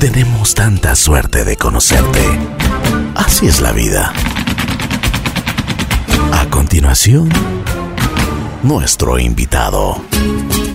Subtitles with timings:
[0.00, 2.20] Tenemos tanta suerte de conocerte.
[3.14, 4.12] Así es la vida.
[6.32, 7.30] A continuación,
[8.62, 10.04] nuestro invitado.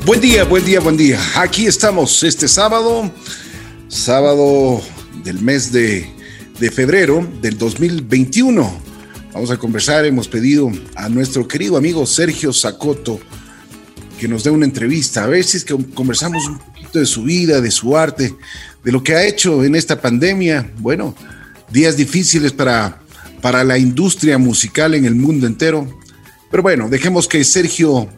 [0.05, 1.19] Buen día, buen día, buen día.
[1.35, 3.11] Aquí estamos este sábado,
[3.87, 4.81] sábado
[5.23, 6.09] del mes de,
[6.73, 8.81] febrero del 2021.
[9.33, 13.19] Vamos a conversar, hemos pedido a nuestro querido amigo Sergio Sacoto
[14.19, 17.59] que nos dé una entrevista, a ver si que conversamos un poquito de su vida,
[17.59, 18.35] de su arte,
[18.83, 20.71] de lo que ha hecho en esta pandemia.
[20.77, 21.15] Bueno,
[21.71, 23.01] días difíciles para,
[23.41, 25.87] para la industria musical en el mundo entero.
[26.49, 28.09] Pero bueno, dejemos que Sergio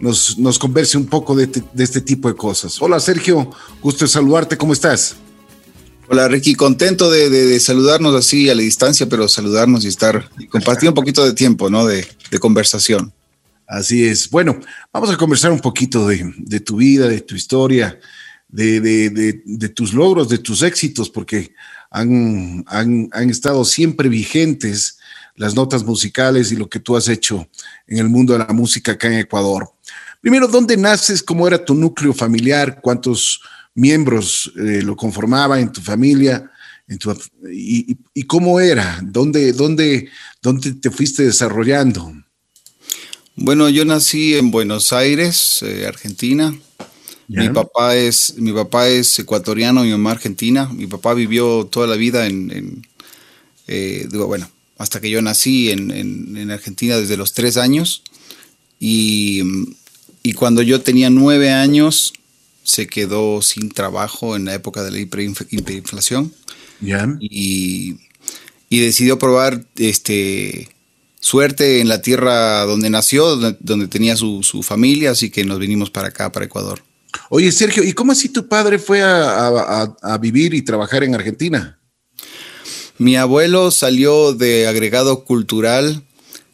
[0.00, 2.80] nos, nos converse un poco de, de este tipo de cosas.
[2.80, 5.16] Hola Sergio, gusto de saludarte, ¿cómo estás?
[6.08, 10.28] Hola Ricky, contento de, de, de, saludarnos así a la distancia, pero saludarnos y estar
[10.38, 11.86] y compartir un poquito de tiempo, ¿no?
[11.86, 12.06] De,
[12.40, 13.12] conversación.
[13.66, 14.28] Así es.
[14.30, 14.58] Bueno,
[14.92, 17.98] vamos a conversar un poquito de tu vida, de tu historia,
[18.52, 21.54] de, tus logros, de tus éxitos, porque
[21.90, 24.98] han, han, han estado siempre vigentes
[25.34, 27.48] las notas musicales y lo que tú has hecho
[27.86, 29.72] en el mundo de la música acá en Ecuador.
[30.20, 31.22] Primero, ¿dónde naces?
[31.22, 32.80] ¿Cómo era tu núcleo familiar?
[32.80, 33.40] ¿Cuántos
[33.74, 36.48] miembros eh, lo conformaban en tu familia?
[36.86, 37.10] En tu,
[37.50, 39.00] y, y, cómo era?
[39.02, 40.10] ¿Dónde, dónde,
[40.42, 42.12] ¿Dónde te fuiste desarrollando?
[43.34, 46.54] Bueno, yo nací en Buenos Aires, eh, Argentina.
[47.28, 50.68] Mi papá es mi papá es ecuatoriano, mi mamá argentina.
[50.72, 52.86] Mi papá vivió toda la vida en, en
[53.68, 58.02] eh, digo, bueno, hasta que yo nací en, en, en, Argentina desde los tres años.
[58.80, 59.42] Y,
[60.22, 62.12] y cuando yo tenía nueve años,
[62.64, 66.32] se quedó sin trabajo en la época de la hiperinflación.
[66.80, 67.16] Yeah.
[67.20, 67.96] Y,
[68.68, 70.68] y, decidió probar este,
[71.20, 75.60] suerte en la tierra donde nació, donde, donde tenía su, su, familia, así que nos
[75.60, 76.82] vinimos para acá, para Ecuador.
[77.30, 81.14] Oye, Sergio, ¿y cómo así tu padre fue a, a, a vivir y trabajar en
[81.14, 81.78] Argentina?
[82.98, 86.02] Mi abuelo salió de agregado cultural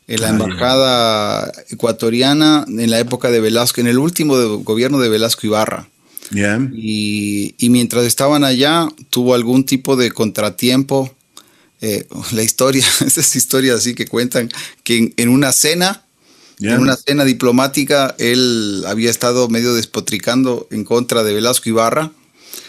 [0.09, 5.11] en la embajada ecuatoriana en la época de Velasco, en el último de, gobierno de
[5.11, 5.89] Velasco Ibarra.
[6.31, 6.69] Yeah.
[6.75, 11.15] Y, y, mientras estaban allá, tuvo algún tipo de contratiempo.
[11.81, 14.49] Eh, la historia, esas historias así que cuentan
[14.83, 16.05] que en, en una cena,
[16.61, 22.13] en una cena diplomática, él había estado medio despotricando en contra de Velasco Ibarra.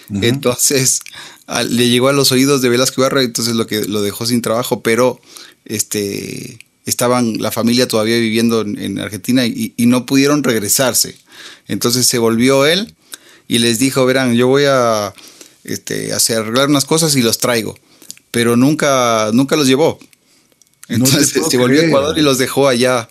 [0.09, 0.25] Uh -huh.
[0.25, 1.01] Entonces
[1.47, 4.41] a, le llegó a los oídos de Velasco Ibarra, entonces lo que lo dejó sin
[4.41, 5.19] trabajo, pero
[5.66, 11.16] este estaban la familia todavía viviendo en, en Argentina y, y, no pudieron regresarse.
[11.67, 12.95] Entonces se volvió él
[13.47, 15.13] y les dijo, verán, yo voy a
[15.63, 17.77] este, hacer arreglar unas cosas y los traigo.
[18.31, 20.00] Pero nunca, nunca los llevó.
[20.88, 23.09] Entonces no se volvió a Ecuador y los dejó allá.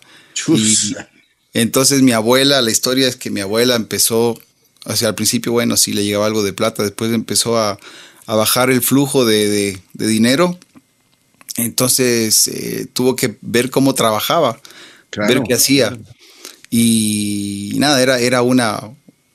[1.53, 4.39] Y entonces mi abuela, la historia es que mi abuela empezó,
[4.85, 7.79] o sea, al principio, bueno, sí le llegaba algo de plata, después empezó a,
[8.25, 10.57] a bajar el flujo de, de, de dinero
[11.65, 14.59] entonces eh, tuvo que ver cómo trabajaba,
[15.09, 15.97] claro, ver qué hacía.
[16.69, 18.79] Y nada, era, era una,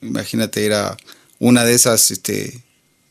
[0.01, 0.97] imagínate, era
[1.39, 2.63] una de esas este,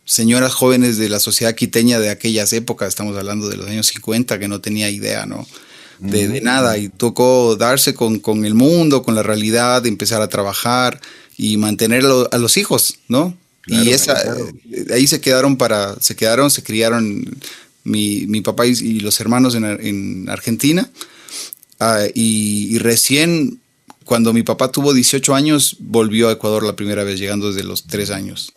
[0.04, 4.38] señoras jóvenes de la sociedad quiteña de aquellas épocas, estamos hablando de los años 50,
[4.38, 5.46] que no tenía idea, ¿no?
[5.99, 10.28] De, de nada, y tocó darse con, con, el mundo, con la realidad, empezar a
[10.28, 11.00] trabajar
[11.37, 13.37] y mantener a los hijos, ¿no?
[13.62, 14.49] Claro, y esa, claro.
[14.93, 17.25] ahí se quedaron para, se quedaron, se criaron
[17.84, 20.91] mi, mi papá y, y, los hermanos en, en Argentina.
[21.81, 23.61] Uh, y, y, recién,
[24.05, 27.87] cuando mi papá tuvo 18 años, volvió a Ecuador la primera vez, llegando desde los
[27.87, 28.53] 3 años.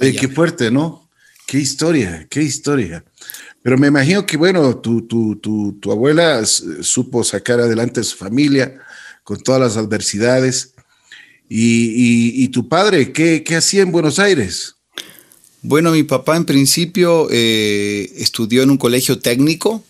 [0.00, 1.08] Oye, qué fuerte, ¿no?
[1.46, 3.04] Qué historia, qué historia.
[3.68, 8.80] Pero me imagino que, bueno, tu, tu, tu, abuela supo sacar adelante a su familia
[9.22, 10.72] con todas las adversidades.
[11.50, 14.76] Y, y tu padre, ¿qué, ¿qué hacía en Buenos Aires?
[15.60, 19.84] Bueno, mi papá en principio eh, estudió en un colegio técnico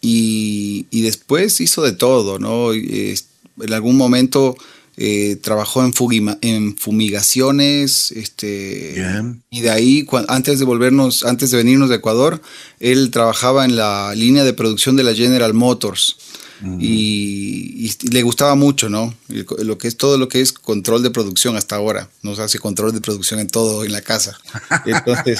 [0.00, 2.72] y, y, después hizo de todo, ¿no?
[2.72, 3.16] Eh,
[3.60, 4.56] en algún momento
[5.00, 5.92] eh, trabajó en,
[6.40, 9.00] en, fumigaciones, este,
[9.48, 12.42] y de ahí, antes de volvernos, antes de venirnos de Ecuador,
[12.80, 16.16] él trabajaba en la línea de producción de la General Motors.
[16.62, 16.78] Mm.
[16.80, 19.14] Y, y, le gustaba mucho, ¿no?
[19.28, 22.10] Lo que es todo lo que es control de producción hasta ahora.
[22.22, 24.36] Nos hace control de producción en todo en la casa.
[24.84, 25.38] Entonces,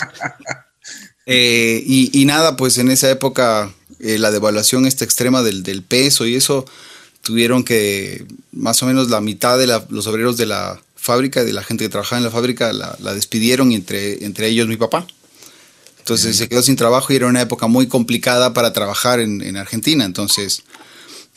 [1.26, 5.82] eh, y, y, nada, pues en esa época eh, la devaluación esta extrema del, del,
[5.82, 6.64] peso y eso
[7.22, 11.52] tuvieron que más o menos la mitad de la, los obreros de la fábrica, de
[11.52, 14.76] la gente que trabajaba en la fábrica, la, la despidieron y entre, entre ellos mi
[14.76, 15.06] papá.
[15.98, 19.58] Entonces se quedó sin trabajo y era una época muy complicada para trabajar en, en
[19.58, 20.06] Argentina.
[20.06, 20.62] Entonces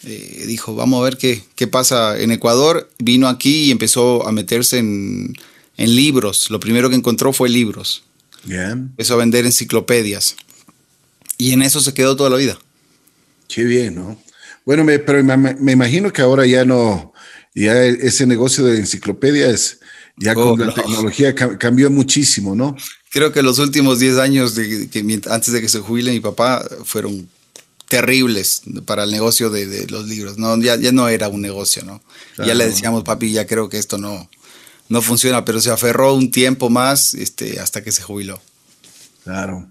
[0.04, 2.90] eh, dijo, vamos a ver qué, qué, pasa en Ecuador.
[2.98, 5.34] Vino aquí y empezó a meterse en,
[5.76, 6.50] en, libros.
[6.50, 8.04] Lo primero que encontró fue libros.
[8.48, 10.38] Empezó a vender enciclopedias.
[11.38, 12.58] Y en eso se quedó toda la vida.
[13.50, 14.18] Qué bien, ¿no?
[14.66, 17.14] Bueno, me, pero me, imagino que ahora ya no,
[17.56, 19.80] ya ese negocio de enciclopedias,
[20.18, 22.76] ya con oh, la tecnología cambió muchísimo, ¿no?
[23.12, 26.66] Creo que los últimos 10 años, de, que, antes de que se jubile mi papá,
[26.86, 27.28] fueron
[27.88, 30.58] terribles para el negocio de, los libros, ¿no?
[30.62, 32.02] Ya, ya, no era un negocio, ¿no?
[32.38, 34.30] Ya le decíamos, papi, ya creo que esto no,
[34.88, 38.42] no funciona, pero se aferró un tiempo más este, hasta que se jubiló.
[39.24, 39.70] Claro.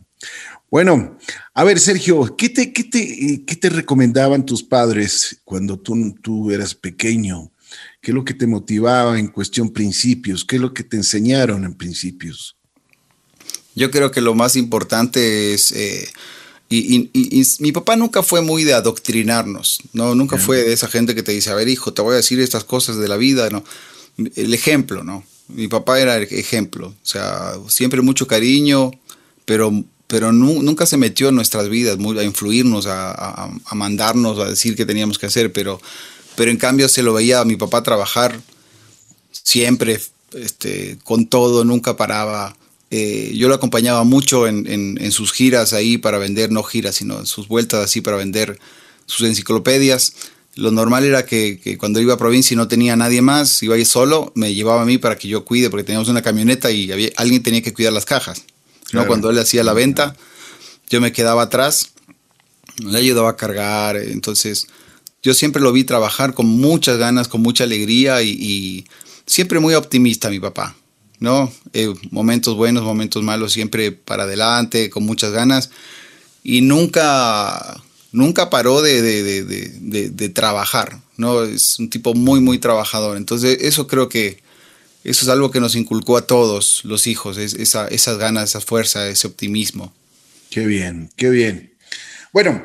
[0.70, 1.18] Bueno,
[1.52, 6.52] a ver, Sergio, ¿qué te, qué te, qué te recomendaban tus padres cuando tú, tú
[6.52, 7.50] eras pequeño?
[8.00, 10.44] ¿Qué es lo que te motivaba en cuestión principios?
[10.44, 12.56] ¿Qué es lo que te enseñaron en principios?
[13.74, 16.08] Yo creo que lo más importante es, eh,
[16.68, 17.10] y,
[17.58, 21.32] mi papá nunca fue muy de adoctrinarnos, no, nunca fue de esa gente que te
[21.32, 23.64] dice, a ver hijo, te voy a decir estas cosas de la vida, no,
[24.36, 25.24] el ejemplo, ¿no?
[25.48, 28.92] Mi papá era el ejemplo, o sea, siempre mucho cariño,
[29.44, 34.84] pero pero nunca se metió en nuestras vidas a influirnos, a, mandarnos, a decir qué
[34.84, 35.80] teníamos que hacer, pero,
[36.34, 38.40] pero en cambio se lo veía a mi papá trabajar
[39.30, 40.00] siempre,
[40.34, 42.56] este, con todo, nunca paraba.
[42.90, 47.26] Eh, yo lo acompañaba mucho en, sus giras ahí para vender, no giras, sino en
[47.26, 48.58] sus vueltas así para vender
[49.06, 50.14] sus enciclopedias.
[50.56, 53.84] Lo normal era que, cuando iba a provincia y no tenía nadie más, iba ahí
[53.84, 57.10] solo, me llevaba a mí para que yo cuide, porque teníamos una camioneta y había,
[57.14, 58.42] alguien tenía que cuidar las cajas.
[58.92, 59.06] ¿No?
[59.06, 60.16] Cuando él hacía la venta,
[60.88, 61.92] yo me quedaba atrás,
[62.78, 64.66] le ayudaba a cargar, entonces
[65.22, 68.86] yo siempre lo vi trabajar con muchas ganas, con mucha alegría y,
[69.26, 70.74] siempre muy optimista mi papá,
[71.20, 71.52] ¿no?
[71.72, 75.70] Eh, momentos buenos, momentos malos, siempre para adelante, con muchas ganas
[76.42, 81.44] y nunca, nunca paró de, de, trabajar, ¿no?
[81.44, 83.16] Es un tipo muy, muy trabajador.
[83.16, 84.42] Entonces eso creo que
[85.02, 89.08] eso es algo que nos inculcó a todos los hijos, esa, esas ganas, esa fuerza,
[89.08, 89.92] ese optimismo.
[90.50, 91.74] Qué bien, qué bien.
[92.32, 92.62] Bueno,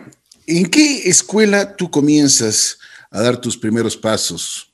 [0.47, 2.79] ¿en qué escuela tú comienzas
[3.11, 4.69] a dar tus primeros pasos?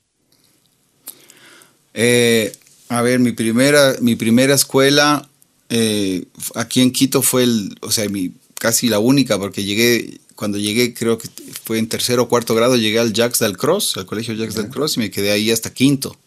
[1.94, 2.52] Eh,
[2.90, 5.30] a ver, mi primera, mi primera escuela
[5.70, 6.26] eh,
[6.56, 10.94] aquí en Quito fue el, o sea, mi, casi la única, porque llegué, cuando llegué,
[10.94, 11.30] creo que
[11.64, 14.70] fue en tercero o cuarto grado, llegué al Jacques del Cross, al colegio Jacques del
[14.70, 16.18] Cross, y me quedé ahí hasta quinto.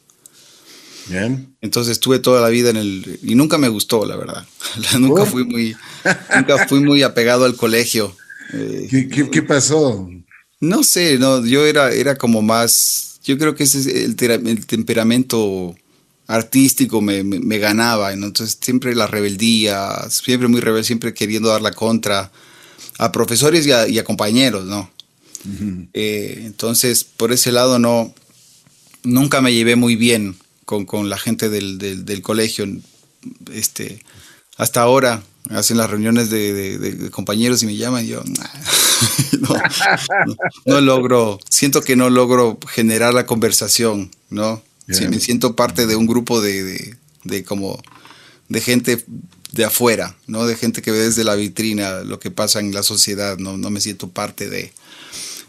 [1.61, 4.47] Entonces estuve toda la vida en el y nunca me gustó, la verdad.
[4.99, 5.77] nunca fui muy
[6.35, 8.17] nunca fui muy apegado al colegio.
[8.53, 10.09] Eh, ¿Qué, pasó?
[10.61, 14.17] No sé, no, yo era era como más yo creo que ese es el,
[14.67, 15.75] temperamento
[16.27, 22.31] artístico me, ganaba, entonces siempre la rebeldía, siempre muy rebelde, siempre queriendo dar la contra
[22.99, 24.91] a profesores y a, compañeros, ¿no?
[25.93, 28.15] Eh, entonces, por ese lado no,
[29.03, 32.67] nunca me llevé muy bien con, la gente del, colegio.
[33.53, 34.03] Este,
[34.57, 38.23] hasta ahora hacen las reuniones de, compañeros y me llaman y yo
[40.65, 44.63] no, logro, siento que no logro generar la conversación, ¿no?
[44.87, 46.97] me siento parte de un grupo de,
[47.47, 47.83] como
[48.49, 49.05] de gente
[49.53, 50.47] de afuera, ¿no?
[50.47, 53.71] De gente que ve desde la vitrina lo que pasa en la sociedad, no, no
[53.71, 54.73] me siento parte de.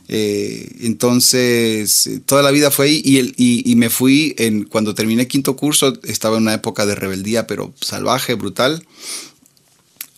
[0.07, 5.93] Eh, entonces, toda la vida fue ahí y, me fui, en, cuando terminé quinto curso,
[6.03, 8.85] estaba en una época de rebeldía, pero salvaje, brutal.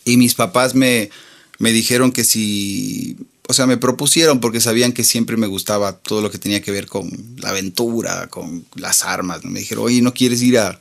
[0.04, 1.10] Y mis papás me,
[1.60, 6.22] me dijeron que si, o sea, me propusieron porque sabían que siempre me gustaba todo
[6.22, 9.44] lo que tenía que ver con la aventura, con las armas.
[9.46, 10.80] Me dijeron, oye, ¿no quieres ir a,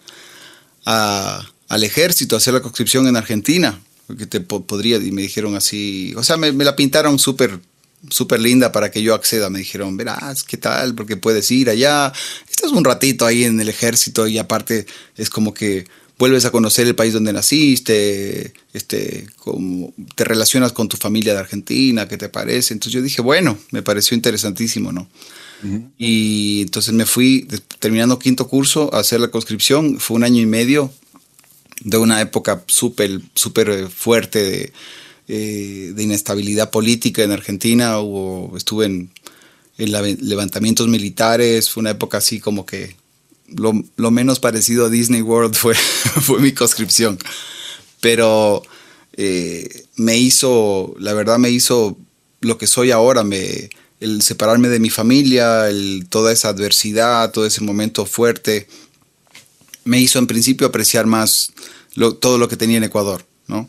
[0.85, 3.81] al ejército a hacer la conscripción en Argentina?
[4.07, 7.61] Porque te podría, y me dijeron así, o sea, me, me la pintaron súper
[8.11, 9.51] súper linda para que yo acceda.
[9.51, 10.95] Me dijeron, verás, ¿qué tal?
[10.95, 12.13] Porque puedes ir allá.
[12.49, 14.87] Estás un ratito ahí en el ejército y aparte
[15.17, 15.87] es como que
[16.19, 21.41] vuelves a conocer el país donde naciste, este, como te relacionas con tu familia de
[21.41, 22.73] Argentina, ¿qué te parece?
[22.73, 25.09] Entonces yo dije, bueno, me pareció interesantísimo, ¿no?
[25.99, 27.49] Y entonces me fui,
[27.79, 29.99] terminando quinto curso, a hacer la conscripción.
[29.99, 30.93] Fue un año y medio
[31.81, 34.73] de una época súper, súper fuerte de
[35.29, 39.11] eh, de inestabilidad política en Argentina, hubo, estuve en,
[39.77, 42.97] levantamientos militares, fue una época así como que
[43.49, 45.75] lo, menos parecido a Disney World fue,
[46.23, 47.19] fue mi conscripción.
[48.01, 48.63] Pero
[49.17, 51.99] eh, me hizo, la verdad me hizo
[52.41, 53.69] lo que soy ahora, me,
[54.01, 58.69] el separarme de mi familia, el, toda esa adversidad, todo ese momento fuerte,
[59.85, 61.53] me hizo en principio apreciar más
[62.21, 63.69] todo lo que tenía en Ecuador, ¿no?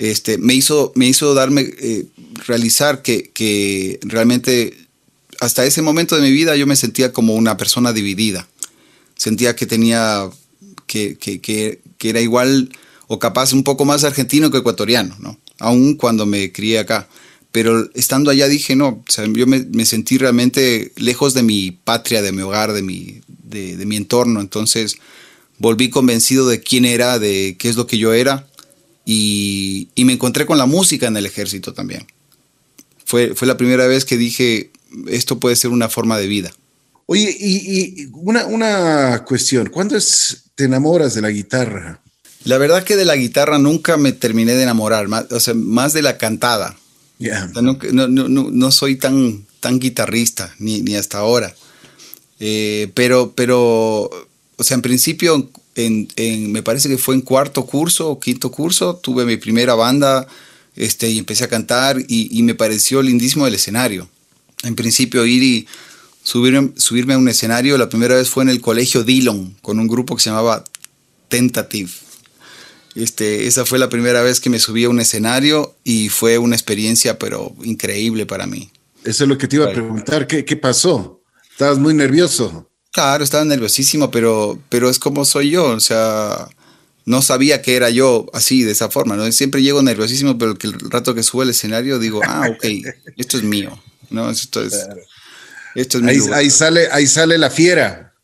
[0.00, 2.06] Este, me, hizo, me hizo darme, eh,
[2.46, 4.74] realizar que, realmente
[5.40, 8.48] hasta ese momento de mi vida yo me sentía como una persona dividida.
[9.14, 10.30] Sentía que tenía,
[10.86, 12.70] que, era igual
[13.08, 15.38] o capaz un poco más argentino que ecuatoriano, ¿no?
[15.58, 17.06] Aún cuando me crié acá.
[17.52, 19.04] Pero estando allá dije, no,
[19.34, 23.96] yo me, sentí realmente lejos de mi patria, de mi hogar, de mi, de, mi
[23.96, 24.40] entorno.
[24.40, 24.96] Entonces
[25.58, 28.46] volví convencido de quién era, de qué es lo que yo era.
[29.04, 32.06] Y, me encontré con la música en el ejército también.
[33.04, 34.70] Fue, fue la primera vez que dije,
[35.08, 36.52] esto puede ser una forma de vida.
[37.06, 42.00] Oye, y, una, una, cuestión, ¿cuándo es, te enamoras de la guitarra?
[42.44, 45.92] La verdad que de la guitarra nunca me terminé de enamorar, más, o sea, más
[45.92, 46.76] de la cantada.
[47.60, 51.54] no, no, soy tan, tan guitarrista, ni, ni hasta ahora.
[52.38, 54.08] Eh, pero, pero,
[54.56, 55.50] o sea, en principio,
[55.86, 60.26] en, me parece que fue en cuarto curso o quinto curso, tuve mi primera banda
[60.76, 64.08] este, y empecé a cantar y, y me pareció lindísimo el escenario.
[64.62, 65.68] En principio ir y
[66.22, 69.88] subirme, subirme a un escenario, la primera vez fue en el colegio Dillon, con un
[69.88, 70.64] grupo que se llamaba
[71.28, 71.90] Tentative
[72.94, 76.56] este, esa fue la primera vez que me subí a un escenario y fue una
[76.56, 78.70] experiencia, pero increíble para mí.
[79.04, 80.26] Eso es lo que te iba a preguntar.
[80.26, 81.22] ¿Qué, qué pasó?
[81.50, 82.69] ¿Estabas muy nervioso?
[82.92, 85.66] Claro, estaba nerviosísimo, pero, pero es como soy yo.
[85.66, 86.48] O sea,
[87.04, 89.16] no sabía que era yo así, de esa forma.
[89.16, 89.30] ¿no?
[89.32, 92.64] Siempre llego nerviosísimo, pero el rato que subo al escenario digo, ah, ok,
[93.16, 93.80] esto es mío.
[94.10, 94.30] ¿no?
[94.30, 94.88] Esto es,
[95.74, 98.14] esto es ahí, ahí, sale, ahí sale la fiera.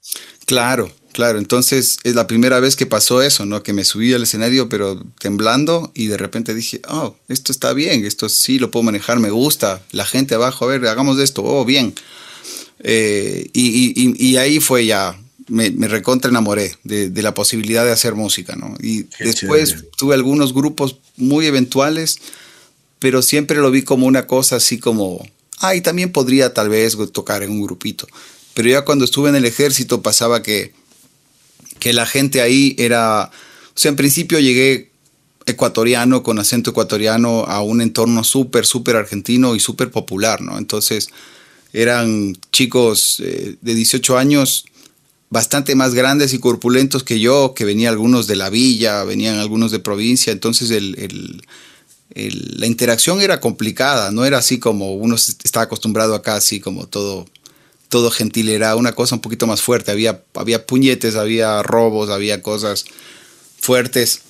[0.47, 3.63] Claro, Claro, entonces es la primera vez que pasó eso, ¿no?
[3.63, 8.05] Que me subí al escenario pero temblando y de repente dije, oh, esto está bien,
[8.05, 11.65] esto sí lo puedo manejar, me gusta, la gente abajo, a ver, hagamos esto, oh,
[11.65, 11.95] bien.
[12.81, 15.19] Eh, y, ahí fue ya,
[15.49, 18.75] me, recontra enamoré de, la posibilidad de hacer música, ¿no?
[18.81, 22.19] Y después tuve algunos grupos muy eventuales,
[22.99, 25.27] pero siempre lo vi como una cosa así como,
[25.59, 28.07] ay, también podría tal vez tocar en un grupito.
[28.55, 30.73] Pero ya cuando estuve en el ejército pasaba que
[31.79, 34.91] que la gente ahí era, o sea, en principio llegué
[35.47, 40.59] ecuatoriano, con acento ecuatoriano, a un entorno súper, súper argentino y súper popular, ¿no?
[40.59, 41.11] Entonces
[41.73, 44.65] eran chicos eh, de 18 años
[45.29, 49.73] bastante más grandes y corpulentos que yo, que venían algunos de la villa, venían algunos
[49.73, 50.71] de provincia, entonces
[52.15, 57.27] la interacción era complicada, no era así como uno está acostumbrado acá, así como todo
[57.89, 62.43] todo gentil, era una cosa un poquito más fuerte, había, había puñetes, había robos, había
[62.43, 62.85] cosas
[63.59, 64.23] fuertes.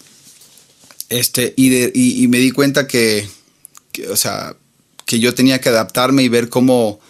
[1.09, 3.28] Este, y, de, y, me di cuenta que,
[4.11, 4.57] o sea,
[5.05, 7.00] que yo tenía que adaptarme y ver cómo,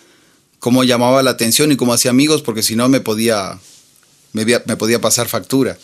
[0.67, 3.57] cómo llamaba la atención y cómo hacía amigos, porque si no me podía,
[4.33, 5.79] me, me, podía pasar factura.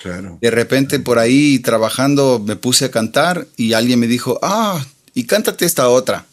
[0.00, 0.38] Claro.
[0.40, 5.24] De repente por ahí trabajando me puse a cantar y alguien me dijo, ah, y
[5.24, 6.24] cántate esta otra.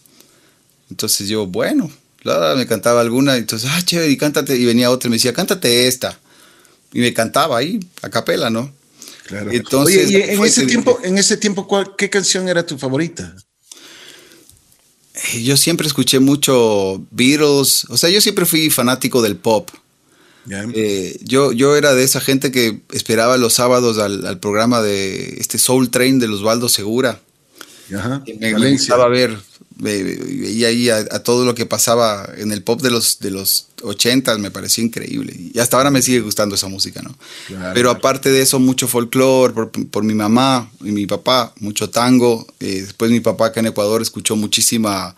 [0.90, 1.92] Entonces yo, bueno,
[2.56, 5.34] me cantaba alguna, y entonces, ah, chévere, y cántate, y venía otra y me decía,
[5.34, 6.18] cántate esta.
[6.94, 8.72] Y me cantaba ahí, a capela, ¿no?
[9.28, 9.52] Claro.
[9.52, 13.36] Entonces, Oye, y en ese, tiempo, en ese tiempo, ¿qué canción era tu favorita?
[15.34, 19.70] Eh, yo siempre escuché mucho Beatles, o sea, yo siempre fui fanático del pop.
[20.74, 25.60] Eh, yo, yo era de esa gente que esperaba los sábados al, programa de este
[25.60, 27.20] Soul Train de Osvaldo Segura.
[27.96, 28.24] Ajá.
[28.40, 29.38] me, me, gustaba ver
[29.80, 34.38] veía ahí a, todo lo que pasaba en el pop de los, de los 80
[34.38, 35.34] me parecía increíble.
[35.54, 37.18] Y hasta ahora me sigue gustando esa música, ¿no?
[37.74, 39.54] Pero aparte de eso, mucho folclore
[39.90, 42.46] por, mi mamá y mi papá, mucho tango.
[42.60, 45.16] Eh, después mi papá acá en Ecuador escuchó muchísima,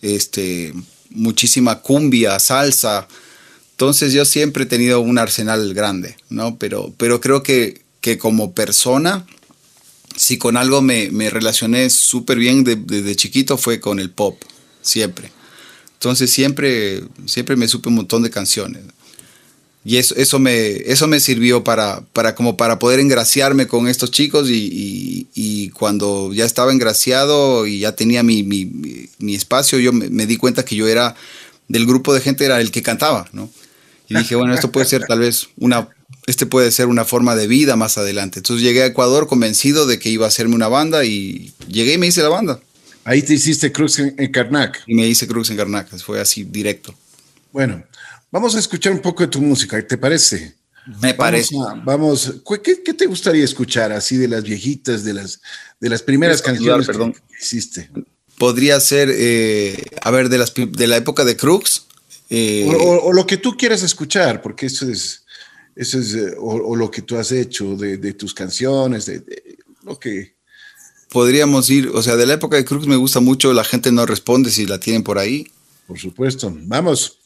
[0.00, 0.72] este,
[1.10, 3.08] muchísima cumbia, salsa.
[3.72, 6.56] Entonces yo siempre he tenido un arsenal grande, ¿no?
[6.56, 9.26] Pero, pero creo que, que como persona
[10.24, 14.40] si con algo me, relacioné súper bien desde chiquito fue con el pop,
[14.80, 15.30] siempre.
[15.92, 18.84] Entonces siempre, siempre me supe un montón de canciones.
[19.84, 24.10] Y eso, eso, me, eso me sirvió para, para, como para poder engraciarme con estos
[24.12, 30.38] chicos y, cuando ya estaba engraciado y ya tenía mi, espacio, yo me, me, di
[30.38, 31.14] cuenta que yo era
[31.68, 33.50] del grupo de gente, era el que cantaba, ¿no?
[34.08, 35.88] Y dije, bueno, esto puede ser tal vez una
[36.26, 38.38] este puede ser una forma de vida más adelante.
[38.38, 41.98] Entonces llegué a Ecuador convencido de que iba a hacerme una banda y llegué y
[41.98, 42.60] me hice la banda.
[43.04, 44.82] Ahí te hiciste Cruz en, Karnak.
[44.86, 46.94] Y me hice Cruz en Karnak, fue así directo.
[47.52, 47.84] Bueno,
[48.30, 50.54] vamos a escuchar un poco de tu música, ¿te parece?
[51.00, 51.54] Me parece.
[51.84, 55.40] Vamos, ¿qué, te gustaría escuchar así de las viejitas, de las,
[55.80, 57.12] de las primeras canciones perdón.
[57.12, 57.90] que hiciste?
[58.38, 61.86] Podría ser, eh, a ver, de, las, de la época de Crux.
[62.30, 65.23] Eh, o, lo que tú quieras escuchar, porque eso es
[65.76, 69.24] eso es, eh, o, lo que tú has hecho de, tus canciones, de,
[69.82, 70.34] lo que...
[71.10, 74.04] Podríamos ir, o sea, de la época de Cruz me gusta mucho, la gente no
[74.04, 75.46] responde si la tienen por ahí.
[75.86, 77.20] Por supuesto, vamos.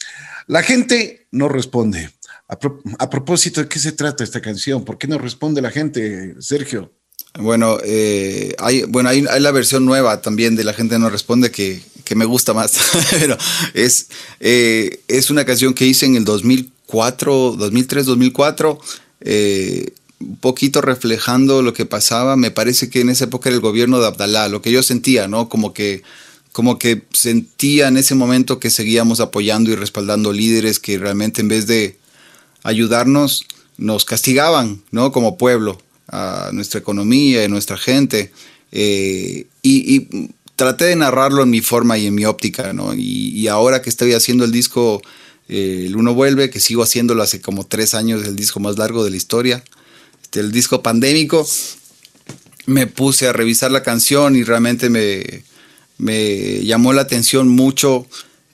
[0.46, 2.10] La gente no responde.
[2.48, 4.84] A, propósito, ¿de qué se trata esta canción?
[4.84, 6.92] ¿Por qué no responde la gente, Sergio?
[7.38, 11.82] Bueno, eh, hay, bueno hay, la versión nueva también de La gente no responde que,
[12.16, 12.72] me gusta más,
[13.10, 13.36] pero
[13.74, 14.08] es,
[14.40, 18.78] eh, es una canción que hice en el 2004, 2003, 2004,
[20.20, 22.36] un poquito reflejando lo que pasaba.
[22.36, 25.28] Me parece que en esa época era el gobierno de Abdalá, lo que yo sentía,
[25.28, 25.48] ¿no?
[25.48, 26.02] Como que
[26.52, 31.46] como que sentía en ese momento que seguíamos apoyando y respaldando líderes que realmente en
[31.46, 31.98] vez de
[32.64, 35.12] ayudarnos nos castigaban, ¿no?
[35.12, 38.32] Como pueblo, a nuestra economía y nuestra gente.
[38.72, 42.92] Eh, y, traté de narrarlo en mi forma y en mi óptica, ¿no?
[42.92, 45.00] Y, ahora que estoy haciendo el disco
[45.48, 49.04] eh, El Uno Vuelve, que sigo haciéndolo hace como tres años, el disco más largo
[49.04, 49.62] de la historia,
[50.22, 51.46] este, el disco pandémico,
[52.66, 55.44] me puse a revisar la canción y realmente me,
[55.96, 58.06] me llamó la atención mucho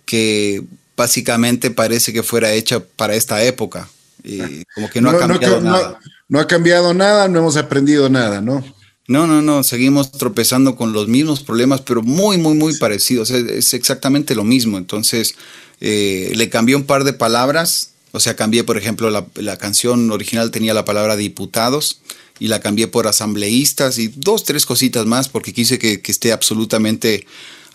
[0.06, 0.62] que
[0.96, 3.88] básicamente parece que fuera hecha para esta época.
[4.22, 6.00] Y como que no, ha cambiado nada.
[6.28, 8.64] No, ha cambiado nada, no hemos aprendido nada, ¿no?
[9.06, 13.30] No, no, no, seguimos tropezando con los mismos problemas, pero muy, muy, muy parecidos.
[13.30, 14.78] Es, exactamente lo mismo.
[14.78, 15.34] Entonces,
[15.80, 17.90] eh, le cambié un par de palabras.
[18.12, 22.00] O sea, cambié, por ejemplo, la, la canción original tenía la palabra diputados
[22.38, 27.26] y la cambié por asambleístas y dos, tres cositas más porque quise que, esté absolutamente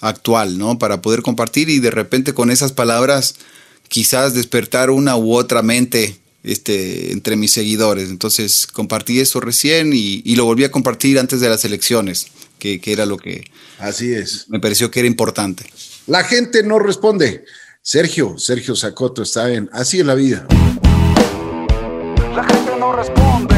[0.01, 0.79] actual, ¿no?
[0.79, 3.35] Para poder compartir y de repente con esas palabras
[3.87, 8.09] quizás despertar una u otra mente este, entre mis seguidores.
[8.09, 12.27] Entonces compartí eso recién y, lo volví a compartir antes de las elecciones,
[12.59, 13.49] que, que, era lo que...
[13.79, 14.45] Así es.
[14.49, 15.65] Me pareció que era importante.
[16.07, 17.45] La gente no responde.
[17.91, 20.45] Sergio, Sergio Sacoto está en Así es la vida.
[22.35, 23.55] La gente no responde.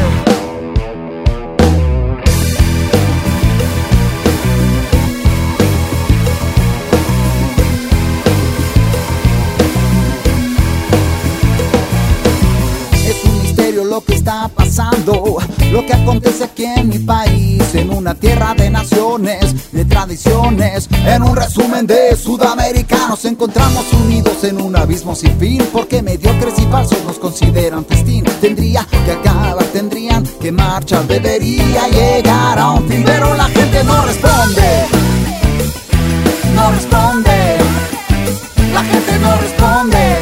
[13.92, 15.31] lo que está pasando,
[15.72, 21.24] lo que acontece aquí en mi país, en una tierra de naciones, de tradiciones, en
[21.24, 27.02] un resumen de sudamericanos, encontramos unidos en un abismo sin fin, porque mediocres y falsos
[27.06, 28.26] nos consideran festín.
[28.42, 34.06] Tendría que acabar, tendrían que marchar, debería llegar a un fin, pero la gente no
[34.06, 34.86] responde,
[36.54, 37.58] no responde,
[38.74, 40.21] la gente no responde.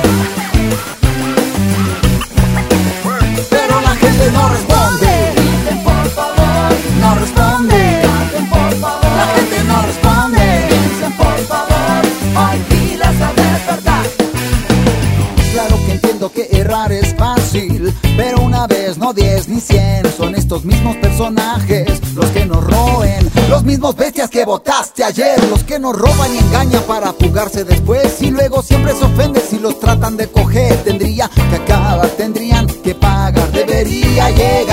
[16.28, 22.00] Que errar es fácil, pero una vez, no diez ni cien, son estos mismos personajes
[22.14, 26.38] los que nos roen, los mismos bestias que votaste ayer, los que nos roban y
[26.38, 28.22] engañan para fugarse después.
[28.22, 30.76] Y luego siempre se ofenden si los tratan de coger.
[30.84, 34.69] Tendría que acabar, tendrían que pagar, debería llegar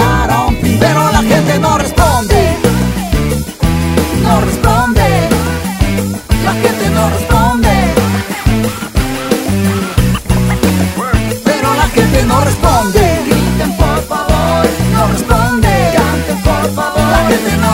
[17.39, 17.66] favor,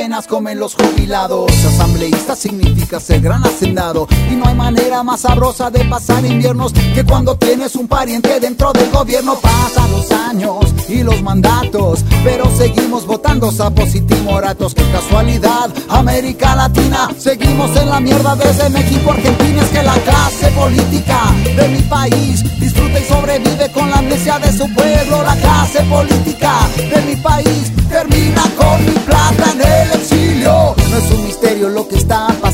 [0.00, 1.52] apenas comen los jubilados.
[1.52, 4.08] Asambleísta significa ser gran hacendado.
[4.30, 8.72] Y no hay manera más sabrosa de pasar inviernos que cuando tienes un pariente dentro
[8.72, 9.38] del gobierno.
[9.40, 14.74] Pasan los años y los mandatos, pero seguimos votando sapos y timoratos.
[14.74, 17.08] Qué casualidad, América Latina.
[17.16, 19.62] Seguimos en la mierda desde México, Argentina.
[19.62, 21.20] Es que la clase política
[21.56, 25.22] de mi país disfruta y sobrevive con la amnesia de su pueblo.
[25.22, 30.74] La clase política de mi país termina con mi plata en el exilio.
[30.90, 32.49] No es un misterio lo que está pasando.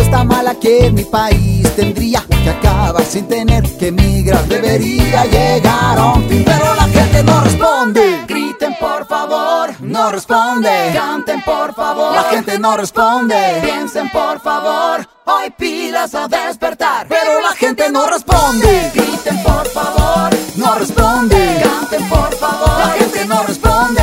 [0.00, 1.68] Está mal aquí en mi país.
[1.76, 4.44] Tendría que acabar sin tener que emigrar.
[4.46, 8.24] Debería llegar a un fin, pero la gente no responde.
[8.26, 10.90] Griten por favor, no responde.
[10.94, 13.36] Canten por favor, la gente no responde.
[13.62, 15.06] Piensen por favor.
[15.26, 18.90] Hoy pilas a despertar, pero la gente no responde.
[18.94, 21.62] Griten por favor, no responde.
[21.62, 23.99] Canten por favor, la gente no responde.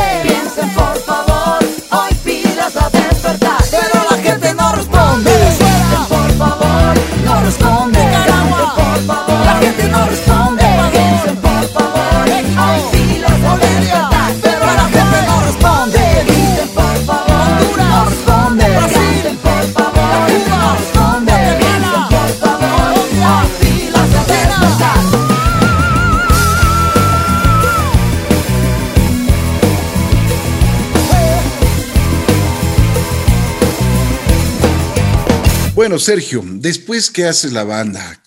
[36.00, 38.22] Sergio, después, ¿qué haces la banda?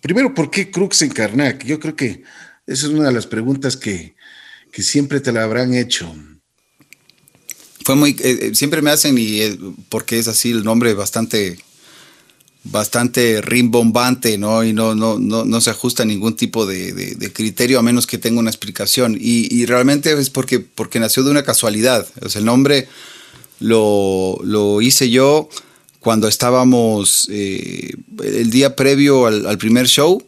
[0.00, 1.64] Primero, ¿por qué Crux en Karnak?
[1.64, 2.22] Yo creo que
[2.66, 4.14] esa es una de las preguntas que,
[4.72, 6.14] siempre te la habrán hecho.
[7.84, 11.58] Fue muy, eh, eh, siempre me hacen y eh, porque es así el nombre bastante,
[12.64, 14.64] bastante rimbombante, ¿no?
[14.64, 18.18] Y no, no, no, no se ajusta a ningún tipo de, criterio a menos que
[18.18, 19.18] tenga una explicación.
[19.20, 22.06] Y, realmente es porque, porque nació de una casualidad.
[22.22, 22.88] O sea, el nombre
[23.58, 25.48] lo, lo hice yo
[26.00, 30.22] cuando estábamos eh, el día previo al, primer show,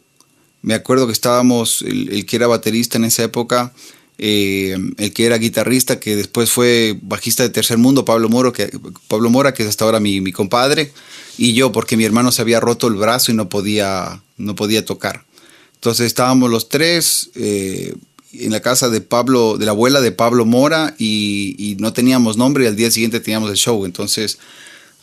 [0.61, 3.73] me acuerdo que estábamos, el, que era baterista en esa época,
[4.19, 8.69] eh, el que era guitarrista, que después fue bajista de Tercer Mundo, Pablo, Moro, que,
[9.07, 10.93] Pablo Mora, que es hasta ahora mi, compadre,
[11.39, 14.85] y yo, porque mi hermano se había roto el brazo y no podía, no podía
[14.85, 15.25] tocar.
[15.73, 17.95] Entonces estábamos los tres eh,
[18.33, 22.37] en la casa de Pablo, de la abuela de Pablo Mora, y, y no teníamos
[22.37, 23.83] nombre, y al día siguiente teníamos el show.
[23.85, 24.37] Entonces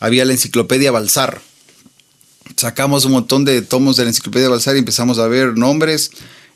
[0.01, 1.41] había la enciclopedia Balsar.
[2.57, 6.11] Sacamos un montón de tomos de la enciclopedia Balsar y empezamos a ver nombres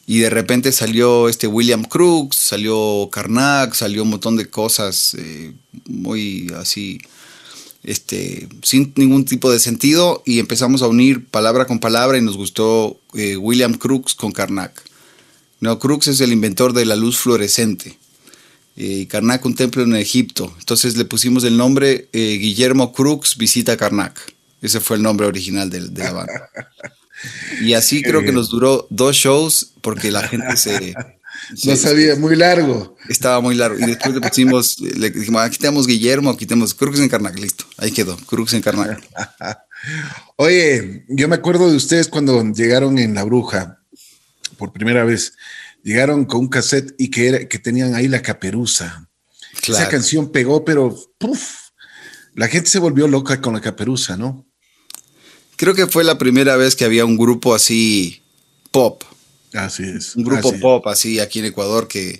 [0.07, 5.53] y de repente salió este William Crooks, salió Karnak, salió un montón de cosas eh,
[5.85, 6.99] muy así,
[7.83, 12.37] este, sin ningún tipo de sentido y empezamos a unir palabra con palabra y nos
[12.37, 14.81] gustó eh, William Crooks con Karnak.
[15.59, 17.97] No, Crooks es el inventor de la luz fluorescente
[18.75, 20.53] y Karnak un templo en Egipto.
[20.59, 24.19] Entonces le pusimos el nombre eh, Guillermo Crux visita Karnak.
[24.61, 26.49] Ese fue el nombre original de, la banda.
[27.61, 30.93] Y así creo que nos duró dos shows porque la gente se...
[31.65, 32.97] no sabía, muy largo.
[33.07, 33.79] Estaba muy largo.
[33.79, 37.65] Y después le pusimos, le dijimos, aquí tenemos Guillermo, aquí tenemos Crux en Karnak, listo.
[37.77, 39.01] Ahí quedó, Crux en Karnak.
[40.35, 43.79] Oye, yo me acuerdo de ustedes cuando llegaron en La Bruja
[44.57, 45.33] por primera vez
[45.85, 49.07] llegaron con un cassette y que, era, que tenían ahí la caperuza.
[49.65, 50.97] Esa canción pegó, pero
[52.33, 54.45] la gente se volvió loca con la caperuza, ¿no?
[55.55, 58.21] Creo que fue la primera vez que había un grupo así
[58.71, 59.03] pop.
[59.53, 60.15] Así es.
[60.15, 62.19] Un grupo pop así aquí en Ecuador que,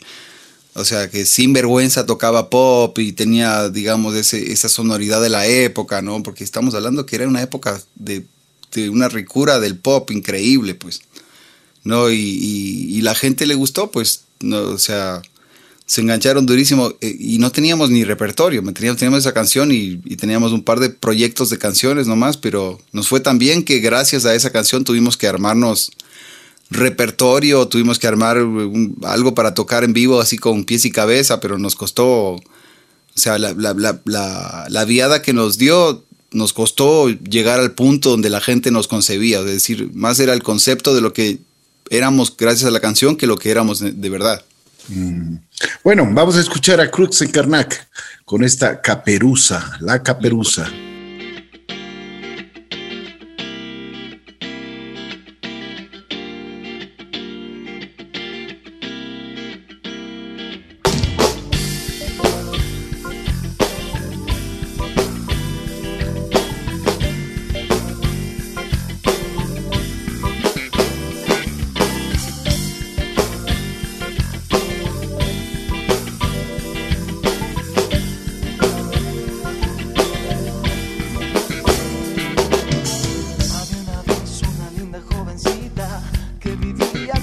[0.74, 6.02] o sea, que sin vergüenza tocaba pop y tenía, digamos, esa sonoridad de la época,
[6.02, 6.22] ¿no?
[6.24, 8.26] Porque estamos hablando que era una época de,
[8.74, 11.02] de una ricura del pop increíble, pues.
[11.86, 12.10] ¿No?
[12.12, 15.22] Y, la gente le gustó, pues, no, o sea,
[15.86, 20.52] se engancharon durísimo eh, y no teníamos ni repertorio, teníamos, teníamos esa canción y, teníamos
[20.52, 24.34] un par de proyectos de canciones nomás, pero nos fue tan bien que gracias a
[24.34, 25.92] esa canción tuvimos que armarnos
[26.72, 28.38] repertorio, tuvimos que armar
[29.04, 32.42] algo para tocar en vivo así con pies y cabeza, pero nos costó, o
[33.14, 38.32] sea, la, la, la, la viada que nos dio nos costó llegar al punto donde
[38.32, 41.40] la gente nos concebía, es decir, más era el concepto de lo que
[41.90, 44.44] éramos gracias a la canción que lo que éramos de, verdad.
[44.88, 45.38] Mm.
[45.84, 47.88] Bueno, vamos a escuchar a Crux en Karnak
[48.26, 50.68] con esta caperuza, la caperuza.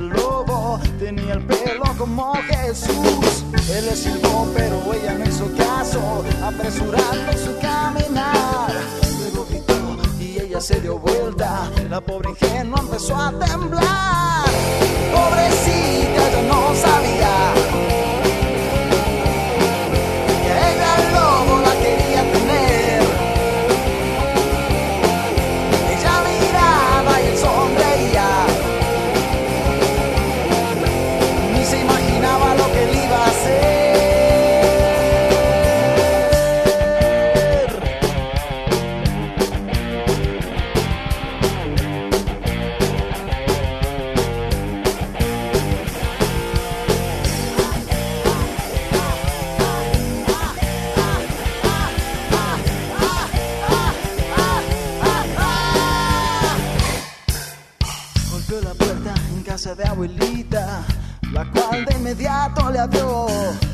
[0.00, 0.78] lobo.
[0.98, 3.44] Tenía el pelo como Jesús.
[3.68, 8.70] Él le silbó, pero ella no hizo caso, apresurando su caminar.
[9.18, 9.74] Luego gritó
[10.20, 11.68] y ella se dio vuelta.
[11.90, 14.46] La pobre ingenua empezó a temblar.
[15.12, 18.15] Pobrecita, yo no sabía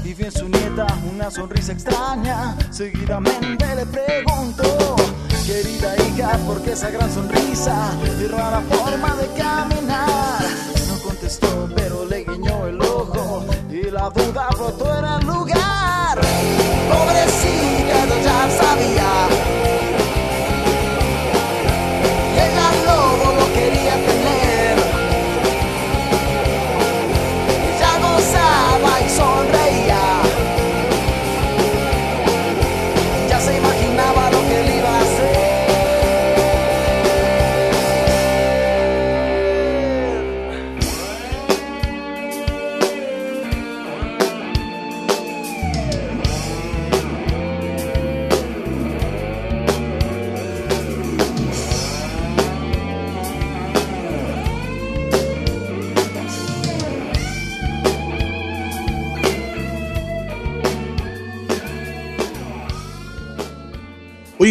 [0.04, 2.56] y vi en su nieta una sonrisa extraña.
[2.70, 4.96] Seguidamente le pregunto,
[5.46, 10.40] querida hija, ¿por qué esa gran sonrisa y rara forma de caminar?
[10.88, 16.18] No contestó, pero le guiñó el ojo y la duda brotó en el lugar.
[16.88, 19.41] Pobrecita, yo ya sabía.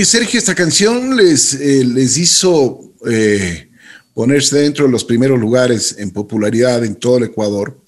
[0.01, 3.69] Oye, Sergio, esta canción les, eh, les hizo eh,
[4.15, 7.79] ponerse dentro de los primeros lugares en popularidad en todo el Ecuador.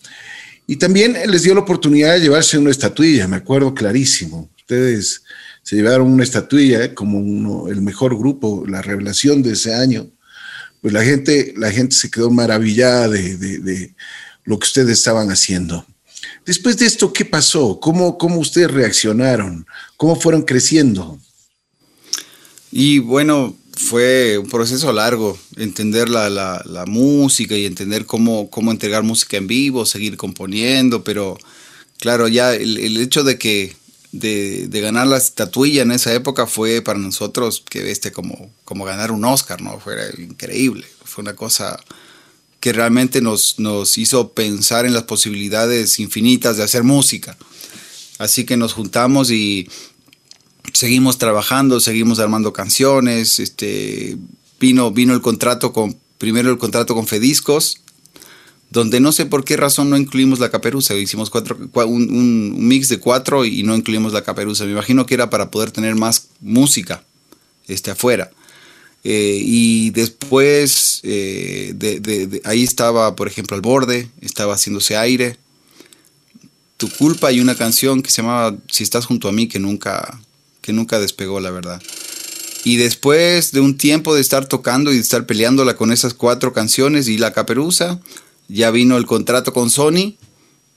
[0.67, 4.47] Y también les dio la oportunidad de llevarse una estatuilla, me acuerdo clarísimo.
[4.55, 5.23] Ustedes
[5.63, 10.07] se llevaron una estatuilla como el mejor grupo, la revelación de ese año.
[10.83, 13.95] Pues la gente, la gente se quedó maravillada de, de
[14.43, 15.83] lo que ustedes estaban haciendo.
[16.45, 17.79] Después de esto, ¿qué pasó?
[17.79, 19.65] ¿Cómo, ¿Cómo ustedes reaccionaron?
[19.97, 21.19] ¿Cómo fueron creciendo?
[22.75, 29.03] Y bueno, fue un proceso largo, entender la, la, música y entender cómo, cómo entregar
[29.03, 31.37] música en vivo, seguir componiendo, pero
[31.99, 33.75] claro, ya el, hecho de que
[34.11, 39.11] de, ganar la estatuilla en esa época fue para nosotros que este como, como ganar
[39.11, 39.79] un Oscar, ¿no?
[39.79, 41.79] Fue increíble, fue una cosa
[42.59, 47.37] que realmente nos, nos hizo pensar en las posibilidades infinitas de hacer música.
[48.17, 49.69] Así que nos juntamos y
[50.73, 54.17] seguimos trabajando, seguimos armando canciones, este,
[54.59, 57.79] vino, vino el contrato con, primero el contrato con Fediscos,
[58.69, 62.97] donde no sé por qué razón no incluimos la caperuza, hicimos cuatro, un, mix de
[62.99, 67.03] cuatro y no incluimos la caperuza, me imagino que era para poder tener más música
[67.67, 68.31] este, afuera.
[69.03, 75.37] Eh, y después eh, ahí estaba, por ejemplo, al borde, estaba haciéndose aire.
[76.77, 80.19] Tu culpa y una canción que se llamaba Si estás junto a mí, que nunca,
[80.63, 81.79] que nunca despegó, la verdad.
[82.63, 86.53] Y después de un tiempo de estar tocando y de estar peleándola con esas cuatro
[86.53, 87.99] canciones y la caperuza,
[88.47, 90.15] ya vino el contrato con Sony,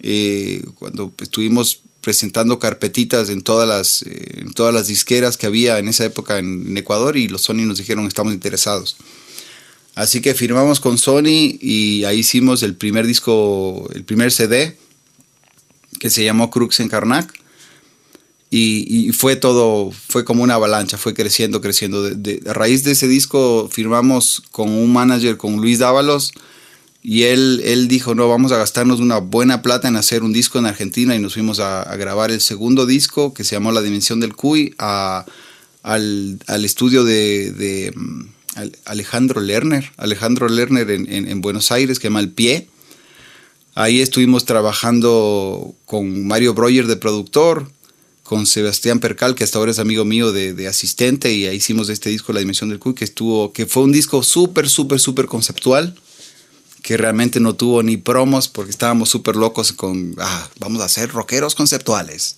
[0.01, 5.79] eh, cuando estuvimos presentando carpetitas en todas, las, eh, en todas las disqueras que había
[5.79, 8.96] en esa época en, Ecuador y los Sony nos dijeron estamos interesados.
[9.94, 14.77] Así que firmamos con Sony y ahí hicimos el primer disco, el primer CD
[15.99, 17.33] que se llamó Crux en Karnak
[18.50, 22.02] y, fue todo, fue como una avalancha, fue creciendo, creciendo.
[22.02, 26.32] De, a raíz de ese disco firmamos con un manager, con Luis Dávalos,
[27.02, 30.59] y él, él dijo, no, vamos a gastarnos una buena plata en hacer un disco
[30.59, 34.20] en Argentina y nos fuimos a, grabar el segundo disco que se llamó La Dimensión
[34.20, 35.26] del Cuy al,
[36.64, 38.20] estudio de, mm,
[38.87, 42.68] Alejandro Lerner, Alejandro Lerner en, en Buenos Aires, que llama El Pie.
[43.78, 47.70] Ahí estuvimos trabajando con Mario Breuer de productor,
[48.26, 52.10] con Sebastián Percal, que hasta ahora es amigo mío de, asistente, y ahí hicimos este
[52.10, 55.94] disco, La Dimensión del Cuy, que estuvo, que fue un disco súper, súper, súper conceptual,
[56.82, 61.10] que realmente no tuvo ni promos porque estábamos súper locos con, ah, vamos a ser
[61.10, 62.36] rockeros conceptuales.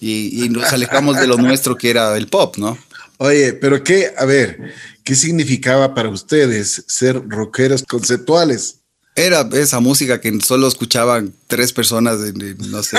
[0.00, 2.78] Y, y nos alejamos de lo nuestro que era el pop, ¿no?
[3.18, 8.78] Oye, pero qué, a ver, ¿qué significaba para ustedes ser rockeros conceptuales?
[9.18, 12.98] Era esa música que solo escuchaban tres personas, en, no sé,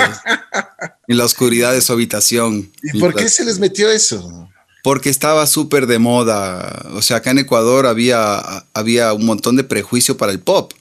[1.08, 2.70] en la oscuridad de su habitación.
[2.82, 4.48] ¿Y por qué se les metió eso?
[4.82, 6.86] Porque estaba súper de moda.
[6.94, 8.38] O sea, acá en Ecuador había,
[8.72, 10.72] había un montón de prejuicio para el pop.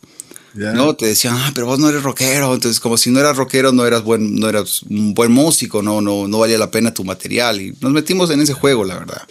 [0.53, 0.95] ¿no?
[0.95, 2.53] Te decían, ah, pero vos no eres rockero.
[2.53, 6.01] Entonces, como si no eras rockero, no eras buen, no eras un buen músico, no,
[6.01, 7.61] no, no valía la pena tu material.
[7.61, 9.27] Y nos metimos en ese juego, la verdad.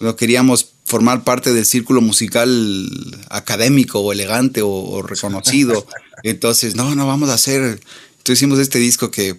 [0.00, 2.88] No queríamos formar parte del círculo musical
[3.28, 5.86] académico o elegante o, reconocido.
[6.22, 7.80] Entonces, no, no, vamos a hacer.
[8.18, 9.38] Entonces hicimos este disco que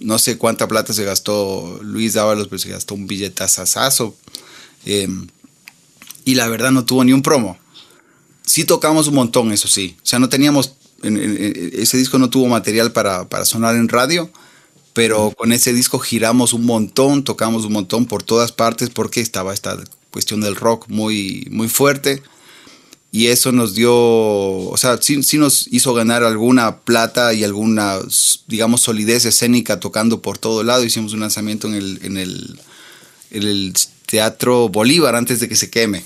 [0.00, 4.16] no sé cuánta plata se gastó Luis Dávalos, pero se gastó un billetazazazo.
[4.86, 5.08] Eh,
[6.24, 7.58] y la verdad no tuvo ni un promo.
[8.46, 9.96] Sí tocamos un montón, eso sí.
[9.98, 10.74] O sea, no teníamos.
[11.02, 14.30] ese disco no tuvo material para, para sonar en radio
[14.94, 19.52] pero con ese disco giramos un montón, tocamos un montón por todas partes porque estaba
[19.52, 19.76] esta
[20.14, 22.22] cuestión del rock muy, muy fuerte.
[23.10, 27.98] Y eso nos dio, o sea, sí, nos hizo ganar alguna plata y alguna,
[28.46, 30.84] digamos, solidez escénica tocando por todo lado.
[30.84, 32.60] Hicimos un lanzamiento en el, en el,
[33.30, 33.74] en el
[34.06, 36.04] Teatro Bolívar antes de que se queme.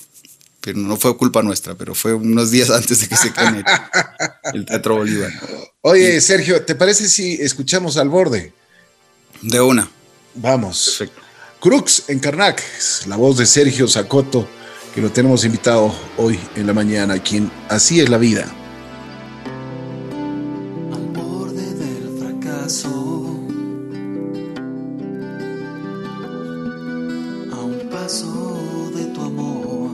[0.60, 3.62] Pero no fue culpa nuestra, pero fue unos días antes de que se queme
[4.54, 5.32] el Teatro Bolívar.
[5.82, 8.52] Oye, Sergio, ¿te parece si escuchamos al borde?
[9.42, 9.90] De una.
[10.34, 11.02] Vamos.
[11.60, 12.62] Crux en Karnak,
[13.08, 14.46] la voz de Sergio Zacoto,
[14.94, 18.46] que lo tenemos invitado hoy en la mañana, quien así es la vida.
[20.92, 22.88] Al borde del fracaso,
[27.50, 29.90] a un paso de tu amor,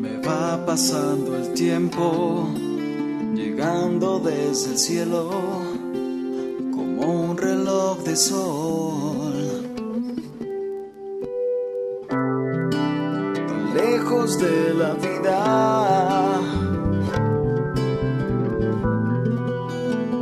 [0.00, 2.52] me va pasando el tiempo
[3.36, 5.63] llegando desde el cielo
[7.04, 9.34] un reloj de sol.
[12.08, 16.40] Tan lejos de la vida,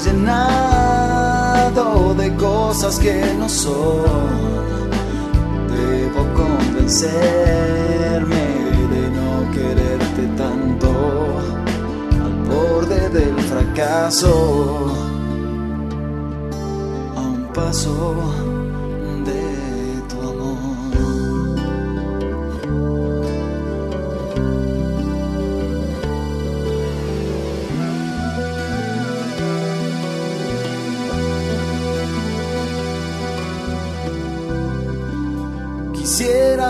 [0.06, 4.06] llenado de cosas que no son.
[5.70, 7.15] Debo convencerme
[8.94, 10.89] de no quererte tanto
[12.24, 14.34] al borde del fracaso.
[17.15, 17.96] A un paso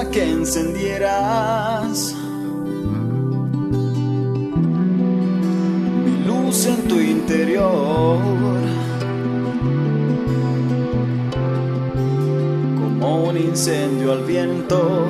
[0.03, 2.13] que encendieras
[6.03, 8.19] mi luz en tu interior.
[12.77, 15.07] Como un incendio al viento,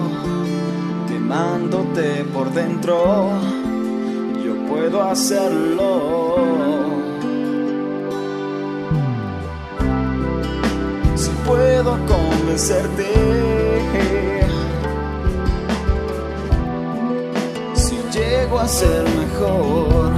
[1.08, 3.32] quemándote por dentro,
[4.46, 6.36] yo puedo hacerlo.
[11.16, 13.55] Si puedo convencerte
[18.60, 20.12] a ser mejor.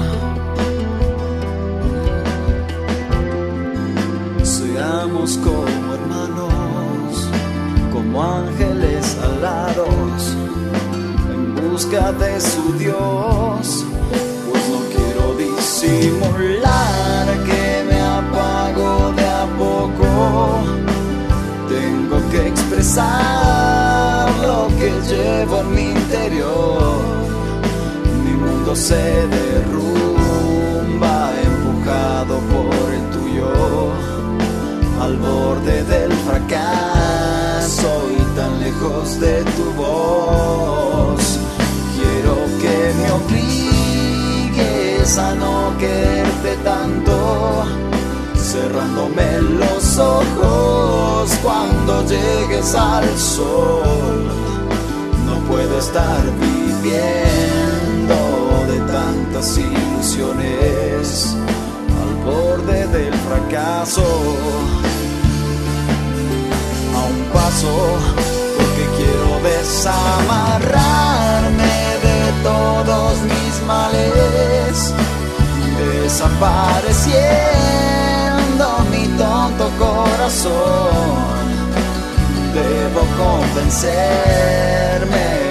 [4.43, 7.29] Seamos como hermanos,
[7.91, 10.35] como ángeles alados,
[11.33, 13.85] en busca de su Dios.
[14.49, 20.59] Pues no quiero disimular que me apago de a poco.
[21.69, 27.16] Tengo que expresar lo que llevo en mi interior
[28.78, 33.51] se derrumba empujado por el tuyo
[35.01, 41.39] al borde del fracaso y tan lejos de tu voz.
[41.95, 47.65] Quiero que me obligues a no quererte tanto,
[48.36, 54.28] cerrándome los ojos cuando llegues al sol.
[55.25, 57.66] No puedo estar viviendo
[59.38, 61.35] tantas ilusiones
[62.01, 64.03] al borde del fracaso.
[66.95, 67.75] A un paso,
[68.57, 71.75] porque quiero desamarrarme
[72.07, 74.93] de todos mis males,
[76.01, 81.45] desapareciendo mi tonto corazón.
[82.53, 85.47] Debo convencerme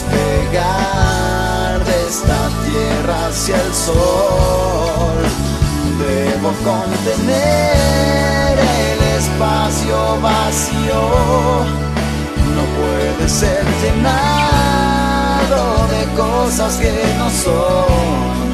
[0.00, 5.20] despegar de esta tierra hacia el sol.
[5.98, 11.02] Debo contener el espacio vacío.
[12.56, 18.48] No puede ser llenado de cosas que no son.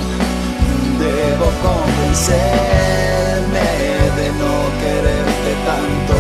[0.99, 3.69] Debo convencerme
[4.17, 6.17] de no quererte tanto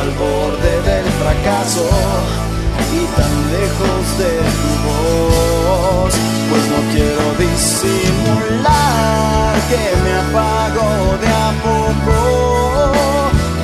[0.00, 1.86] al borde del fracaso
[2.92, 6.12] y tan lejos de tu voz,
[6.50, 8.70] pues no quiero disimular
[9.70, 10.88] que me apago
[11.22, 12.18] de a poco.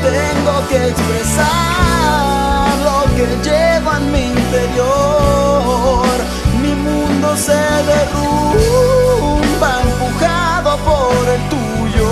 [0.02, 6.16] Tengo que expresar lo que llevo en mi interior.
[6.62, 7.60] Mi mundo se
[7.92, 12.08] derrumba empujado por el tuyo,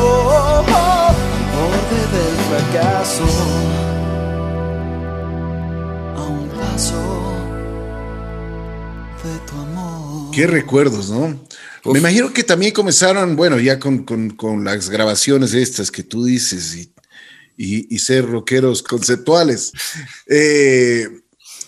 [1.55, 3.29] borde del fracaso.
[10.33, 11.29] Qué recuerdos, ¿no?
[11.93, 16.25] Me imagino que también comenzaron, bueno, ya con, con- con las grabaciones estas que tú
[16.25, 16.93] dices y,
[17.57, 19.73] y- y ser rockeros conceptuales.
[20.27, 21.09] Eh,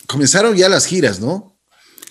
[0.06, 1.56] comenzaron ya las giras, ¿no?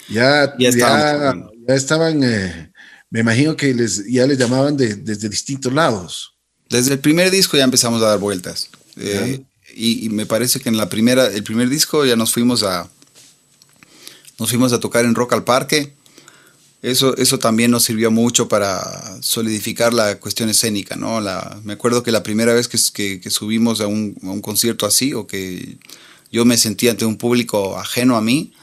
[0.09, 1.49] Ya, Ya ya, estaban.
[1.67, 2.71] ya estaban, eh,
[3.09, 6.37] me imagino que les, ya les llamaban de- desde distintos lados.
[6.69, 8.69] Desde el primer disco ya empezamos a dar vueltas.
[8.97, 9.43] Eh,
[9.75, 12.89] y, me parece que en la primera, el primer disco ya nos fuimos a
[14.39, 15.93] nos fuimos a tocar en Rock al Parque.
[16.81, 21.19] Eso, eso también nos sirvió mucho para solidificar la cuestión escénica, ¿no?
[21.19, 24.41] La, me acuerdo que la primera vez que, que- que subimos a un, a un
[24.41, 25.77] concierto así, o que
[26.31, 28.53] yo me sentí ante un público ajeno a mí,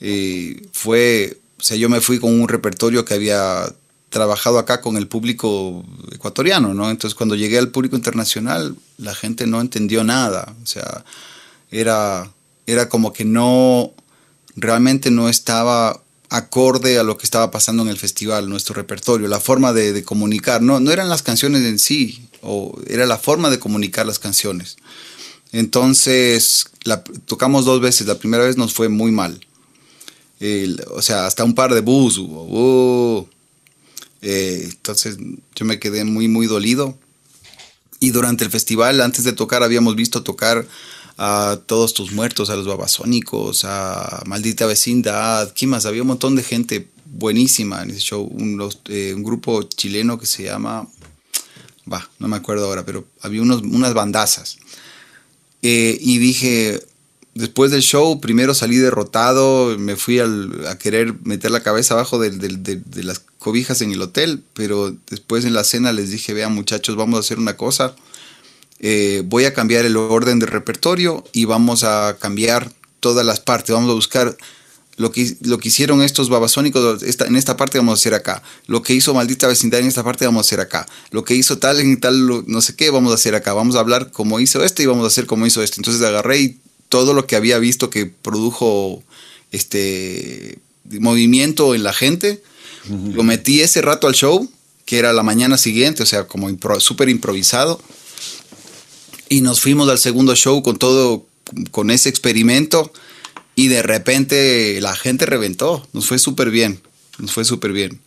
[0.00, 3.72] eh, fue, o sea, yo me fui con un repertorio que había
[4.10, 6.90] trabajado acá con el público ecuatoriano, ¿no?
[6.90, 11.04] Entonces cuando llegué al público internacional, la gente no entendió nada, o sea,
[11.70, 12.30] era,
[12.66, 13.92] era como que no,
[14.56, 19.40] realmente no estaba acorde a lo que estaba pasando en el festival, nuestro repertorio, la
[19.40, 23.50] forma de, de comunicar, no, no eran las canciones en sí, o era la forma
[23.50, 24.76] de comunicar las canciones.
[25.52, 29.40] Entonces, la- tocamos dos veces, la primera vez nos fue muy mal.
[30.38, 33.18] El- o sea, hasta un par de bus hubo.
[33.18, 33.28] uh.
[34.22, 35.18] Eh, entonces
[35.54, 36.98] yo me quedé muy, muy dolido.
[37.98, 40.66] Y durante el festival, antes de tocar, habíamos visto tocar
[41.18, 45.84] a todos tus muertos, a los babasónicos, a Maldita Vecindad, ¿quién más?
[45.84, 48.22] Había un montón de gente buenísima en ese show.
[48.22, 50.88] Un, eh, grupo chileno que se llama,
[51.92, 54.56] va, no me acuerdo ahora, pero había unos, unas bandazas.
[55.60, 56.82] Eh, y dije,
[57.34, 62.30] después del show, primero salí derrotado, me fui a querer meter la cabeza abajo de,
[62.30, 66.94] de las cobijas en el hotel, pero después en la cena les dije, vean muchachos,
[66.94, 67.96] vamos a hacer una cosa,
[68.78, 72.70] eh, voy a cambiar el orden de repertorio y vamos a cambiar
[73.00, 74.36] todas las partes, vamos a buscar
[74.98, 78.42] lo que, lo que hicieron estos babasónicos, en esta parte vamos a hacer acá.
[78.66, 80.86] Lo que hizo Maldita Vecindad en esta parte vamos a hacer acá.
[81.10, 83.54] Lo que hizo tal en tal, no sé qué, vamos a hacer acá.
[83.54, 85.76] Vamos a hablar como hizo este y vamos a hacer como hizo este.
[85.78, 86.58] Entonces agarré y
[86.90, 89.02] todo lo que había visto que produjo
[89.52, 92.42] este movimiento en la gente,
[92.88, 94.50] lo metí ese rato al show,
[94.86, 97.80] que era la mañana siguiente, o sea, como impro- súper improvisado.
[99.28, 101.26] Y nos fuimos al segundo show con todo,
[101.70, 102.92] con ese experimento.
[103.54, 105.86] Y de repente la gente reventó.
[105.92, 106.80] Nos fue súper bien.
[107.18, 108.00] Nos fue súper bien.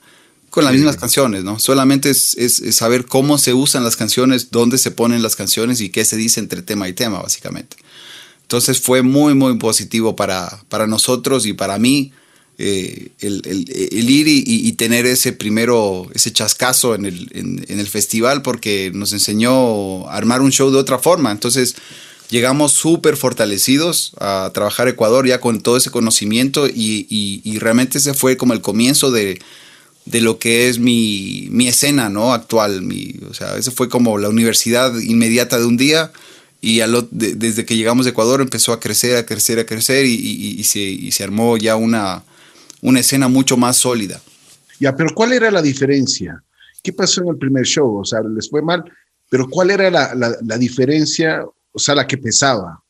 [0.49, 1.59] Con las mismas canciones, ¿no?
[1.59, 5.81] Solamente es, es- es saber cómo se usan las canciones, dónde se ponen las canciones
[5.81, 7.77] y qué se dice entre tema y tema, básicamente.
[8.41, 12.11] Entonces fue muy, muy positivo para, para nosotros y para mí
[12.57, 17.65] eh, el, el- el ir y, y- tener ese primero, ese chascazo en el, en-
[17.67, 21.31] en el festival porque nos enseñó a armar un show de otra forma.
[21.31, 21.75] Entonces
[22.29, 27.97] llegamos súper fortalecidos a trabajar Ecuador ya con todo ese conocimiento y, y- y realmente
[27.97, 29.39] ese fue como el comienzo de,
[30.05, 32.33] de lo que es mi, mi escena ¿no?
[32.33, 32.81] actual.
[32.83, 36.11] Mi, o sea, ese fue como la universidad inmediata de un día
[36.61, 39.65] y al ot- de- desde que llegamos de Ecuador empezó a crecer, a crecer, a
[39.65, 42.23] crecer y se, y se armó ya una,
[42.83, 44.21] una escena mucho más sólida.
[44.79, 46.43] Ya, pero ¿cuál era la diferencia?
[46.83, 47.99] ¿Qué pasó en el primer show?
[47.99, 48.83] O sea, les fue mal,
[49.29, 52.83] pero ¿cuál era la, la, diferencia, o sea, la que pesaba?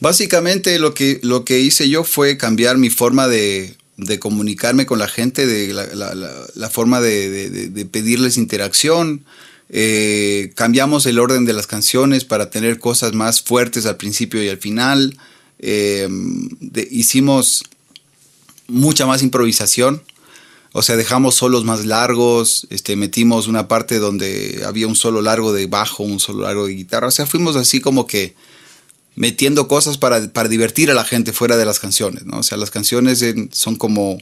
[0.00, 4.98] Básicamente lo que, lo que hice yo fue cambiar mi forma de, de comunicarme con
[4.98, 6.14] la gente, de la,
[6.54, 9.24] la forma de, de, pedirles interacción.
[9.70, 14.48] Eh, cambiamos el orden de las canciones para tener cosas más fuertes al principio y
[14.48, 15.16] al final.
[15.60, 16.08] Eh,
[16.90, 17.64] hicimos
[18.68, 20.02] mucha más improvisación.
[20.72, 25.52] O sea, dejamos solos más largos, este, metimos una parte donde había un solo largo
[25.52, 27.08] de bajo, un solo largo de guitarra.
[27.08, 28.34] O sea, fuimos así como que
[29.16, 32.38] metiendo cosas para, para divertir a la gente fuera de las canciones, ¿no?
[32.38, 34.18] O sea, las canciones son como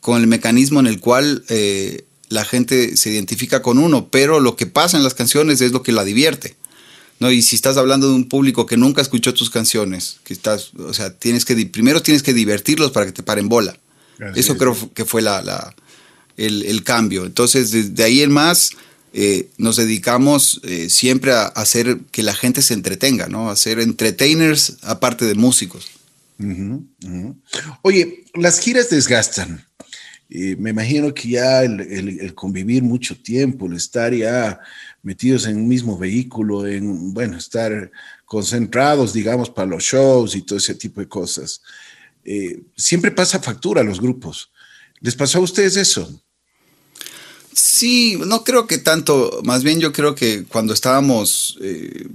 [0.00, 4.54] con el mecanismo en el cual eh, la gente se identifica con uno, pero lo
[4.54, 6.56] que pasa en las canciones es lo que la divierte.
[7.20, 7.30] ¿No?
[7.30, 10.94] Y si estás hablando de un público que nunca escuchó tus canciones, que estás, o
[10.94, 13.78] sea, tienes que, primero tienes que divertirlos para que te paren bola.
[14.34, 15.74] Eso creo que fue la,
[16.36, 17.24] el, cambio.
[17.24, 18.72] Entonces, desde ahí en más,
[19.12, 23.50] eh, nos dedicamos eh, siempre a, hacer que la gente se entretenga, ¿no?
[23.50, 25.88] A ser entertainers aparte de músicos.
[27.82, 29.64] Oye, las giras desgastan.
[30.30, 34.60] Eh, me imagino que ya el, convivir mucho tiempo, el estar ya
[35.02, 37.90] metidos en un mismo vehículo, en, bueno, estar
[38.24, 41.62] concentrados, digamos, para los shows y todo ese tipo de cosas.
[42.24, 44.50] Eh, siempre pasa factura a los grupos.
[45.00, 46.20] ¿Les pasó a ustedes eso?
[47.52, 52.08] Sí, no creo que tanto, más bien yo creo que cuando estábamos, eh,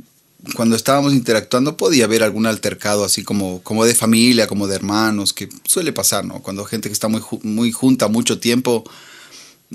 [0.55, 5.33] cuando estábamos interactuando podía haber algún altercado así como, como de familia, como de hermanos,
[5.33, 6.41] que suele pasar, ¿no?
[6.41, 8.83] Cuando gente que está muy, muy junta mucho tiempo,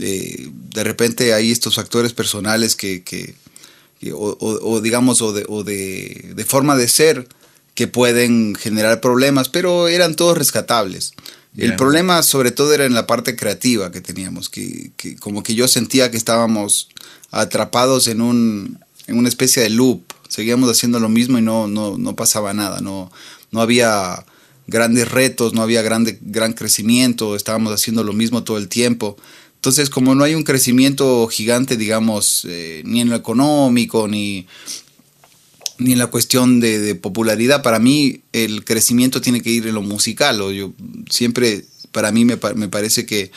[0.01, 3.03] eh, de repente hay estos factores personales que,
[4.13, 7.29] o, digamos, o, de, de, forma de ser
[7.75, 11.13] que pueden generar problemas, pero eran todos rescatables.
[11.57, 15.67] El problema sobre todo era en la parte creativa que teníamos, que, como que yo
[15.67, 16.89] sentía que estábamos
[17.33, 18.79] atrapados en, un,
[19.09, 22.81] en una especie de loop, seguíamos haciendo lo mismo y no, no, no pasaba nada,
[22.81, 23.11] no,
[23.51, 24.25] no había
[24.69, 29.17] grandes retos, no había grande, gran crecimiento, estábamos haciendo lo mismo todo el tiempo.
[29.59, 34.47] Entonces, como no hay un crecimiento gigante, digamos, eh, ni en lo económico, ni,
[35.79, 39.83] ni en la cuestión de, popularidad, para mí el crecimiento tiene que ir en lo
[39.83, 40.41] musical.
[40.43, 40.73] O yo
[41.11, 43.33] siempre, para mí me, parece que,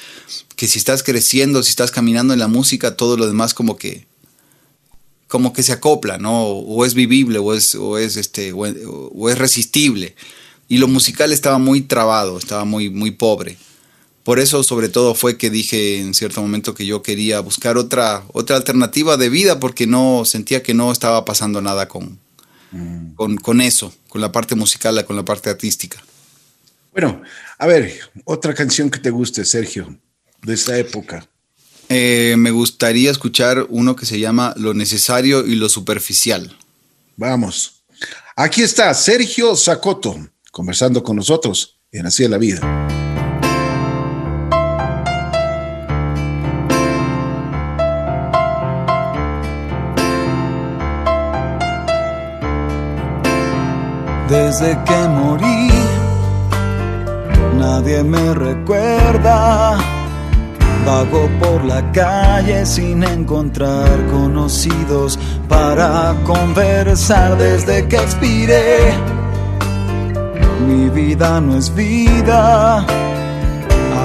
[0.56, 4.06] que, si estás creciendo, si estás caminando en la música, todo lo demás como que
[5.28, 6.44] como que se acopla, ¿no?
[6.44, 10.14] O es vivible, o es, este, o es resistible.
[10.68, 13.58] Y lo musical estaba muy trabado, estaba muy, muy pobre
[14.24, 18.24] por eso sobre todo fue que dije en cierto momento que yo quería buscar otra,
[18.34, 22.20] otra alternativa de vida porque no sentía que no estaba pasando nada con,
[22.72, 23.36] mm.
[23.42, 26.02] con, eso, con la parte musical, con la parte artística.
[26.92, 27.22] Bueno,
[27.58, 29.98] a ver, otra canción que te guste, Sergio,
[30.44, 31.28] de esta época.
[31.90, 36.58] Eh, me gustaría escuchar uno que se llama Lo necesario y lo superficial.
[37.18, 37.84] Vamos.
[38.36, 40.16] Aquí está Sergio Zacoto
[40.52, 43.01] conversando con nosotros en Así de la Vida.
[54.32, 55.70] Desde que morí,
[57.60, 59.78] nadie me recuerda.
[60.86, 65.20] Vago por la calle sin encontrar conocidos
[65.50, 68.94] para conversar desde que expiré.
[70.66, 72.86] Mi vida no es vida.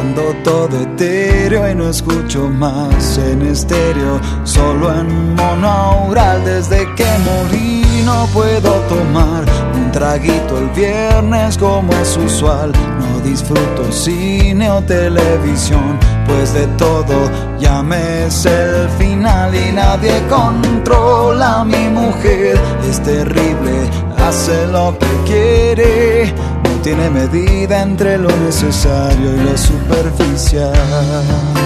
[0.01, 7.86] Ando todo etéreo y no escucho más en estéreo, solo en monaural desde que morí
[8.07, 9.45] no puedo tomar
[9.75, 12.73] un traguito el viernes como es usual.
[13.01, 17.29] No disfruto cine o televisión, pues de todo
[17.59, 22.59] ya me es el final y nadie controla a mi mujer.
[22.89, 23.91] Es terrible,
[24.25, 26.33] hace lo que quiere,
[26.65, 31.66] no tiene medida entre lo necesario y lo superficial.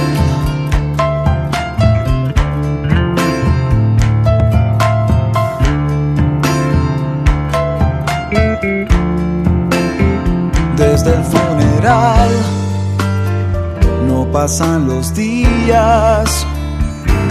[11.03, 12.29] Desde el funeral.
[14.07, 16.47] No pasan los días,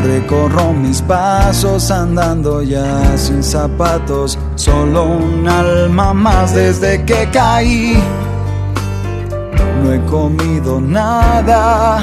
[0.04, 8.02] recorro mis pasos andando ya sin zapatos, solo un alma más desde que caí.
[9.84, 12.00] No he comido nada,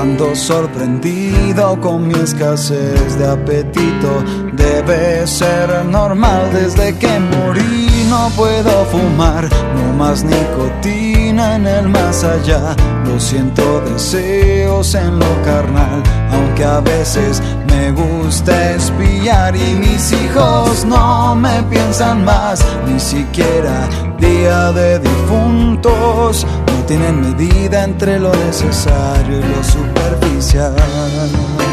[0.00, 4.22] ando sorprendido con mi escasez de apetito.
[4.52, 12.22] Debe ser normal desde que morí no puedo fumar, no más nicotina en el más
[12.22, 12.76] allá.
[13.06, 20.84] Lo siento, deseos en lo carnal, aunque a veces me gusta espiar y mis hijos
[20.84, 23.88] no me piensan más, ni siquiera
[24.18, 26.46] día de difuntos.
[26.66, 31.71] No tienen medida entre lo necesario y lo superficial.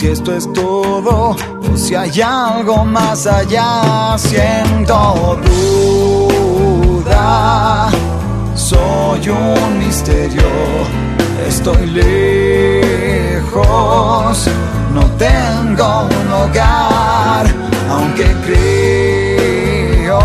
[0.00, 4.16] Si esto es todo o si hay algo más allá.
[4.16, 7.20] Siento duda
[8.54, 10.48] soy un misterio,
[11.46, 13.58] estoy lejos,
[14.94, 17.46] no tengo un hogar,
[17.90, 18.24] aunque
[20.06, 20.20] creo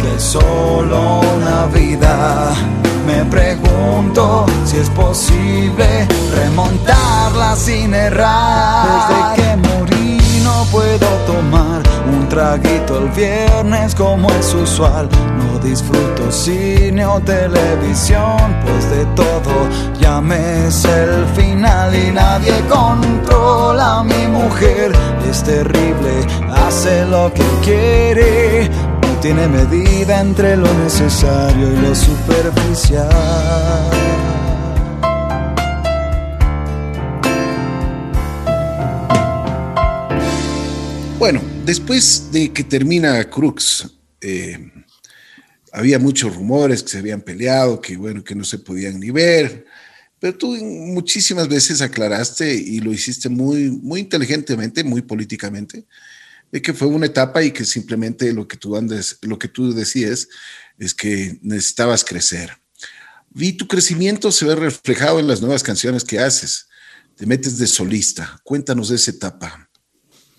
[0.00, 2.75] que solo una vida.
[3.06, 9.08] Me pregunto si es posible remontarla sin errar.
[9.08, 15.08] Desde que morí no puedo tomar un traguito el viernes como es usual.
[15.38, 19.54] No disfruto cine o televisión, pues de todo
[20.00, 24.92] ya me es el final y nadie controla a mi mujer.
[25.30, 28.70] Es terrible, hace lo que quiere.
[29.20, 33.08] Tiene medida entre lo necesario y lo superficial.
[41.18, 43.90] Bueno, después de que termina Crux,
[44.20, 44.70] eh,
[45.72, 49.66] había muchos rumores que se habían peleado, que bueno, que no se podían ni ver,
[50.18, 55.84] pero tú muchísimas veces aclaraste y lo hiciste muy, muy inteligentemente, muy políticamente,
[56.52, 59.72] de que fue una etapa y que simplemente lo que tú andes, lo que tú
[59.72, 60.28] decías
[60.78, 62.56] es que necesitabas crecer.
[63.30, 66.68] Vi tu crecimiento se ve reflejado en las nuevas canciones que haces.
[67.16, 68.40] Te metes de solista.
[68.44, 69.68] Cuéntanos de esa etapa.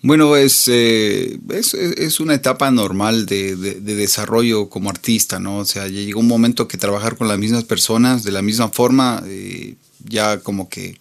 [0.00, 5.58] Bueno, es, eh, es, es, una etapa normal de, de, de, desarrollo como artista, ¿no?
[5.58, 8.68] O sea, ya llegó un momento que trabajar con las mismas personas de la misma
[8.68, 11.00] forma eh, ya como que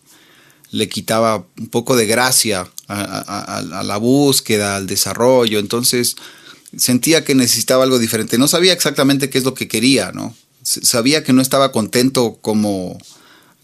[0.71, 6.15] le quitaba un poco de gracia a, la búsqueda, al desarrollo, entonces
[6.75, 8.37] sentía que necesitaba algo diferente.
[8.37, 10.35] No sabía exactamente qué es lo que quería, ¿no?
[10.63, 12.97] Sabía que no estaba contento como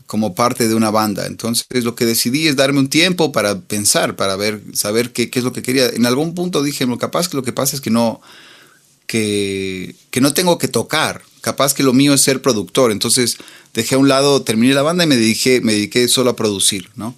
[0.06, 1.26] como parte de una banda.
[1.26, 5.40] Entonces lo que decidí es darme un tiempo para pensar, para ver, saber qué, qué
[5.40, 5.88] es lo que quería.
[5.88, 8.22] En algún punto dije, capaz que lo que pasa es que no,
[9.14, 11.22] que, no tengo que tocar.
[11.42, 12.92] Capaz que lo mío es ser productor.
[12.92, 13.38] Entonces
[13.74, 16.90] dejé a un lado, terminé la banda y me dediqué, me dediqué solo a producir,
[16.96, 17.16] ¿no?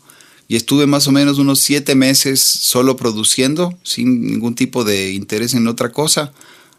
[0.48, 5.54] Y estuve más o menos unos siete meses solo produciendo, sin ningún tipo de interés
[5.54, 6.34] en otra cosa,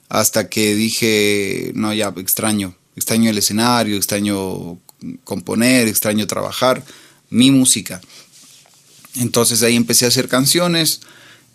[0.08, 4.78] hasta que dije, no, ya extraño, extraño el escenario, extraño
[5.24, 6.84] componer, extraño trabajar
[7.30, 8.00] mi música.
[9.16, 11.00] Entonces ahí empecé a hacer canciones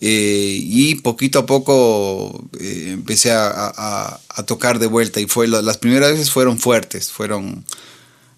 [0.03, 6.11] eh, y poquito a poco eh, empecé a, tocar de vuelta y fue las primeras
[6.11, 7.63] veces fueron fuertes, fueron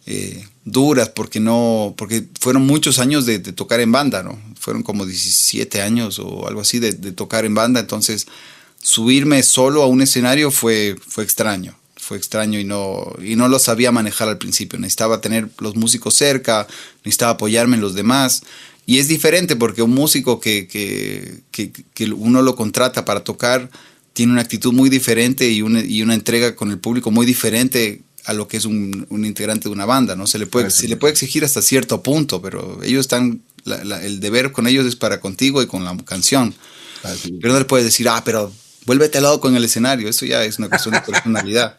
[0.06, 4.38] eh, duras porque no porque fueron muchos años de, de, tocar en banda, ¿no?
[4.60, 8.28] Fueron como 17 años o algo así de, de tocar en banda, entonces
[8.82, 13.58] subirme solo a un escenario fue, fue extraño fue extraño y no, y no lo
[13.58, 14.78] sabía manejar al principio.
[14.78, 16.68] Necesitaba tener los músicos cerca,
[17.04, 18.44] necesitaba apoyarme en los demás.
[18.86, 23.70] Y es diferente porque un músico que, que, que, que uno lo contrata para tocar
[24.14, 28.02] tiene una actitud muy diferente y una, y una entrega con el público muy diferente
[28.26, 30.28] a lo que es un, un integrante de una banda, ¿no?
[30.28, 34.04] Se le puede, se le puede exigir hasta cierto punto, pero ellos están, la, la,
[34.04, 36.54] el deber con ellos es para contigo y con la canción.
[37.04, 37.38] Así.
[37.42, 38.52] Pero no le puedes decir, ah, pero
[38.86, 40.08] vuélvete al lado con el escenario.
[40.08, 41.76] Eso ya es una cuestión de personalidad.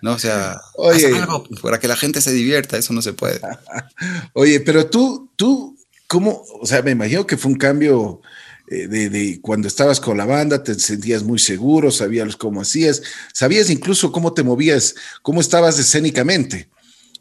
[0.00, 0.14] ¿No?
[0.14, 2.76] O sea, Oye, algo para que la gente se divierta.
[2.76, 3.40] Eso no se puede.
[4.32, 5.76] Oye, pero tú, tú,
[6.12, 6.44] ¿cómo?
[6.60, 8.20] O sea, me imagino que fue un cambio
[8.68, 13.00] eh, de, cuando estabas con la banda, te sentías muy seguro, sabías cómo hacías,
[13.32, 16.68] sabías incluso cómo te movías, cómo estabas escénicamente.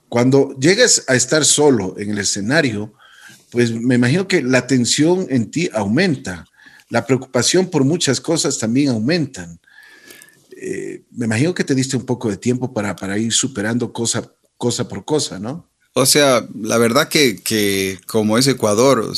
[0.09, 2.93] Cuando llegas a estar solo en el escenario,
[3.49, 6.43] pues me imagino que la tensión en ti aumenta,
[6.89, 9.57] la preocupación por muchas cosas también aumentan.
[10.57, 14.33] Eh, me imagino que te diste un poco de tiempo para, para ir superando cosa,
[14.57, 15.70] cosa por cosa, ¿no?
[15.93, 19.11] O sea, la verdad que, como es Ecuador,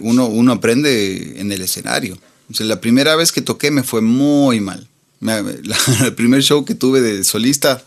[0.00, 2.16] uno, uno aprende en el escenario.
[2.50, 4.88] O sea, la primera vez que toqué me fue muy mal.
[6.04, 7.82] el primer show que tuve de solista,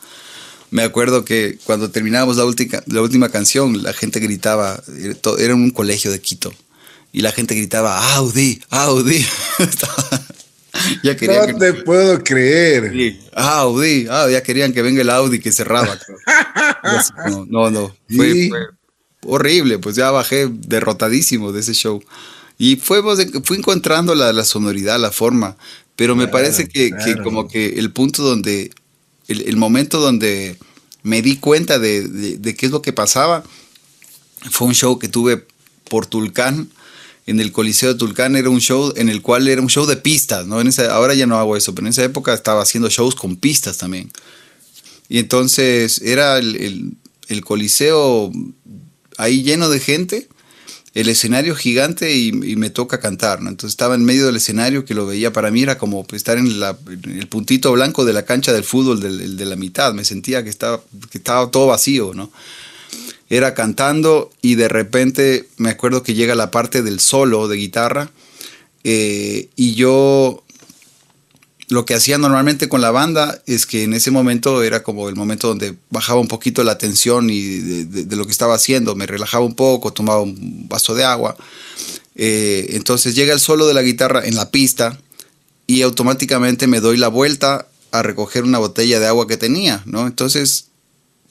[0.72, 4.82] me acuerdo que cuando terminábamos la última, la última canción, la gente gritaba,
[5.38, 6.54] era un colegio de Quito,
[7.12, 9.26] y la gente gritaba, Audi, Audi.
[11.04, 13.18] ya querían no te puedo creer.
[13.34, 15.98] Audi, ah, ya querían que venga el Audi que cerraba.
[17.50, 18.50] no, no, Fue,
[19.26, 22.04] horrible, pues ya bajé derrotadísimo de ese show.
[22.58, 23.02] Y fue,
[23.44, 25.58] fui encontrando la, la sonoridad, la forma,
[25.96, 26.92] pero me parece que,
[27.24, 28.72] como que el punto donde,
[29.28, 30.58] el, momento donde
[31.04, 33.44] me di cuenta de, qué es lo que pasaba,
[34.52, 35.46] fue un show que tuve
[35.90, 36.70] por Tulcán,
[37.26, 39.98] en el Coliseo de Tulcán era un show en el cual era un show de
[39.98, 40.62] pistas, ¿no?
[40.62, 43.78] En ahora ya no hago eso, pero en esa época estaba haciendo shows con pistas
[43.78, 44.12] también.
[45.10, 46.98] Y entonces era el,
[47.28, 48.32] el Coliseo
[49.18, 50.28] ahí lleno de gente
[50.96, 53.50] el escenario gigante y, me toca cantar, ¿no?
[53.50, 56.48] Entonces estaba en medio del escenario que lo veía para mí era como estar en,
[56.48, 60.82] el puntito blanco de la cancha del fútbol de la mitad, me sentía que estaba,
[61.12, 62.32] que estaba todo vacío, ¿no?
[63.30, 68.12] Era cantando y de repente me acuerdo que llega la parte del solo de guitarra
[68.84, 70.44] eh, y yo
[71.68, 75.16] lo que hacía normalmente con la banda es que en ese momento era como el
[75.16, 79.44] momento donde bajaba un poquito la tensión y de, lo que estaba haciendo, me relajaba
[79.44, 81.36] un poco, tomaba un vaso de agua.
[82.16, 85.00] Eh, entonces llega el solo de la guitarra en la pista
[85.68, 90.06] y automáticamente me doy la vuelta a recoger una botella de agua que tenía, ¿no?
[90.06, 90.68] Entonces,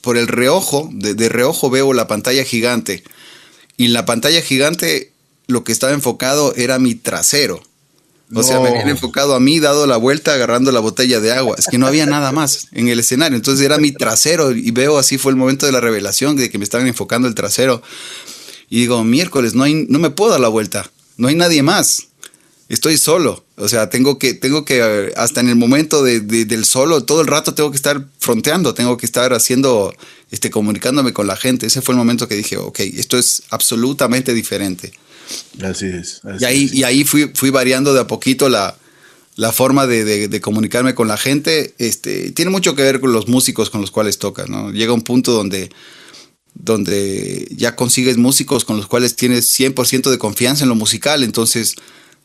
[0.05, 3.03] por el reojo, de, de reojo veo la pantalla gigante
[3.77, 5.13] y en la pantalla gigante
[5.47, 7.63] lo que estaba enfocado era mi trasero.
[8.35, 11.57] O sea, me habían enfocado a mí, dado la vuelta, agarrando la botella de agua.
[11.59, 13.37] Es que no había nada más en el escenario.
[13.37, 16.59] Entonces era mi trasero y veo así fue el momento de la revelación de que
[16.59, 17.83] me estaban enfocando el trasero.
[18.71, 20.91] Y digo, miércoles, no, hay, no me puedo dar la vuelta.
[21.17, 22.09] No hay nadie más.
[22.69, 23.45] Estoy solo.
[23.57, 27.55] O sea, tengo que, tengo que, hasta en el momento del solo, todo el rato
[27.55, 29.95] tengo que estar fronteando, tengo que estar haciendo,
[30.31, 31.67] este, comunicándome con la gente.
[31.67, 34.93] Ese fue el momento que dije, ok, esto es absolutamente diferente.
[35.63, 36.21] Así es.
[36.41, 38.77] y ahí, y ahí fui, fui variando de a poquito la,
[39.37, 41.75] la forma de, de, comunicarme con la gente.
[41.79, 44.71] Este, tiene mucho que ver con los músicos con los cuales tocas, ¿no?
[44.71, 45.71] Llega un punto donde,
[46.55, 51.75] donde ya consigues músicos con los cuales tienes 100% de confianza en lo musical, entonces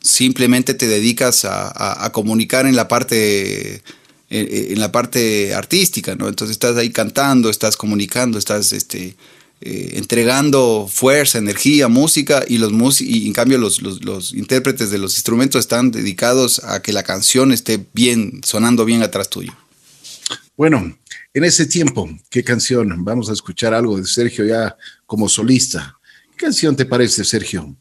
[0.02, 3.82] simplemente te dedicas a, comunicar en la parte
[4.30, 6.28] en, la parte artística, ¿no?
[6.28, 9.16] Entonces estás ahí cantando, estás comunicando, estás este,
[9.62, 15.14] eh, entregando fuerza, energía, música y los y en cambio los, los, intérpretes de los
[15.14, 19.54] instrumentos están dedicados a que la canción esté bien, sonando bien atrás tuyo.
[20.56, 20.96] Bueno,
[21.34, 23.04] en ese tiempo, ¿qué canción?
[23.04, 25.98] Vamos a escuchar algo de Sergio ya como solista.
[26.30, 27.76] ¿Qué canción te parece, Sergio?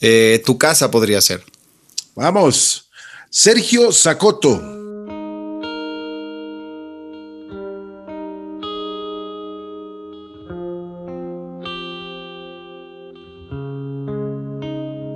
[0.00, 1.44] Eh, tu casa podría ser.
[2.14, 2.88] Vamos,
[3.28, 4.78] Sergio Sacoto.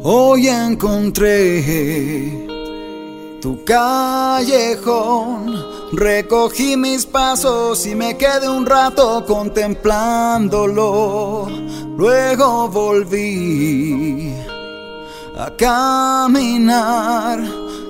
[0.07, 1.63] Hoy encontré
[3.41, 11.49] tu callejón, recogí mis pasos y me quedé un rato contemplándolo.
[11.97, 14.35] Luego volví
[15.37, 17.41] a caminar,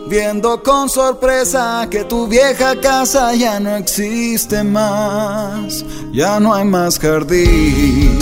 [0.08, 6.98] viendo con sorpresa que tu vieja casa ya no existe más, ya no hay más
[6.98, 8.18] jardín.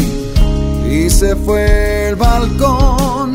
[0.91, 3.35] Y se fue el balcón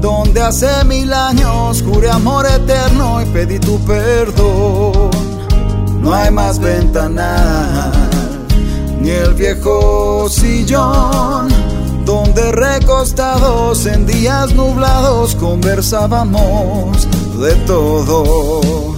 [0.00, 5.10] donde hace mil años juré amor eterno y pedí tu perdón.
[6.00, 7.92] No hay más ventanal,
[9.00, 11.48] ni el viejo sillón,
[12.06, 17.06] donde recostados en días nublados conversábamos
[17.40, 18.94] de todo.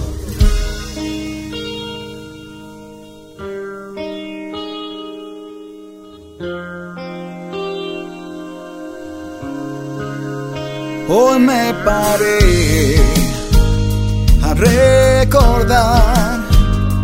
[11.11, 12.95] Hoy me paré
[14.43, 16.39] a recordar.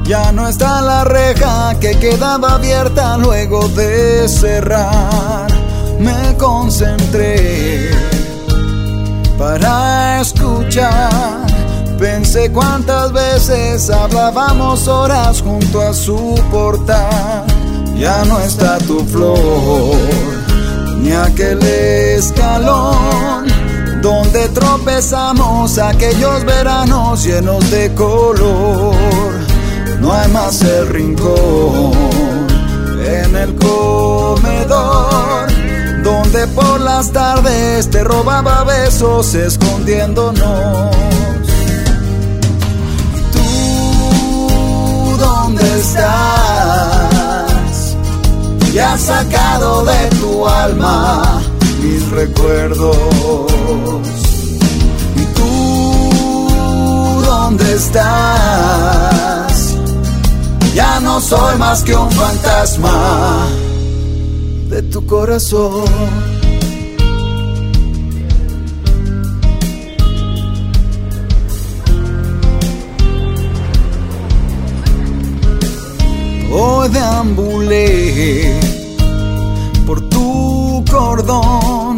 [0.04, 5.55] Ya no está la reja que quedaba abierta luego de cerrar.
[6.00, 7.90] Me concentré
[9.38, 11.46] para escuchar.
[12.00, 17.46] Pensé cuántas veces hablábamos horas junto a su portal.
[17.98, 19.96] Ya no está tu flor,
[20.98, 23.46] ni aquel escalón
[24.06, 28.94] donde tropezamos aquellos veranos llenos de color.
[30.00, 31.94] No hay más el rincón
[33.04, 35.15] en el comedor,
[36.06, 40.96] donde por las tardes te robaba besos escondiéndonos.
[43.34, 46.06] ¿Tú dónde estás?
[48.72, 51.42] Ya has sacado de tu alma
[51.82, 52.98] mis recuerdos.
[55.16, 59.54] ¿Y tú dónde estás?
[60.76, 63.48] Ya no soy más que un fantasma
[64.76, 65.86] de tu corazón.
[76.52, 78.60] Hoy deambulé
[79.86, 81.98] por tu cordón,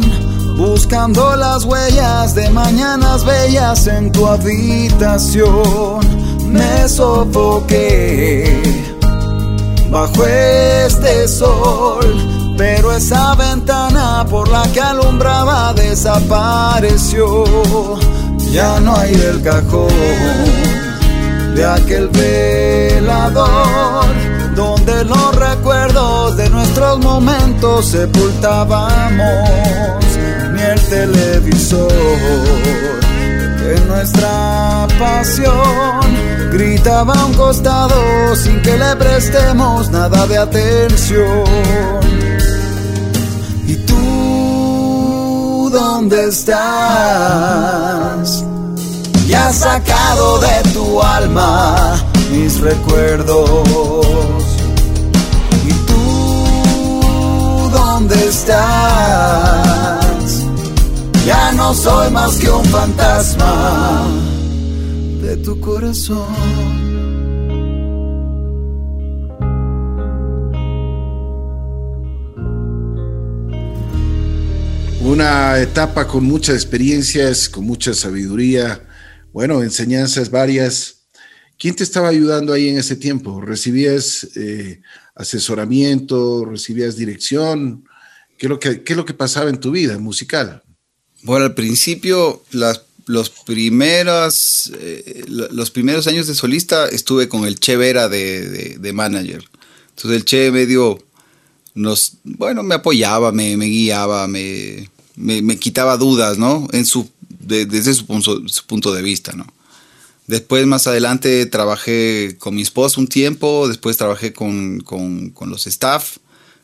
[0.56, 5.98] buscando las huellas de mañanas bellas en tu habitación.
[6.46, 8.62] Me sofoqué
[9.90, 17.44] bajo este sol, pero esa ventana por la que alumbraba desapareció.
[18.52, 19.88] Ya no hay el cajón
[21.54, 23.48] de aquel velador
[24.56, 29.20] donde los recuerdos de nuestros momentos sepultábamos,
[30.52, 31.92] ni el televisor
[33.62, 36.00] de nuestra pasión
[36.50, 41.44] gritaba a un costado sin que le prestemos nada de atención.
[43.68, 47.64] ¿Y tú dónde estás?
[49.26, 52.02] Ya sacado de tu alma
[52.32, 54.06] mis recuerdos.
[55.66, 58.58] ¿Y tú dónde estás?
[61.26, 64.06] Ya no soy más que un fantasma
[65.20, 66.67] de tu corazón.
[75.08, 78.86] Una etapa con muchas experiencias, con mucha sabiduría,
[79.32, 81.06] bueno, enseñanzas varias.
[81.58, 83.40] ¿Quién te estaba ayudando ahí en ese tiempo?
[83.40, 84.82] ¿Recibías eh,
[85.14, 86.44] asesoramiento?
[86.44, 87.88] ¿Recibías dirección?
[88.36, 90.62] ¿Qué es, lo que, ¿Qué lo que pasaba en tu vida musical?
[91.22, 97.58] Bueno, al principio, las, los, primeros, eh, los primeros años de solista estuve con el
[97.58, 99.42] Che Vera de, de, de manager.
[99.88, 101.02] Entonces el Che medio
[101.74, 106.68] nos, bueno, me apoyaba, me, me guiaba, me, me, me, quitaba dudas, ¿no?
[106.72, 107.10] En su,
[107.40, 109.46] de, desde su punto, de vista, ¿no?
[110.26, 116.18] Después, más adelante, trabajé con mi esposa un tiempo, después trabajé con, con, los staff,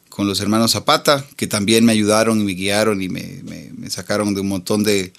[0.09, 3.91] con los hermanos Zapata, que también me ayudaron y me guiaron y me, me, me
[3.91, 5.13] sacaron de un montón de,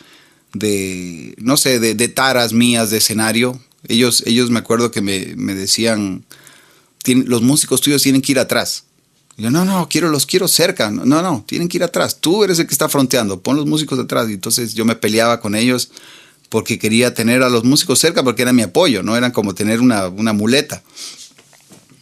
[0.54, 3.60] de no sé, de, de, taras mías de escenario.
[3.88, 6.24] Ellos, ellos me acuerdo que me, me decían,
[7.14, 8.85] los músicos tuyos tienen que ir atrás.
[9.38, 10.90] Yo, no, no, quiero, los quiero cerca.
[10.90, 12.20] No, no, tienen que ir atrás.
[12.22, 13.42] Tú eres el que está fronteando.
[13.42, 14.30] Pon los músicos atrás.
[14.30, 15.90] Y entonces yo me peleaba con ellos
[16.50, 19.82] porque quería tener a los músicos cerca porque era mi apoyo, no eran como tener
[19.82, 20.84] una, una muleta.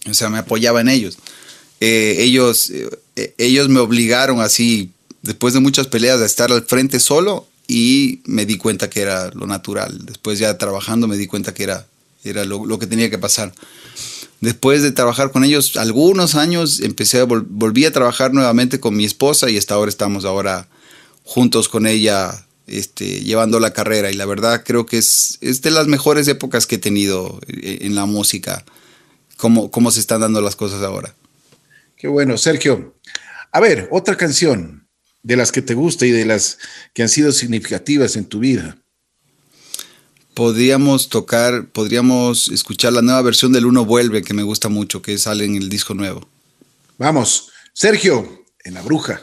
[0.09, 1.17] O sea, me apoyaba en ellos.
[1.79, 2.71] Eh, ellos,
[3.15, 8.21] eh, ellos me obligaron así, después de muchas peleas, a estar al frente solo y
[8.25, 10.05] me di cuenta que era lo natural.
[10.05, 11.87] Después ya trabajando me di cuenta que era,
[12.23, 13.53] era lo, lo que tenía que pasar.
[14.43, 18.93] Después de trabajar con ellos algunos años, empecé a vol volví a trabajar nuevamente con
[18.93, 20.67] mi esposa y hasta ahora estamos ahora
[21.23, 25.71] juntos con ella este, llevando la carrera y la verdad creo que es, es, de
[25.71, 28.65] las mejores épocas que he tenido en la música,
[29.37, 31.15] cómo, cómo se están dando las cosas ahora.
[31.95, 32.97] Qué bueno, Sergio.
[33.53, 34.89] A ver, otra canción
[35.21, 36.57] de las que te gusta y de las
[36.93, 38.82] que han sido significativas en tu vida.
[40.33, 45.17] Podríamos tocar, podríamos escuchar la nueva versión del Uno Vuelve, que me gusta mucho, que
[45.17, 46.27] sale en el disco nuevo.
[46.97, 49.21] Vamos, Sergio, en la bruja.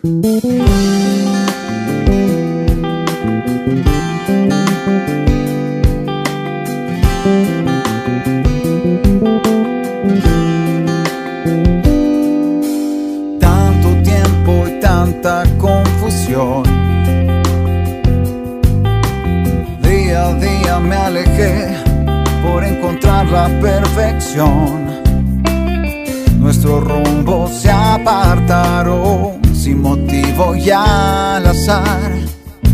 [23.30, 24.88] La perfección.
[26.38, 32.12] Nuestros rumbos se apartaron sin motivo y al azar.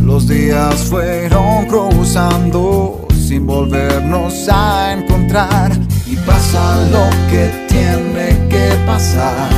[0.02, 5.72] Los días fueron cruzando sin volvernos a encontrar.
[6.07, 9.50] Y pasa lo que tiene que pasar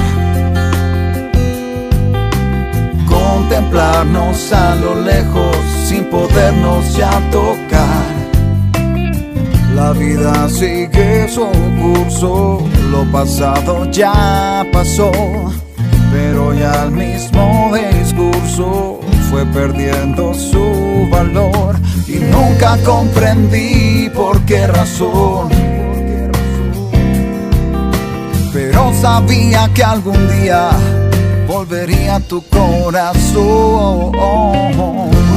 [3.09, 8.28] contemplarnos a lo lejos sin podernos ya tocar.
[9.79, 11.47] La vida sigue su
[11.81, 12.59] curso,
[12.91, 15.13] lo pasado ya pasó,
[16.11, 18.99] pero ya el mismo discurso
[19.31, 21.77] fue perdiendo su valor
[22.09, 25.49] y nunca comprendí por qué razón.
[28.53, 30.71] Pero sabía que algún día
[31.59, 34.13] volvería tu corazón.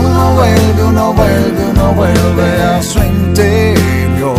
[0.05, 4.35] Uno vuelve, uno vuelve, uno vuelve a su interior.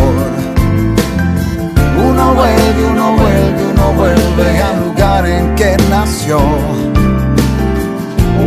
[2.07, 6.39] Uno vuelve, uno vuelve, uno vuelve al lugar en que nació.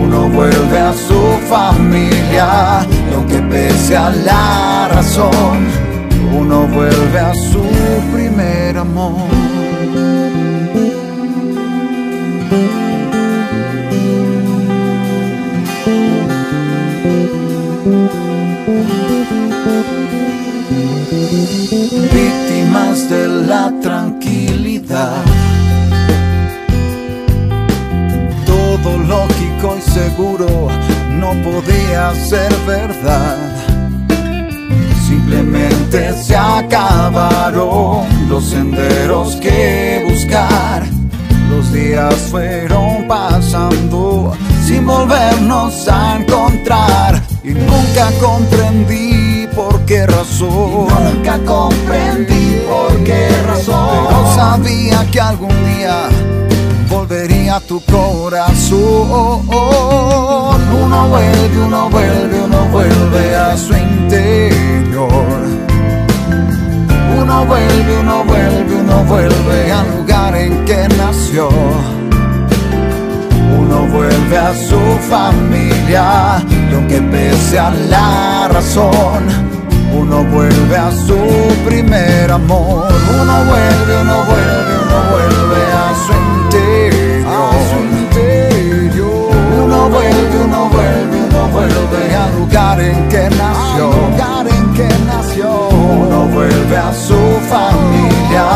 [0.03, 1.21] Uno vuelve a su
[1.51, 5.59] familia, y aunque pese a la razón,
[6.33, 7.63] uno vuelve a su
[8.15, 9.37] primer amor.
[22.13, 25.25] Víctimas de la tranquilidad.
[28.47, 30.69] Todo lógico y seguro
[31.11, 33.37] no podía ser verdad.
[35.07, 40.85] Simplemente se acabaron los senderos que buscar.
[41.51, 44.33] Los días fueron pasando
[44.65, 49.26] sin volvernos a encontrar y nunca comprendí
[49.87, 50.89] qué razón.
[51.15, 54.07] nunca comprendí por qué razón.
[54.09, 56.09] Pero sabía que algún día
[56.91, 59.49] volvería tu corazón.
[60.83, 65.47] Uno vuelve, uno vuelve, uno vuelve a su interior.
[67.19, 71.49] Uno vuelve, uno vuelve, uno vuelve al lugar en que nació
[73.59, 74.79] uno vuelve a su
[75.09, 79.46] familia y aunque pese a la razón,
[80.07, 81.19] uno vuelve a su
[81.67, 82.87] primer amor.
[83.21, 87.07] Uno vuelve, uno vuelve, uno vuelve a su interior.
[89.65, 93.91] Uno vuelve, uno vuelve, uno vuelve al lugar en que nació.
[93.91, 95.69] lugar en que nació.
[95.71, 98.47] Uno vuelve a su familia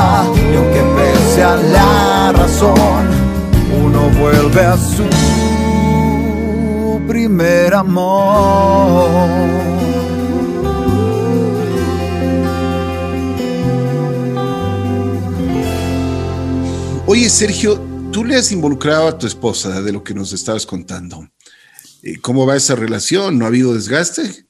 [0.53, 3.03] y aunque pese a la razón
[3.85, 5.05] uno vuelve a su
[7.09, 9.70] primer amor.
[17.13, 21.29] Oye, Sergio, tú le has involucrado a tu esposa de lo que nos estabas contando.
[22.05, 23.37] Eh, ¿Cómo va esa relación?
[23.37, 24.47] ¿No ha habido desgaste?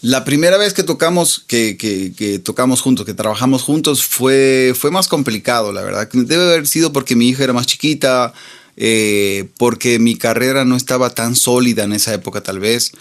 [0.00, 5.70] La primera vez que tocamos, que, tocamos juntos, que trabajamos juntos, fue, fue más complicado,
[5.70, 6.08] la verdad.
[6.10, 8.32] Debe haber sido porque mi hija era más chiquita,
[8.78, 12.92] eh, porque mi carrera no estaba tan sólida en esa época tal vez.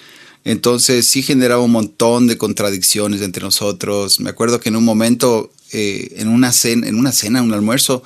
[0.44, 4.20] Entonces sí generaba un montón de contradicciones entre nosotros.
[4.20, 8.04] Me acuerdo que en un momento, eh, en, una cena, en una cena, un almuerzo,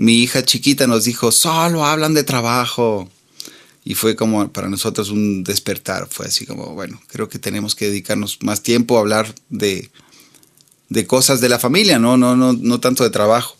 [0.00, 3.06] mi hija chiquita nos dijo, solo hablan de trabajo
[3.84, 7.88] y fue como para nosotros un despertar, fue así como, bueno, creo que tenemos que
[7.88, 9.90] dedicarnos más tiempo a hablar de,
[10.88, 12.16] de cosas de la familia, ¿no?
[12.16, 13.58] No, no, no tanto de trabajo.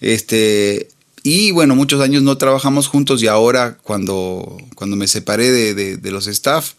[0.00, 0.88] Este,
[1.24, 6.10] y bueno, muchos años no trabajamos juntos y ahora cuando, cuando me separé de, de,
[6.12, 6.74] los staff,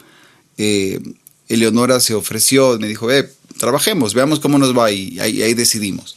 [0.57, 1.01] eh,
[1.49, 6.15] Eleonora se ofreció, me dijo, eh, trabajemos, veamos cómo nos va y ahí decidimos.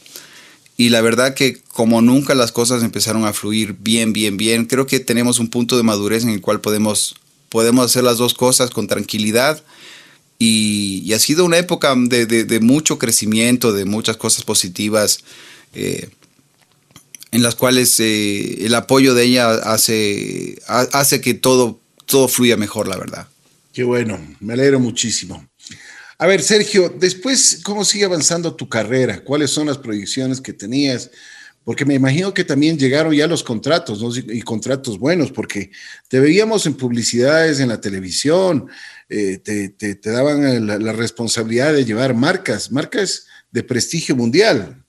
[0.81, 4.87] Y la verdad que como nunca las cosas empezaron a fluir bien, bien, bien, creo
[4.87, 7.13] que tenemos un punto de madurez en el cual podemos,
[7.49, 9.63] podemos hacer las dos cosas con tranquilidad.
[10.39, 15.19] Y, ha sido una época de, mucho crecimiento, de muchas cosas positivas,
[15.75, 16.09] eh,
[17.31, 22.87] en las cuales eh, el apoyo de ella hace, hace que todo, todo fluya mejor,
[22.87, 23.27] la verdad.
[23.71, 25.45] Qué bueno, me alegro muchísimo.
[26.21, 29.23] A ver, Sergio, después, ¿cómo sigue avanzando tu carrera?
[29.23, 31.09] ¿Cuáles son las proyecciones que tenías?
[31.63, 34.15] Porque me imagino que también llegaron ya los contratos, ¿no?
[34.31, 35.71] Y contratos buenos, porque
[36.09, 38.67] te veíamos en publicidades, en la televisión,
[39.09, 44.85] eh, te, daban la, responsabilidad de llevar marcas, marcas de prestigio mundial.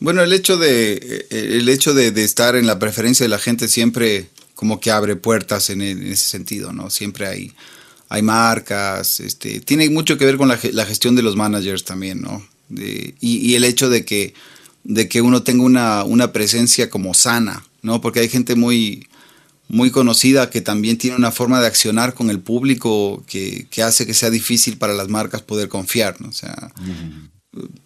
[0.00, 4.26] Bueno, el hecho de, el hecho de, estar en la preferencia de la gente siempre
[4.56, 6.90] como que abre puertas en, en ese sentido, ¿no?
[6.90, 7.54] Siempre hay
[8.14, 12.46] hay marcas, este, tiene mucho que ver con la, gestión de los managers también, ¿no?
[12.70, 14.34] y, el hecho de que,
[14.84, 18.00] de que uno tenga una, una, presencia como sana, ¿no?
[18.00, 19.08] Porque hay gente muy,
[19.68, 24.14] muy conocida que también tiene una forma de accionar con el público que, hace que
[24.14, 26.28] sea difícil para las marcas poder confiar, ¿no?
[26.28, 26.72] O sea,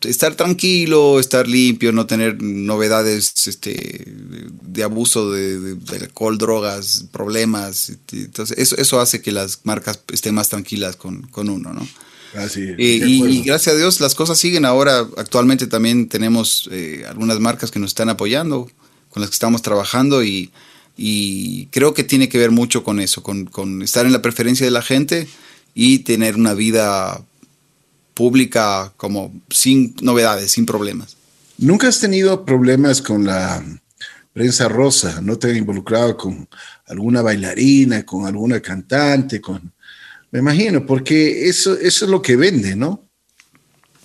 [0.03, 7.93] estar tranquilo, estar limpio, no tener novedades este, de abuso de, alcohol, drogas, problemas.
[8.13, 11.87] Entonces, eso, eso hace que las marcas estén más tranquilas con, con uno, ¿no?
[12.35, 14.65] Así y, gracias a Dios las cosas siguen.
[14.65, 18.71] Ahora actualmente también tenemos eh, algunas marcas que nos están apoyando,
[19.11, 20.51] con las que estamos trabajando y,
[20.97, 24.67] y creo que tiene que ver mucho con eso, con, con, estar en la preferencia
[24.67, 25.27] de la gente
[25.75, 27.25] y tener una vida
[28.19, 31.17] pública como sin novedades, sin problemas.
[31.57, 33.63] ¿Nunca has tenido problemas con la
[34.33, 35.21] prensa rosa?
[35.23, 36.49] ¿No te has involucrado con
[36.89, 39.73] alguna bailarina, con alguna cantante, con...
[40.33, 43.05] Me imagino, porque eso, eso es lo que vende, ¿no?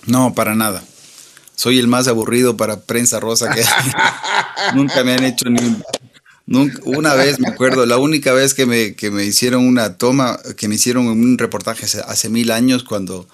[0.05, 0.83] No, para nada.
[1.55, 3.63] Soy el más aburrido para prensa rosa que
[4.75, 5.75] nunca me han hecho ni
[6.45, 10.37] Nunca, una vez me acuerdo, la única vez que me, que me hicieron una toma,
[10.55, 13.27] que me hicieron un reportaje hace, hace mil años cuando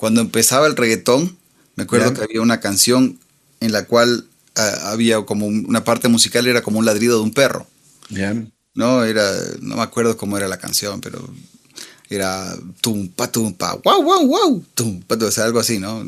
[0.00, 1.36] cuando empezaba el reggaetón,
[1.76, 3.18] me acuerdo que había una canción
[3.60, 4.24] en la cual
[4.56, 7.66] ah, había como una parte musical, era como un ladrido de un perro.
[8.72, 9.30] No, era,
[9.60, 11.28] no me acuerdo cómo era la canción, pero
[12.08, 16.02] era tumpa, tumpa, wow, wow, wow, tumpa, o sea, algo así, ¿no?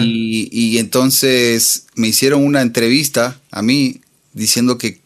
[0.00, 4.00] Y, y, entonces me hicieron una entrevista a mí
[4.32, 5.00] diciendo que,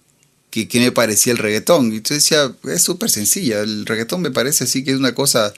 [0.49, 1.93] que, que me parecía el reggaetón.
[1.93, 5.53] Y yo decía, es súper sencilla, el reggaetón me parece así que es una cosa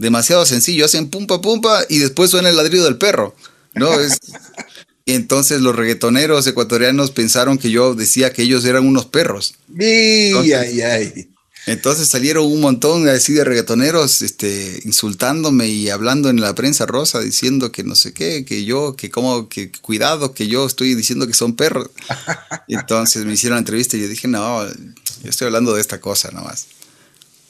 [0.00, 0.86] demasiado sencillo.
[0.86, 3.36] Hacen pumpa pumpa y después suena el ladrido del perro.
[3.74, 3.92] ¿no?
[4.00, 4.18] Es,
[5.06, 9.54] entonces los reggaetoneros ecuatorianos pensaron que yo decía que ellos eran unos perros.
[9.78, 11.26] Entonces,
[11.66, 17.20] entonces salieron un montón así de reggaetoneros este, insultándome y hablando en la prensa rosa
[17.20, 21.26] diciendo que no sé qué, que yo, que como, que cuidado, que yo estoy diciendo
[21.26, 21.90] que son perros.
[22.68, 26.30] entonces me hicieron la entrevista y yo dije, no, yo estoy hablando de esta cosa
[26.30, 26.66] nomás.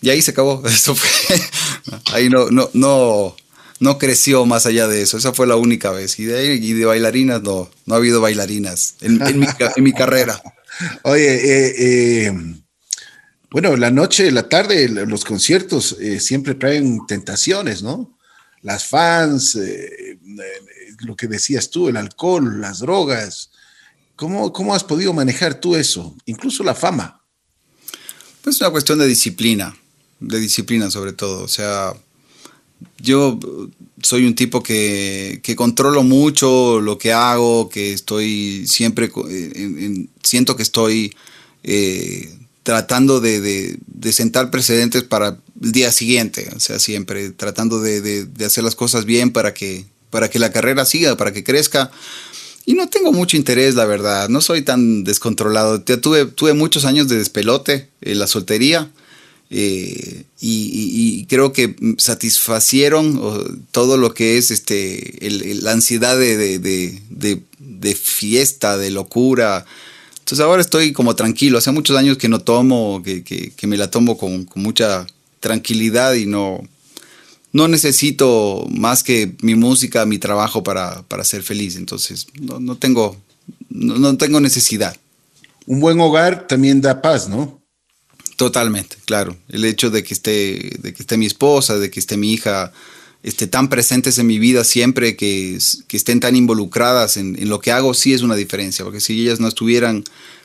[0.00, 0.62] Y ahí se acabó.
[0.66, 1.40] Eso fue.
[2.12, 3.36] ahí no, no, no,
[3.80, 5.16] no creció más allá de eso.
[5.16, 6.18] Esa fue la única vez.
[6.18, 9.18] Y de, y de bailarinas, no, no ha habido bailarinas en,
[9.82, 10.40] mi, carrera.
[11.02, 11.74] Oye, eh,
[12.26, 12.32] eh,
[13.50, 18.16] bueno, la noche, la tarde, los conciertos eh, siempre traen tentaciones, ¿no?
[18.62, 19.58] Las fans,
[20.98, 23.50] lo que decías tú, el alcohol, las drogas.
[24.16, 26.14] ¿Cómo, ¿Cómo has podido manejar tú eso?
[26.26, 27.24] Incluso la fama.
[28.42, 29.74] Pues es una cuestión de disciplina
[30.20, 31.42] de disciplina sobre todo.
[31.42, 31.94] O sea,
[32.98, 33.38] yo
[34.02, 39.10] soy un tipo que, que controlo mucho lo que hago, que estoy siempre,
[40.22, 41.14] siento que estoy
[41.62, 43.40] eh, tratando de,
[43.86, 48.74] de, sentar precedentes para el día siguiente, o sea, siempre tratando de, de, hacer las
[48.74, 51.90] cosas bien para que, para que la carrera siga, para que crezca.
[52.66, 55.80] Y no tengo mucho interés, la verdad, no soy tan descontrolado.
[55.82, 58.90] Tuve, tuve muchos años de despelote en la soltería
[59.52, 65.18] eh, y, creo que satisfacieron todo lo que es este,
[65.60, 67.42] la ansiedad de,
[68.00, 69.66] fiesta, de locura.
[70.20, 71.58] Entonces ahora estoy como tranquilo.
[71.58, 75.06] Hace muchos años que no tomo, que, me la tomo con, mucha
[75.40, 76.60] tranquilidad y no,
[77.52, 81.74] no necesito más que mi música, mi trabajo para, ser feliz.
[81.76, 83.16] Entonces no, tengo,
[83.68, 84.96] no tengo necesidad.
[85.66, 87.59] Un buen hogar también da paz, ¿no?
[88.40, 89.36] Totalmente, claro.
[89.50, 92.72] El hecho de que esté, de que esté mi esposa, de que esté mi hija,
[93.22, 97.70] esté tan presentes en mi vida siempre, que, que estén tan involucradas en, lo que
[97.70, 98.82] hago, sí es una diferencia.
[98.82, 100.04] Porque si ellas no estuvieran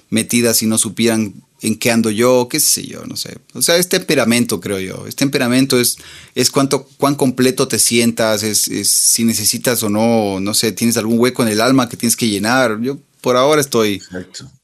[0.10, 3.38] metidas y no supieran en qué ando yo, qué sé yo, no sé.
[3.54, 5.08] O sea, es temperamento, creo yo.
[5.08, 5.96] Es temperamento, es,
[6.36, 8.60] es cuánto, cuán completo te sientas, es,
[8.90, 12.28] si necesitas o no, no sé, tienes algún hueco en el alma que tienes que
[12.28, 12.78] llenar.
[12.82, 14.02] Yo por ahora estoy,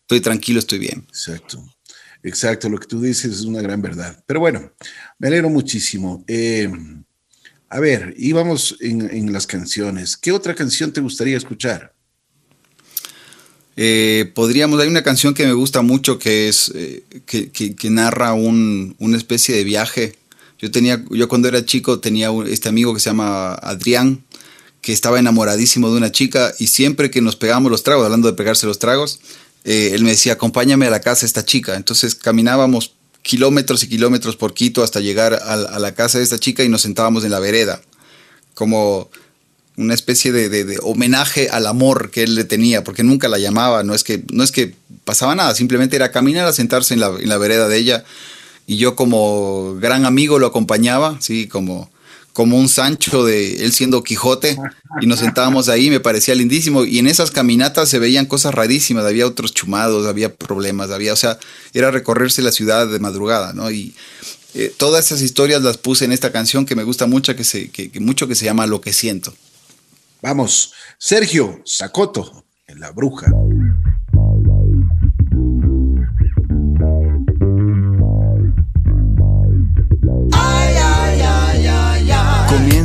[0.02, 1.06] estoy tranquilo, estoy bien.
[1.08, 1.64] Exacto.
[2.24, 4.24] Exacto, lo que tú dices es una gran verdad.
[4.26, 4.72] Pero bueno,
[5.18, 6.24] me alegro muchísimo.
[6.28, 6.72] Eh,
[7.70, 10.18] a ver, íbamos en, en, las canciones.
[10.18, 11.94] ¿Qué otra canción te gustaría escuchar?
[13.78, 18.96] Eh, podríamos, hay una canción que me gusta mucho que es eh, que, narra un,
[19.00, 20.16] una especie de viaje.
[20.60, 24.24] Yo tenía, yo cuando era chico tenía este amigo que se llama Adrián,
[24.82, 28.36] que estaba enamoradísimo de una chica y siempre que nos pegamos los tragos, hablando de
[28.36, 29.20] pegarse los tragos,
[29.64, 31.76] eh, él me decía, acompáñame a la casa de esta chica.
[31.76, 36.64] Entonces caminábamos kilómetros y kilómetros por Quito hasta llegar a, la casa de esta chica
[36.64, 37.82] y nos sentábamos en la vereda,
[38.56, 39.10] como
[39.78, 43.94] una especie de, homenaje al amor que él le tenía, porque nunca la llamaba, no
[43.94, 44.74] es que, no es que
[45.06, 48.04] pasaba nada, simplemente era caminar a sentarse en la, en la vereda de ella
[48.68, 51.92] y yo como gran amigo lo acompañaba, sí, como
[52.34, 54.58] como un Sancho de él siendo Quijote
[55.02, 59.06] y nos sentábamos ahí, me parecía lindísimo y en esas caminatas se veían cosas rarísimas,
[59.06, 61.38] había otros chumados, había problemas, había, o sea,
[61.74, 63.70] era recorrerse la ciudad de madrugada, ¿no?
[63.72, 63.94] Y
[64.54, 67.70] eh, todas esas historias las puse en esta canción que me gusta mucho que, se,
[67.70, 69.34] que, mucho que se llama Lo que siento.
[70.22, 73.28] Vamos, Sergio Sacoto en La Bruja.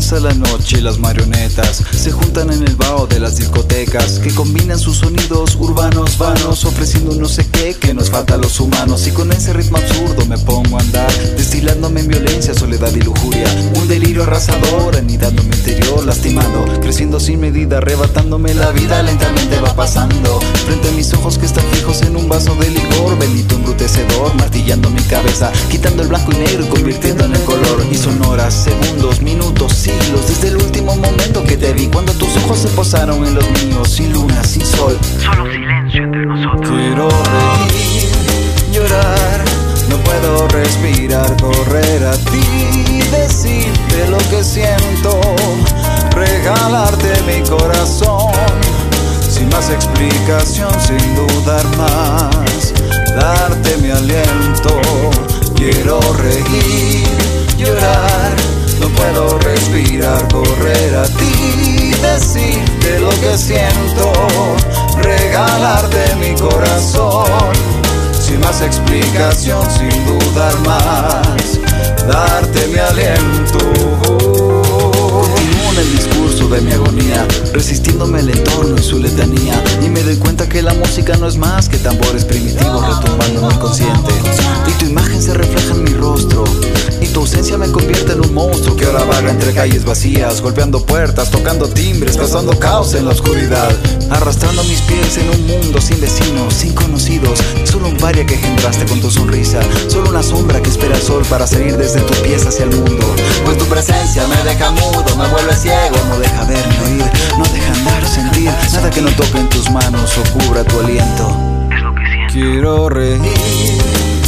[0.08, 4.78] Comienza la noche las marionetas se juntan en el vaho de las discotecas que combinan
[4.78, 9.08] sus sonidos urbanos vanos ofreciendo un no sé qué que nos falta a los humanos.
[9.08, 13.48] Y con ese ritmo absurdo me pongo a andar destilándome en violencia, soledad y lujuria.
[13.80, 19.74] Un delirio arrasador anidando mi interior lastimando, creciendo sin medida arrebatándome la vida lentamente va
[19.74, 20.38] pasando.
[20.66, 24.88] Frente a mis ojos que están fijos en un vaso de licor bendito embrutecedor martillando
[24.90, 27.84] mi cabeza quitando el blanco y negro y convirtiendo en el color.
[27.90, 32.36] Y son horas, segundos, minutos, siglos desde el último momento que te vi cuando tus
[32.38, 36.68] ojos se posaron en los míos sin luna, sin sol Solo silencio entre nosotros.
[36.68, 39.44] Quiero reír, llorar,
[39.88, 45.20] no puedo respirar, correr a ti, decirte lo que siento,
[46.12, 48.32] regalarte mi corazón,
[49.28, 52.72] sin más explicación, sin dudar más,
[53.14, 54.80] darte mi aliento.
[55.56, 57.08] Quiero reír,
[57.56, 58.34] llorar,
[58.80, 64.12] no puedo respirar, correr a ti, decirte lo que siento,
[65.02, 67.52] regalarte mi corazón,
[68.20, 71.58] sin más explicación, sin dudar más,
[72.06, 73.58] darte mi aliento.
[75.76, 80.48] El discurso de mi agonía, resistiéndome el entorno y su letanía, y me doy cuenta
[80.48, 83.35] que la música no es más que tambores primitivos retumbando
[89.56, 93.74] calles vacías, golpeando puertas, tocando timbres, causando caos en la oscuridad,
[94.10, 98.84] arrastrando mis pies en un mundo sin vecinos, sin conocidos, solo un paria que engendraste
[98.84, 102.44] con tu sonrisa, solo una sombra que espera el sol para salir desde tu pies
[102.46, 103.16] hacia el mundo,
[103.46, 107.44] pues tu presencia me deja mudo, me vuelve ciego, no deja ver ni oír, no
[107.44, 111.34] deja andar, sentir, nada que no toque en tus manos o cubra tu aliento.
[111.74, 112.34] Es lo que siento.
[112.34, 113.22] Quiero reír,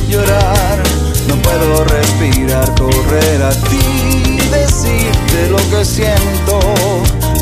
[0.09, 0.83] llorar,
[1.29, 6.59] no puedo respirar, correr a ti, decirte lo que siento,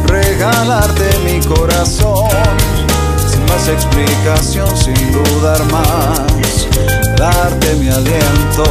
[0.06, 2.28] regalarte mi corazón,
[3.30, 6.66] sin más explicación, sin dudar más,
[7.16, 8.64] darte mi aliento.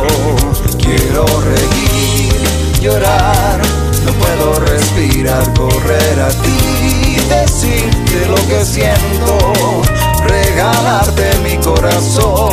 [0.77, 2.33] Quiero reír,
[2.81, 3.59] llorar,
[4.05, 9.81] no puedo respirar, correr a ti, decirte lo que siento,
[10.27, 12.51] regalarte mi corazón,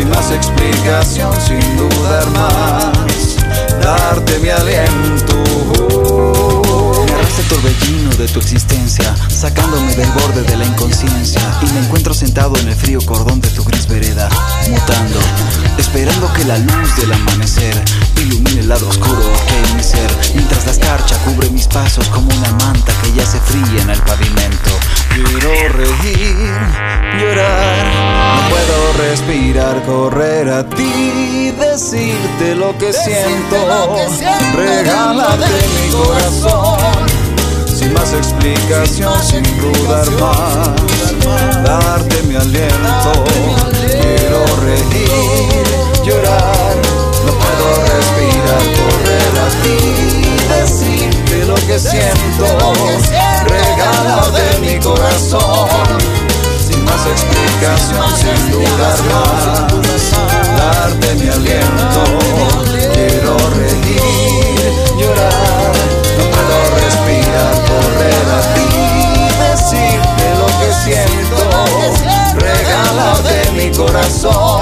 [0.00, 3.36] sin más explicación, sin dudar más,
[3.82, 6.39] darte mi aliento.
[7.50, 12.68] Torbellino de tu existencia, sacándome del borde de la inconsciencia, y me encuentro sentado en
[12.68, 14.28] el frío cordón de tu gris vereda,
[14.68, 15.18] mutando,
[15.76, 17.74] esperando que la luz del amanecer
[18.22, 22.06] ilumine el lado oscuro que hay en mi ser, mientras la escarcha cubre mis pasos
[22.10, 24.70] como una manta que ya se fría en el pavimento.
[25.12, 26.52] Quiero reír,
[27.20, 27.86] llorar,
[28.36, 33.96] no puedo respirar, correr a ti, decirte lo que siento,
[34.54, 35.44] regalarte
[35.82, 37.19] mi corazón,
[37.80, 40.68] sin más explicación, sin dudar más,
[41.64, 43.24] darte mi aliento.
[43.80, 45.64] Quiero reír,
[46.04, 46.76] llorar,
[47.24, 49.78] no puedo respirar, correr a ti,
[50.54, 52.44] decirte lo que siento,
[53.48, 55.98] regalarte mi corazón,
[56.68, 59.56] sin más explicación, sin dudar más,
[60.58, 62.02] darte mi aliento.
[62.92, 65.39] Quiero reír, llorar,
[73.80, 74.60] corazón,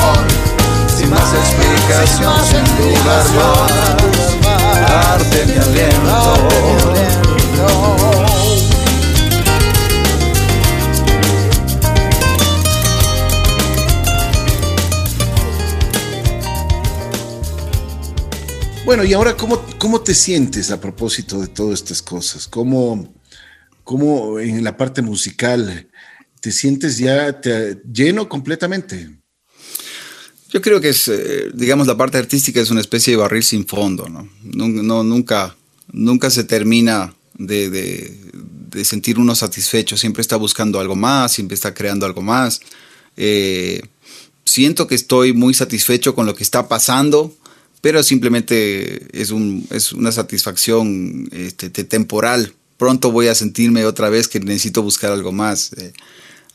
[0.96, 6.88] sin más explicación, sin dudar más, darte mi aliento.
[18.84, 22.46] Bueno, y ahora, ¿cómo, cómo te sientes a propósito de todas estas cosas?
[22.46, 23.12] ¿Cómo,
[23.84, 25.88] cómo en la parte musical
[26.40, 29.10] te sientes ya te- lleno completamente?
[30.50, 33.66] Yo creo que es, eh, digamos, la parte artística es una especie de barril sin
[33.66, 34.28] fondo, ¿no?
[34.42, 35.56] No, nunca,
[35.92, 38.16] nunca se termina de, de-
[38.70, 42.60] de sentir uno satisfecho, siempre está buscando algo más, siempre está creando algo más.
[43.16, 43.82] Eh,
[44.44, 47.34] siento que estoy muy satisfecho con lo que está pasando,
[47.80, 52.54] pero simplemente es, un, es una satisfacción este, te- temporal.
[52.76, 55.72] Pronto voy a sentirme otra vez que necesito buscar algo más.
[55.74, 55.92] Eh,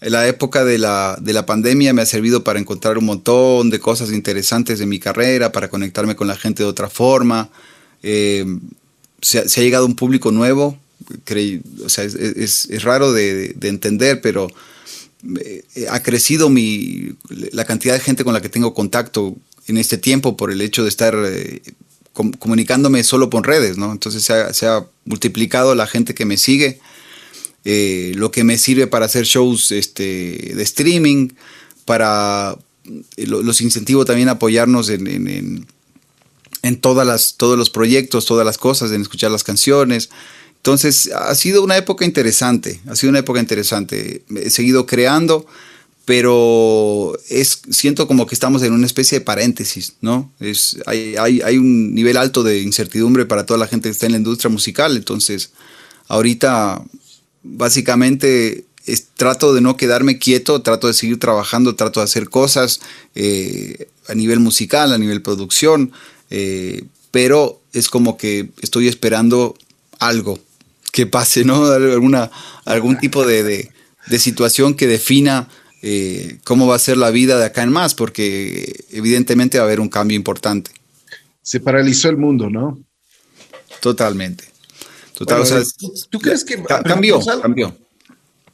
[0.10, 3.80] la época de la, de la pandemia me ha servido para encontrar un montón de
[3.80, 7.50] cosas interesantes de mi carrera, para conectarme con la gente de otra forma.
[8.02, 8.46] Eh,
[9.22, 10.78] se, ha- llegado un público nuevo
[11.84, 14.50] o sea, es, raro de, entender, pero
[15.40, 17.14] eh, ha crecido mi,
[17.52, 19.36] la cantidad de gente con la que tengo contacto
[19.68, 21.62] en este tiempo por el hecho de estar eh,
[22.14, 23.92] comunicándome solo por redes, ¿no?
[23.92, 26.80] Entonces se ha, multiplicado la gente que me sigue,
[27.66, 31.30] eh, lo que me sirve para hacer shows este, de streaming,
[31.86, 32.58] para
[33.16, 35.66] los incentivo también a apoyarnos en,
[36.62, 40.10] en, todas las, todos los proyectos, todas las cosas, en escuchar las canciones.
[40.58, 44.24] Entonces ha sido una época interesante, ha sido una época interesante.
[44.36, 45.46] He seguido creando,
[46.06, 50.32] pero es, siento como que estamos en una especie de paréntesis, ¿no?
[50.40, 54.06] Es, hay, hay, hay, un nivel alto de incertidumbre para toda la gente que está
[54.06, 55.52] en la industria musical, entonces
[56.08, 56.84] ahorita
[57.44, 58.66] básicamente
[59.16, 62.82] trato de no quedarme quieto, trato de seguir trabajando, trato de hacer cosas
[63.16, 65.92] eh, a nivel musical, a nivel producción,
[66.30, 69.56] eh, pero es como que estoy esperando
[70.00, 70.40] algo,
[70.92, 71.66] que pase, ¿no?
[71.72, 72.32] Alguna,
[72.66, 73.70] algún tipo de,
[74.18, 75.48] situación que defina
[75.82, 79.68] eh, cómo va a ser la vida de acá en más, porque evidentemente va a
[79.68, 80.72] haber un cambio importante.
[81.42, 82.80] Se paralizó el mundo, ¿no?
[83.82, 84.53] Totalmente.
[85.14, 85.44] Total,
[86.10, 87.20] ¿tú, crees que cambió?
[87.42, 87.78] Cambió.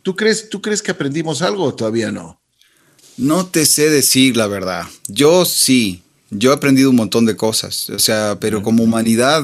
[0.01, 2.39] ¿Tú crees, ¿Tú crees que aprendimos algo o todavía no?
[3.17, 4.85] No te sé decir la verdad.
[5.07, 6.03] Yo sí.
[6.31, 7.89] Yo he aprendido un montón de cosas.
[7.89, 9.43] O sea, pero como humanidad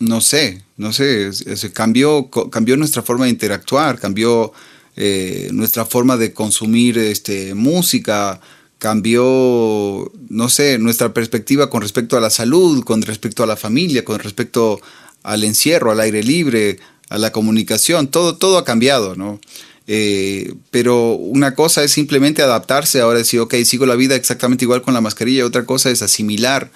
[0.00, 1.30] no sé, no sé,
[1.74, 4.52] cambió, cambió nuestra forma de interactuar, cambió
[4.96, 8.40] eh, nuestra forma de consumir este, música,
[8.78, 14.06] cambió, no sé, nuestra perspectiva con respecto a la salud, con respecto a la familia,
[14.06, 14.80] con respecto
[15.22, 16.78] al encierro, al aire libre,
[17.08, 19.40] a la comunicación, todo, todo ha cambiado, ¿no?
[19.86, 24.82] Eh, pero una cosa es simplemente adaptarse, ahora decir, ok, sigo la vida exactamente igual
[24.82, 26.70] con la mascarilla, otra cosa es asimilar.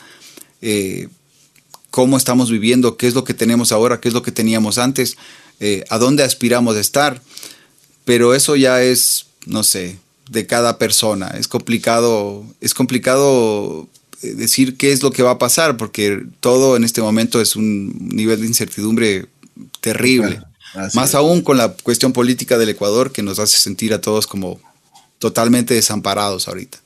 [0.61, 1.09] Eh,
[1.95, 5.17] cómo estamos viviendo, qué es lo que tenemos ahora, qué es lo que teníamos antes,
[5.61, 7.23] eh, a dónde aspiramos a estar.
[8.05, 9.99] Pero eso ya es, no sé,
[10.29, 11.37] de cada persona.
[11.39, 13.87] Es complicado, es complicado
[14.35, 18.09] decir qué es lo que va a pasar, porque todo en este momento es un
[18.09, 19.27] nivel de incertidumbre
[19.81, 20.41] terrible.
[20.95, 24.61] Más aún con la cuestión política del Ecuador que nos hace sentir a todos como
[25.19, 26.79] totalmente desamparados ahorita.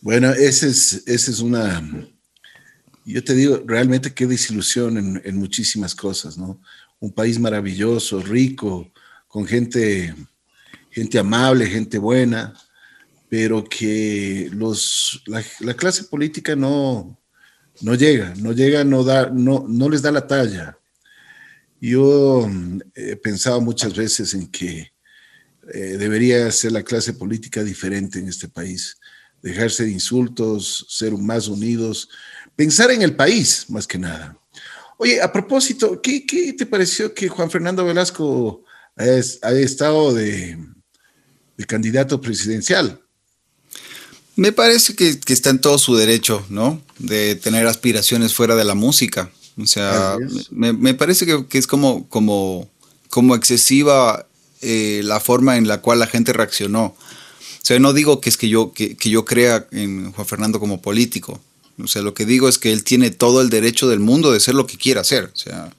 [0.00, 1.82] Bueno, esa es, esa es una,
[3.04, 6.60] yo te digo, realmente qué desilusión en, muchísimas cosas, ¿no?
[6.98, 8.90] Un país maravilloso, rico,
[9.28, 10.14] con gente,
[10.90, 12.54] gente amable, gente buena,
[13.28, 17.20] pero que los, la, clase política no,
[17.80, 20.78] no llega, no llega, no, da, no, no les da la talla.
[21.80, 24.92] Yo mm, he pensado muchas veces en que
[25.72, 28.96] eh, debería ser la clase política diferente en este país,
[29.42, 32.08] dejarse de insultos, ser más unidos,
[32.54, 34.38] pensar en el país, más que nada.
[34.98, 36.24] Oye, a propósito, ¿qué,
[36.56, 38.64] te pareció que Juan Fernando Velasco
[38.96, 40.58] ha estado de,
[41.66, 43.05] candidato presidencial?
[44.36, 46.80] Me parece que, está en todo su derecho, ¿no?
[46.98, 49.30] De tener aspiraciones fuera de la música.
[49.58, 50.16] O sea,
[50.50, 52.68] me, parece que, es como, como,
[53.08, 54.26] como excesiva
[54.60, 56.84] eh, la forma en la cual la gente reaccionó.
[56.84, 60.80] O sea, no digo que es que yo, que yo crea en Juan Fernando como
[60.82, 61.40] político,
[61.82, 64.40] o sea, lo que digo es que él tiene todo el derecho del mundo de
[64.40, 65.30] ser lo que quiera hacer.
[65.32, 65.74] O sea,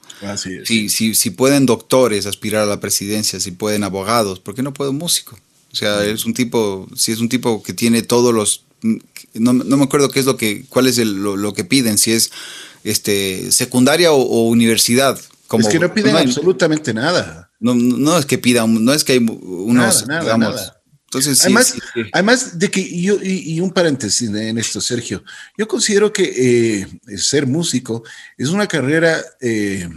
[0.64, 4.90] Si, si, pueden doctores aspirar a la presidencia, si pueden abogados, ¿por qué no puede
[4.90, 5.38] un músico?
[5.72, 8.64] O sea, es un tipo, si es un tipo que tiene todos los,
[9.34, 12.30] no, me acuerdo qué es lo que, cuál es lo, que piden, si es
[12.84, 15.20] este secundaria o, universidad.
[15.46, 17.50] Como, es que no piden absolutamente nada.
[17.60, 20.78] No, no es que pidan, no es que hay unos, nada,
[21.08, 21.74] entonces, además,
[22.12, 25.24] además de que yo, y, un paréntesis en esto, Sergio,
[25.56, 28.04] yo considero que eh, ser músico
[28.36, 29.88] es una carrera, eh,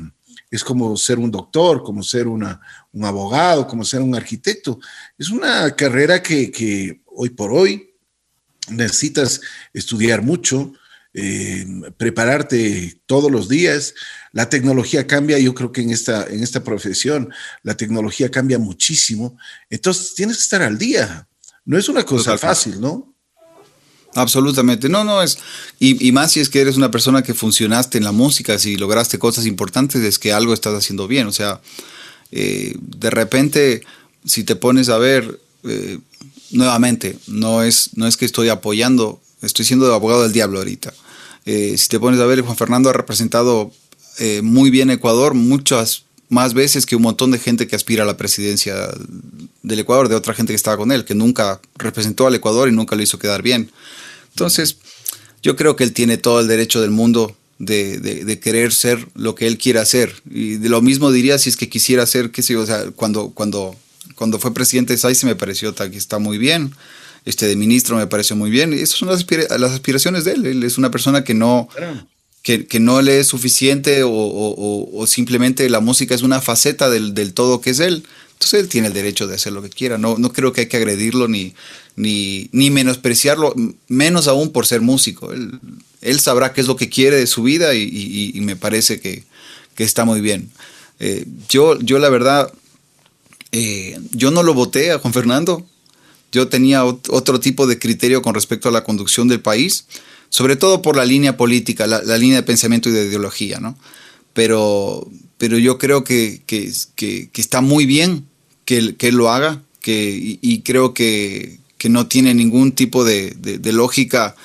[0.51, 2.59] es como ser un doctor, como ser una,
[2.91, 4.79] un abogado, como ser un arquitecto.
[5.17, 7.95] Es una carrera que, que hoy por hoy
[8.69, 9.41] necesitas
[9.73, 10.73] estudiar mucho,
[11.13, 11.65] eh,
[11.97, 13.93] prepararte todos los días.
[14.33, 17.33] La tecnología cambia, yo creo que en esta, en esta profesión
[17.63, 19.37] la tecnología cambia muchísimo.
[19.69, 21.27] Entonces tienes que estar al día.
[21.63, 23.10] No es una cosa fácil, ¿no?
[24.13, 25.37] Absolutamente, no, no es,
[25.79, 29.19] y, más si es que eres una persona que funcionaste en la música, si lograste
[29.19, 31.61] cosas importantes, es que algo estás haciendo bien, o sea,
[32.31, 33.81] eh, de repente,
[34.25, 35.99] si te pones a ver, eh,
[36.51, 40.93] nuevamente, no es, no es que estoy apoyando Estoy siendo abogado del diablo ahorita.
[41.47, 43.71] Eh, si te pones a ver, Juan Fernando ha representado
[44.43, 48.15] muy bien Ecuador muchas más veces que un montón de gente que aspira a la
[48.15, 48.87] presidencia
[49.63, 52.71] del Ecuador, de otra gente que estaba con él, que nunca representó al Ecuador y
[52.71, 53.69] nunca lo hizo quedar bien.
[54.31, 54.77] Entonces,
[55.41, 59.35] yo creo que él tiene todo el derecho del mundo de, de, querer ser lo
[59.35, 60.13] que él quiere hacer.
[60.29, 62.85] Y de lo mismo diría si es que quisiera ser, qué sé yo, o sea,
[62.95, 63.75] cuando, cuando,
[64.15, 66.73] cuando fue presidente de SAIS me pareció que está muy bien,
[67.25, 68.73] este de ministro me pareció muy bien.
[68.73, 69.25] Esas son las,
[69.59, 70.45] las aspiraciones de él.
[70.45, 71.69] Él es una persona que no,
[72.41, 76.89] que, que, no le es suficiente o, o, o, simplemente la música es una faceta
[76.89, 78.03] del, del, todo que es él.
[78.41, 79.99] Entonces él tiene el derecho de hacer lo que quiera.
[79.99, 81.53] No, no creo que hay que agredirlo ni,
[81.95, 83.53] ni, ni menospreciarlo,
[83.87, 85.31] menos aún por ser músico.
[85.31, 85.59] Él,
[86.01, 89.25] él sabrá qué es lo que quiere de su vida y, me parece que,
[89.75, 90.49] que, está muy bien.
[90.99, 92.51] Eh, yo, yo la verdad,
[93.51, 95.63] eh, yo no lo voté a Juan Fernando.
[96.31, 99.85] Yo tenía otro tipo de criterio con respecto a la conducción del país,
[100.29, 103.77] sobre todo por la línea política, la, la línea de pensamiento y de ideología, ¿no?
[104.33, 105.07] Pero,
[105.37, 108.30] pero yo creo que, que, que está muy bien
[108.71, 113.03] que, que él lo haga que, y, y creo que, que, no tiene ningún tipo
[113.03, 114.37] de, de, de, lógica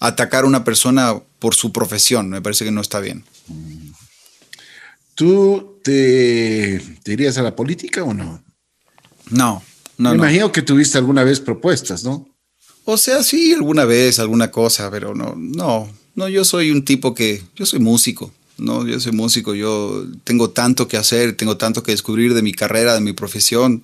[0.00, 2.28] atacar a una persona por su profesión.
[2.28, 3.22] Me parece que no está bien.
[5.14, 8.42] ¿Tú te, te irías a la política o no?
[9.30, 9.62] No,
[9.96, 10.10] no.
[10.10, 10.24] Me no.
[10.24, 12.28] imagino que tuviste alguna vez propuestas, ¿no?
[12.84, 17.14] O sea, sí, alguna vez, alguna cosa, pero no, no, no, yo soy un tipo
[17.14, 21.82] que, yo soy músico, no, yo soy músico, yo tengo tanto que hacer, tengo tanto
[21.82, 23.82] que descubrir de mi carrera, de mi profesión.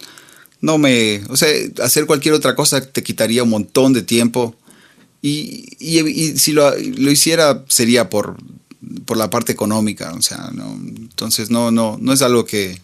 [0.61, 1.49] No me, o sea,
[1.83, 4.57] hacer cualquier otra cosa te quitaría un montón de tiempo.
[5.23, 8.37] Y, y, si lo, lo, hiciera sería por,
[9.07, 12.81] por la parte económica, o sea, no, entonces no, no, no es algo que,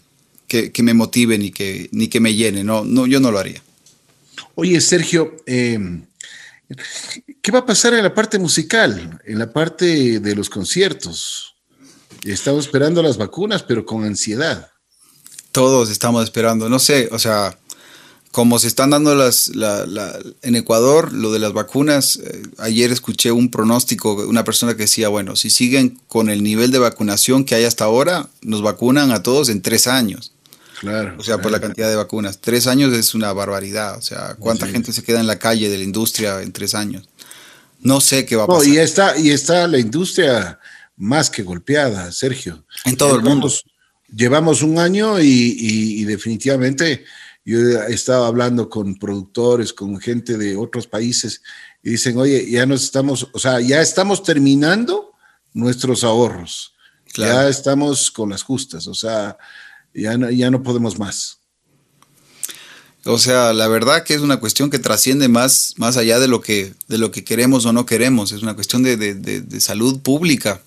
[0.48, 3.38] que, que, me motive ni que, ni que me llene, no, no, yo no lo
[3.38, 3.62] haría.
[4.54, 6.00] Oye, Sergio, eh,
[7.42, 11.49] ¿qué va a pasar en la parte musical, en la parte de los conciertos?
[12.24, 14.70] Estamos esperando las vacunas, pero con ansiedad.
[15.52, 17.58] Todos estamos esperando, no sé, o sea,
[18.30, 22.92] como se están dando las, la, la, en Ecuador, lo de las vacunas, eh, ayer
[22.92, 27.44] escuché un pronóstico, una persona que decía, bueno, si siguen con el nivel de vacunación
[27.44, 30.32] que hay hasta ahora, nos vacunan a todos en tres años.
[30.80, 31.16] Claro.
[31.18, 31.42] O sea, claro.
[31.42, 32.40] por la cantidad de vacunas.
[32.40, 33.98] Tres años es una barbaridad.
[33.98, 34.72] O sea, ¿cuánta sí.
[34.72, 37.08] gente se queda en la calle de la industria en tres años?
[37.80, 38.66] No sé qué va a pasar.
[38.66, 40.58] No, y, está, y está la industria
[41.00, 42.64] más que golpeada, Sergio.
[42.84, 43.50] En todo el mundo.
[44.14, 47.04] Llevamos un año y, y, y definitivamente
[47.44, 51.42] yo he estado hablando con productores, con gente de otros países
[51.82, 55.12] y dicen, oye, ya nos estamos, o sea, ya estamos terminando
[55.54, 56.74] nuestros ahorros.
[57.12, 57.32] Claro.
[57.32, 59.38] Ya estamos con las justas, o sea,
[59.94, 61.38] ya no, ya no podemos más.
[63.06, 66.42] O sea, la verdad que es una cuestión que trasciende más, más allá de lo,
[66.42, 68.32] que, de lo que queremos o no queremos.
[68.32, 70.60] Es una cuestión de, de, de, de salud pública.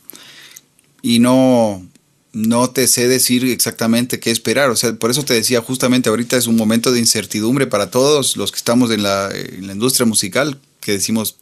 [1.03, 1.85] Y no,
[2.31, 4.71] no te sé decir exactamente qué esperar.
[4.71, 8.37] O sea, por eso te decía, justamente ahorita es un momento de incertidumbre para todos
[8.37, 11.35] los que estamos en la, en la industria musical, que decimos,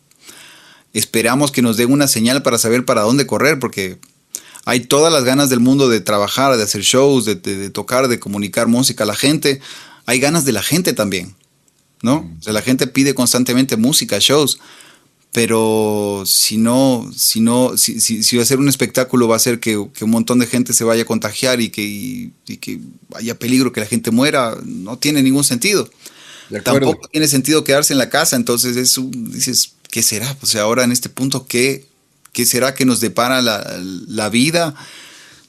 [0.94, 4.00] esperamos que nos den una señal para saber para dónde correr, porque
[4.66, 8.08] hay todas las ganas del mundo de trabajar, de hacer shows, de, de, de, tocar,
[8.08, 9.62] de comunicar música a la gente.
[10.06, 11.36] Hay ganas de la gente también,
[12.02, 12.30] ¿no?
[12.40, 14.60] O sea, la gente pide constantemente música, shows.
[15.34, 19.40] Pero si no, si no, si, si, si va a ser un espectáculo, va a
[19.40, 22.58] ser que, que, un montón de gente se vaya a contagiar y que, y, y
[22.58, 22.80] que
[23.16, 25.90] haya peligro que la gente muera, no tiene ningún sentido.
[26.64, 30.36] Tampoco tiene sentido quedarse en la casa, entonces eso, dices, ¿qué será?
[30.38, 31.88] Pues ahora en este punto, ¿qué,
[32.34, 33.78] ¿Qué será que nos depara la,
[34.08, 34.74] la, vida?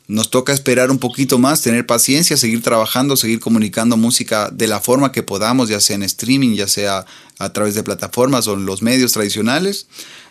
[0.09, 4.81] Nos toca esperar un poquito más, tener paciencia, seguir trabajando, seguir comunicando música de la
[4.81, 7.07] forma que podamos, ya sea en streaming, ya sea
[7.39, 9.87] a través de plataformas o en los medios tradicionales,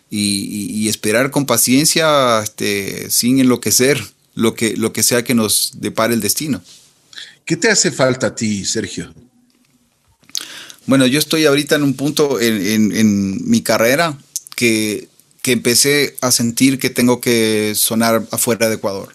[0.09, 4.03] y, y, y esperar con paciencia, este, sin enloquecer,
[4.35, 6.61] lo que, lo que sea que nos depare el destino.
[7.45, 9.13] ¿Qué te hace falta a ti, Sergio?
[10.85, 14.17] Bueno, yo estoy ahorita en un punto en, en, en mi carrera
[14.55, 15.09] que
[15.41, 19.13] que empecé a sentir que tengo que sonar afuera de Ecuador.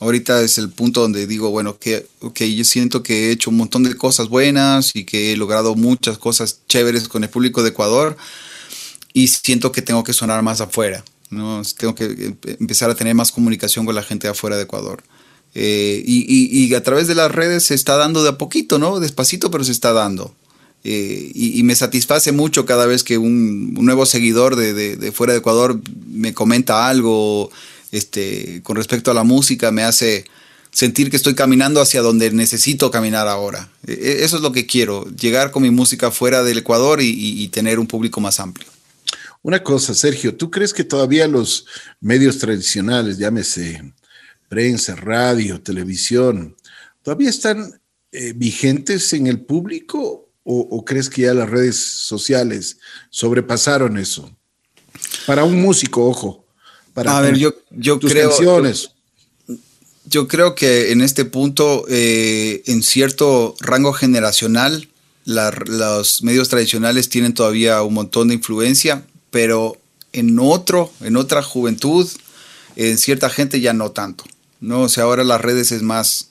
[0.00, 3.56] Ahorita es el punto donde digo, bueno, que okay, yo siento que he hecho un
[3.56, 7.70] montón de cosas buenas y que he logrado muchas cosas chéveres con el público de
[7.70, 8.16] Ecuador
[9.12, 11.62] y siento que tengo que sonar más afuera, ¿no?
[11.76, 15.02] Tengo que empezar a tener más comunicación con la gente de afuera de Ecuador.
[15.54, 19.00] Eh, y, a través de las redes se está dando de a poquito, ¿no?
[19.00, 20.32] Despacito, pero se está dando.
[20.84, 25.40] Eh, y, me satisface mucho cada vez que un, nuevo seguidor de, de, fuera de
[25.40, 27.50] Ecuador me comenta algo
[27.92, 30.24] este, con respecto a la música, me hace
[30.70, 33.70] sentir que estoy caminando hacia donde necesito caminar ahora.
[33.86, 37.78] E, eso es lo que quiero, llegar con mi música fuera del Ecuador y, tener
[37.78, 38.68] un público más amplio.
[39.42, 41.66] Una cosa, Sergio, ¿tú crees que todavía los
[42.00, 43.92] medios tradicionales, llámese
[44.48, 46.56] prensa, radio, televisión,
[47.02, 47.80] todavía están
[48.12, 52.78] eh, vigentes en el público o, crees que ya las redes sociales
[53.10, 54.34] sobrepasaron eso?
[55.26, 56.47] Para un músico, ojo,
[56.94, 58.30] para A ver, yo, yo tus creo.
[60.04, 64.88] Yo creo que en este punto, eh, en cierto rango generacional,
[65.24, 69.76] la- los medios tradicionales tienen todavía un montón de influencia, pero
[70.14, 72.08] en otro, en otra juventud,
[72.76, 74.24] en cierta gente ya no tanto.
[74.60, 74.82] ¿no?
[74.82, 76.30] O sea, ahora las redes es más,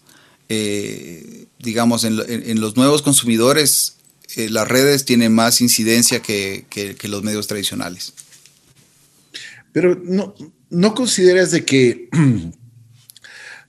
[0.49, 3.93] eh, digamos, en, en- en los nuevos consumidores,
[4.35, 8.13] eh, las redes tienen más incidencia que, que- que los medios tradicionales.
[9.77, 10.33] Pero no,
[10.71, 12.09] no consideras de que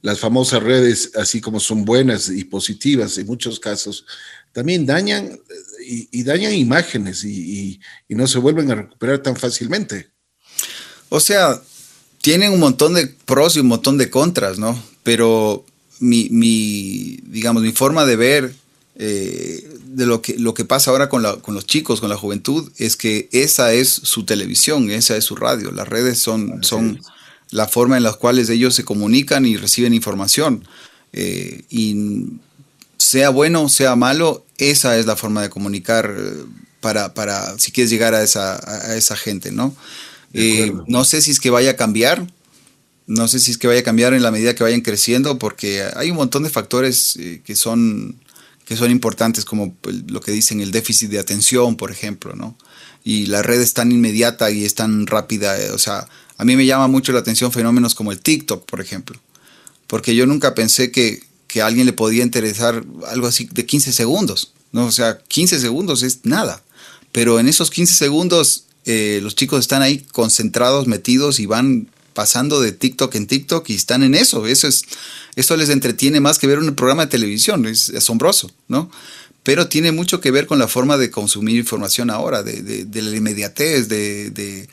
[0.00, 4.06] las famosas redes, así como son buenas y positivas en muchos casos,
[4.52, 7.78] también dañan eh, y, dañan imágenes y
[8.08, 10.08] no se vuelven a recuperar tan fácilmente.
[11.10, 11.60] O sea,
[12.22, 14.82] tienen un montón de pros y un montón de contras, ¿no?
[15.02, 15.66] Pero
[16.00, 18.54] mi, mi digamos, mi forma de ver
[18.94, 22.16] eh, de lo que, lo que pasa ahora con, la- con los chicos, con la
[22.16, 25.70] juventud, es que esa es su televisión, esa es su radio.
[25.70, 27.00] Las redes son, son
[27.50, 30.66] la forma en la cual ellos se comunican y reciben información.
[31.12, 32.26] Eh, y
[32.98, 36.44] sea bueno, sea malo, esa es la forma de comunicar eh,
[36.80, 38.56] para, para si quieres llegar a esa,
[38.90, 39.74] a esa gente, ¿no?
[40.34, 42.26] Eh, no sé si es que vaya a cambiar,
[43.06, 45.84] no sé si es que vaya a cambiar en la medida que vayan creciendo, porque
[45.96, 48.16] hay un montón de factores que son
[48.68, 52.54] que son importantes, como el- lo que dicen el déficit de atención, por ejemplo, ¿no?
[53.02, 56.54] Y la red es tan inmediata y es tan rápida, eh, o sea, a mí
[56.54, 59.18] me llama mucho la atención fenómenos como el TikTok, por ejemplo,
[59.86, 63.90] porque yo nunca pensé que, que a alguien le podía interesar algo así de 15
[63.90, 64.84] segundos, ¿no?
[64.84, 66.62] O sea, 15 segundos es nada,
[67.10, 71.88] pero en esos 15 segundos eh, los chicos están ahí concentrados, metidos y van
[72.18, 74.48] pasando de TikTok en TikTok y están en eso.
[74.48, 74.82] Eso es,
[75.36, 77.64] eso les entretiene más que ver un programa de televisión.
[77.64, 78.90] Es asombroso, ¿no?
[79.44, 83.86] Pero tiene mucho que ver con la forma de consumir información ahora, de, la inmediatez,
[83.86, 84.66] de,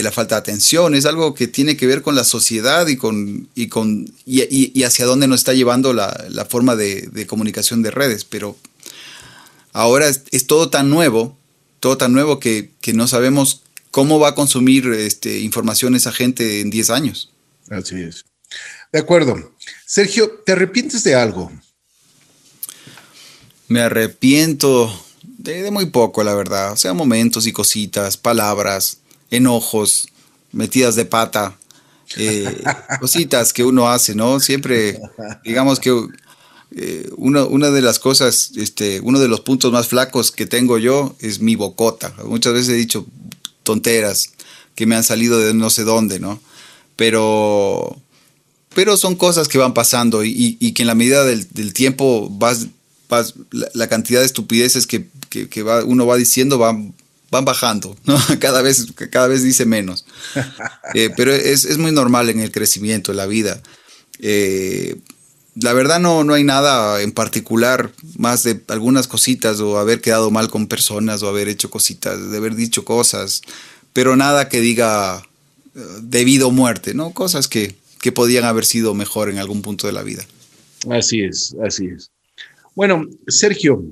[0.00, 0.94] la falta de atención.
[0.94, 5.06] Es algo que tiene que ver con la sociedad y con y con y, hacia
[5.06, 8.24] dónde nos está llevando la, forma de, comunicación de redes.
[8.24, 8.56] Pero
[9.72, 11.36] ahora es, es todo tan nuevo,
[11.80, 13.64] todo tan nuevo que, que no sabemos
[13.94, 17.30] cómo va a consumir este, información esa gente en 10 años.
[17.70, 18.24] Así es.
[18.92, 19.52] De acuerdo.
[19.86, 21.52] Sergio, ¿te arrepientes de algo?
[23.68, 24.92] Me arrepiento
[25.22, 26.72] de, de muy poco, la verdad.
[26.72, 28.98] O sea, momentos y cositas, palabras,
[29.30, 30.08] enojos,
[30.50, 31.56] metidas de pata,
[32.16, 32.64] eh,
[33.00, 34.40] cositas que uno hace, ¿no?
[34.40, 35.00] Siempre,
[35.44, 35.92] digamos que
[36.72, 40.78] eh, una, una de las cosas, este, uno de los puntos más flacos que tengo
[40.78, 42.12] yo es mi bocota.
[42.24, 43.06] Muchas veces he dicho
[43.64, 44.30] tonteras
[44.76, 46.40] que me han salido de no sé dónde, ¿no?
[46.96, 48.00] Pero,
[48.74, 52.66] pero son cosas que van pasando y, que en la medida del, del tiempo vas,
[53.08, 56.94] vas la, la cantidad de estupideces que, que- que va- uno va diciendo van,
[57.30, 58.16] van bajando, ¿no?
[58.40, 60.04] Cada vez, cada vez dice menos.
[60.94, 63.60] Eh, pero es, es muy normal en el crecimiento, en la vida.
[64.20, 64.96] Eh,
[65.54, 70.30] la verdad no, no hay nada en particular, más de algunas cositas o haber quedado
[70.30, 73.42] mal con personas o haber hecho cositas, de haber dicho cosas,
[73.92, 75.22] pero nada que diga
[75.74, 77.12] eh, debido a muerte, ¿no?
[77.12, 80.24] Cosas que, que podían haber sido mejor en algún punto de la vida.
[80.90, 82.10] Así es, así es.
[82.74, 83.84] Bueno, Sergio,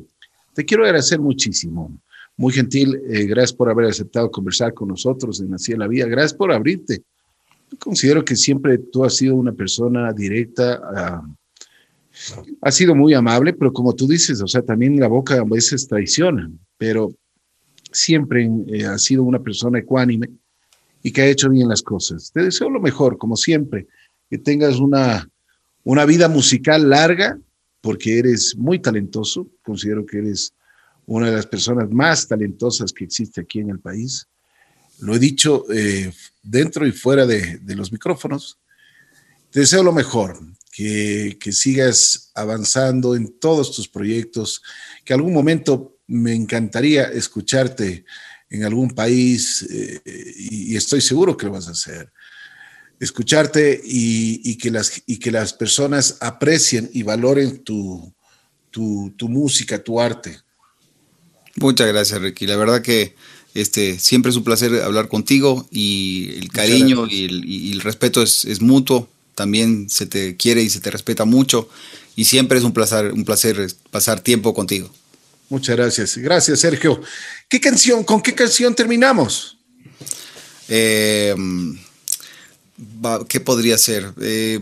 [0.55, 1.97] te quiero agradecer muchísimo.
[2.37, 6.07] Muy gentil, eh, gracias por haber aceptado conversar con nosotros en Así la Vida.
[6.07, 7.03] Gracias por abrirte.
[7.71, 11.23] Yo considero que siempre tú has sido una persona directa, ah,
[12.61, 15.87] has sido muy amable, pero como tú dices, o sea, también la boca a veces
[15.87, 17.15] traiciona, pero
[17.91, 20.29] siempre eh, has sido una persona ecuánime
[21.03, 22.31] y que ha hecho bien las cosas.
[22.33, 23.87] Te deseo lo mejor, como siempre,
[24.31, 25.29] que tengas una,
[25.85, 27.39] una vida musical larga,
[27.81, 30.55] porque eres muy talentoso, considero que eres
[31.07, 34.29] una de las personas más talentosas que existe aquí en el país.
[35.01, 36.13] Lo he dicho eh,
[36.43, 38.59] dentro y fuera de, de, los micrófonos.
[39.51, 40.39] Te deseo lo mejor,
[40.73, 44.63] que, que, sigas avanzando en todos tus proyectos,
[45.05, 48.05] que algún momento me encantaría escucharte
[48.49, 52.11] en algún país eh, y, y, estoy seguro que lo vas a hacer.
[52.99, 58.13] Escucharte y, y, que, las, y que las personas aprecien y valoren tu,
[58.71, 60.41] tu, tu música, tu arte.
[61.57, 62.47] Muchas gracias, Ricky.
[62.47, 63.15] La verdad que
[63.55, 68.23] este, siempre es un placer hablar contigo y el cariño y el, y el, respeto
[68.23, 69.09] es, es, mutuo.
[69.35, 71.69] También se te quiere y se te respeta mucho
[72.17, 74.91] y siempre es un placer, un placer pasar tiempo contigo.
[75.49, 76.17] Muchas gracias.
[76.19, 77.01] Gracias, Sergio.
[77.49, 79.59] ¿Qué canción, con qué canción terminamos?
[80.69, 81.35] Eh,
[83.29, 84.13] ¿Qué podría ser?
[84.21, 84.61] Eh,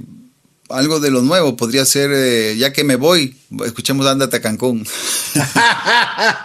[0.69, 4.87] algo de lo nuevo, podría ser, eh, ya que me voy, escuchemos Ándate a Cancún.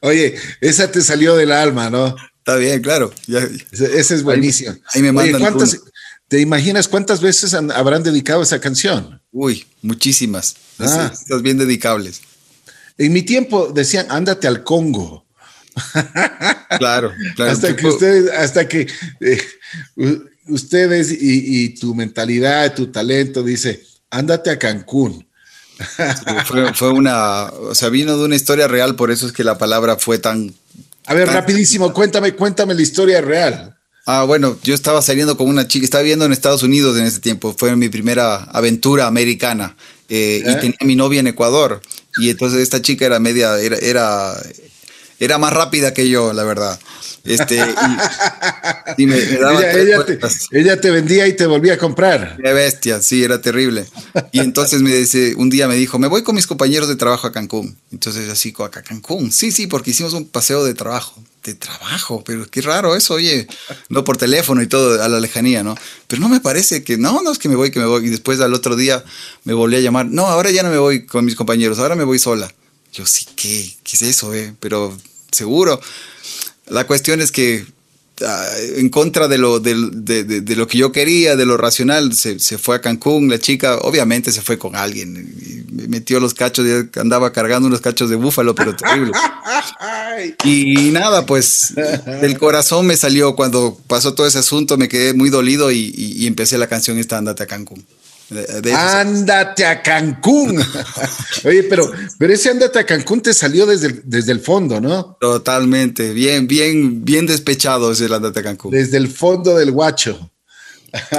[0.00, 2.14] Oye, esa te salió del alma, ¿no?
[2.38, 3.12] Está bien, claro.
[3.26, 4.74] Ya- Ese, ese es buenísimo.
[4.94, 5.80] ahí me mandan ¿cuántas-.
[6.30, 9.20] ¿Te imaginas cuántas veces han- habrán dedicado esa canción?
[9.32, 10.54] Uy, muchísimas.
[10.78, 11.10] Ah.
[11.12, 12.20] Estas bien dedicables.
[12.98, 15.26] En mi tiempo decían, ándate al Congo.
[16.78, 17.50] Claro, claro.
[17.50, 18.86] hasta que ustedes, hasta que
[19.20, 19.42] eh,
[20.46, 21.16] ustedes y,
[21.64, 25.26] y tu mentalidad, tu talento dice, ándate a Cancún.
[26.46, 29.58] fue, fue una, o sea, vino de una historia real, por eso es que la
[29.58, 30.54] palabra fue tan...
[31.06, 33.76] A ver, Tan- rapidísimo, cuéntame, cuéntame la historia real.
[34.06, 37.20] Ah, bueno, yo estaba saliendo con una chica, estaba viviendo en Estados Unidos en ese
[37.20, 39.76] tiempo, fue mi primera aventura americana
[40.08, 40.50] eh, ¿Eh?
[40.50, 41.80] y tenía a mi novia en Ecuador
[42.18, 44.34] y entonces esta chica era media, era, era,
[45.20, 46.78] era más rápida que yo, la verdad.
[47.22, 50.46] Este, y, y me, me daba Ella, te, vueltas.
[50.50, 52.38] ella te vendía y te volvía a comprar.
[52.42, 53.84] Qué bestia, sí, era terrible.
[54.32, 57.26] Y entonces me dice, un día me dijo, me voy con mis compañeros de trabajo
[57.26, 57.76] a Cancún.
[57.92, 59.30] Entonces así, ¿a Cancún?
[59.30, 61.22] Sí, sí, porque hicimos un paseo de trabajo.
[61.42, 63.46] De trabajo, pero qué raro eso, oye,
[63.88, 65.74] no por teléfono y todo a la lejanía, ¿no?
[66.06, 68.06] Pero no me parece que, no, no es que me voy, que me voy.
[68.06, 69.02] Y después al otro día
[69.44, 72.04] me volví a llamar, no, ahora ya no me voy con mis compañeros, ahora me
[72.04, 72.52] voy sola.
[72.92, 73.74] Yo sí, ¿qué?
[73.82, 74.54] ¿Qué es eso, eh?
[74.60, 74.94] Pero
[75.32, 75.80] seguro.
[76.66, 77.64] La cuestión es que
[78.76, 82.38] en contra de lo, de, de- de lo que yo quería, de lo racional, se,
[82.38, 86.34] se fue a Cancún, la chica obviamente se fue con alguien, y me metió los
[86.34, 89.12] cachos, y andaba cargando unos cachos de búfalo, pero terrible.
[90.44, 91.72] Y nada, pues
[92.20, 96.24] del corazón me salió cuando pasó todo ese asunto, me quedé muy dolido y, y-
[96.24, 97.84] y empecé la canción esta, Andate a Cancún.
[98.30, 100.62] De- Ándate a Cancún.
[101.44, 105.16] Oye, pero, pero ese ándate a Cancún te salió desde el, desde el fondo, ¿no?
[105.20, 108.70] Totalmente, bien, bien, bien despechado ese el Andate a Cancún.
[108.70, 110.30] Desde el fondo del guacho.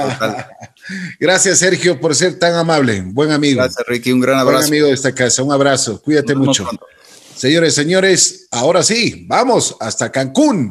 [1.20, 3.02] Gracias, Sergio, por ser tan amable.
[3.06, 3.60] Buen amigo.
[3.62, 4.68] Gracias, Ricky, un gran Buen abrazo.
[4.68, 5.42] amigo de esta casa.
[5.42, 6.00] Un abrazo.
[6.02, 6.64] Cuídate mucho.
[6.64, 6.86] pronto.
[7.36, 10.70] Señores, señores, ahora sí, vamos hasta Cancún.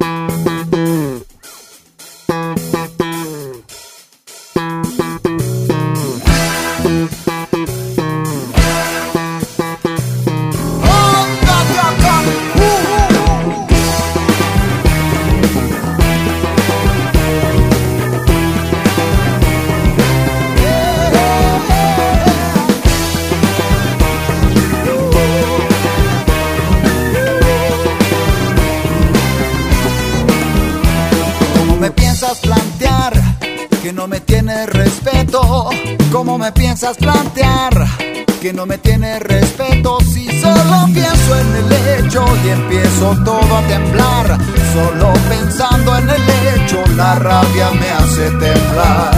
[36.42, 37.72] Me piensas plantear
[38.42, 40.00] que no me tienes respeto?
[40.02, 44.40] Si solo pienso en el hecho y empiezo todo a temblar.
[44.74, 46.22] Solo pensando en el
[46.56, 49.12] hecho la rabia me hace temblar.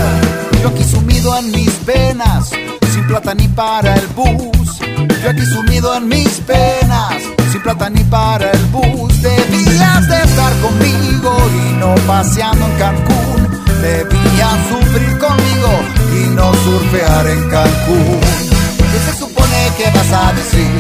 [0.61, 2.49] Yo aquí sumido en mis penas,
[2.91, 4.79] sin plata ni para el bus.
[5.23, 7.13] Yo aquí sumido en mis penas,
[7.53, 9.21] sin plata ni para el bus.
[9.21, 11.37] Debías de estar conmigo
[11.69, 13.62] y no paseando en Cancún.
[13.84, 15.72] Debías sufrir conmigo
[16.15, 18.22] y no surfear en Cancún.
[18.77, 20.72] ¿Qué se supone que vas a decir?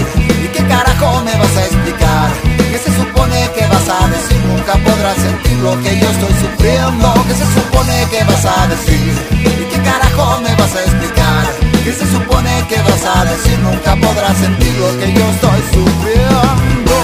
[0.41, 2.31] ¿Y qué carajo me vas a explicar?
[2.71, 4.39] ¿Qué se supone que vas a decir?
[4.47, 7.13] Nunca podrás sentir lo que yo estoy sufriendo.
[7.27, 9.13] ¿Qué se supone que vas a decir?
[9.31, 11.43] ¿Y qué carajo me vas a explicar?
[11.83, 13.59] ¿Qué se supone que vas a decir?
[13.59, 16.95] Nunca podrás sentir lo que yo estoy sufriendo.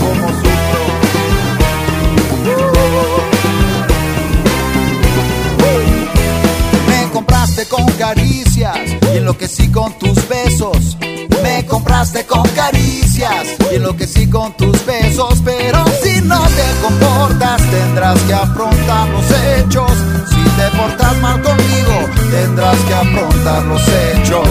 [0.00, 0.51] Como
[7.66, 8.78] compraste con caricias
[9.12, 10.96] y enloquecí con tus besos.
[11.42, 15.40] Me compraste con caricias y enloquecí con tus besos.
[15.44, 19.92] Pero si no te comportas, tendrás que afrontar los hechos.
[20.28, 21.92] Si te portas mal conmigo,
[22.30, 24.48] tendrás que afrontar los hechos.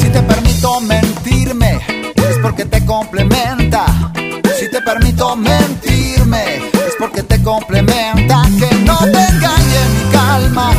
[0.00, 1.80] Si te permito mentirme,
[2.14, 3.84] es porque te complementa.
[4.58, 8.42] Si te permito mentirme, es porque te complementa.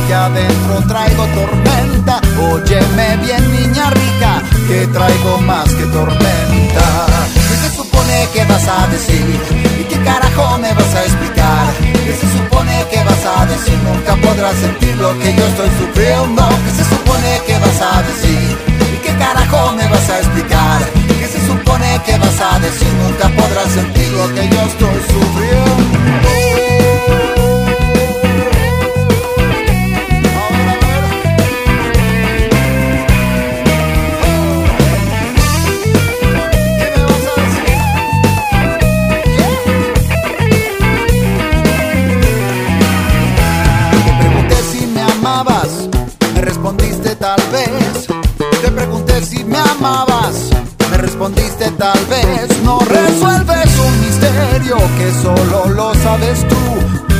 [0.09, 2.19] Que adentro traigo tormenta.
[2.51, 6.85] Óyeme bien, niña rica, que traigo más que tormenta.
[7.35, 9.39] ¿Qué se supone que vas a decir?
[9.79, 11.67] ¿Y qué carajo me vas a explicar?
[12.05, 13.77] ¿Qué se supone que vas a decir?
[13.87, 16.43] Nunca podrás sentir lo que yo estoy sufriendo.
[16.65, 18.57] ¿Qué se supone que vas a decir?
[18.95, 20.79] ¿Y qué carajo me vas a explicar?
[21.19, 22.91] ¿Qué se supone que vas a decir?
[23.03, 26.38] Nunca podrás sentir lo que yo estoy sufriendo.
[51.19, 52.47] Respondiste tal vez.
[52.63, 56.55] No resuelves un misterio que solo lo sabes tú.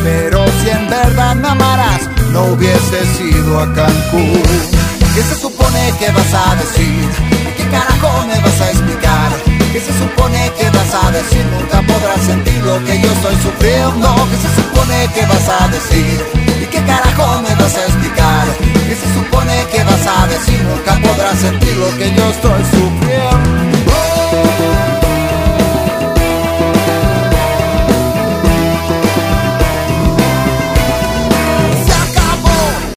[0.04, 4.42] Pero si en verdad me no hubiese ido a Cancún.
[5.14, 7.10] ¿Qué se supone que vas a decir?
[7.58, 9.32] ¿Qué carajo me vas a explicar?
[9.74, 11.46] ¿Qué se supone que vas a decir?
[11.52, 14.16] Nunca podrás sentir lo que yo estoy sufriendo.
[14.32, 16.26] ¿Qué se supone que vas a decir?
[16.62, 18.48] ¿Y qué carajo me vas a explicar?
[18.88, 20.62] ¿Qué se supone que vas a decir?
[20.64, 23.79] Nunca podrás sentir lo que yo estoy sufriendo.
[24.60, 24.89] Thank you.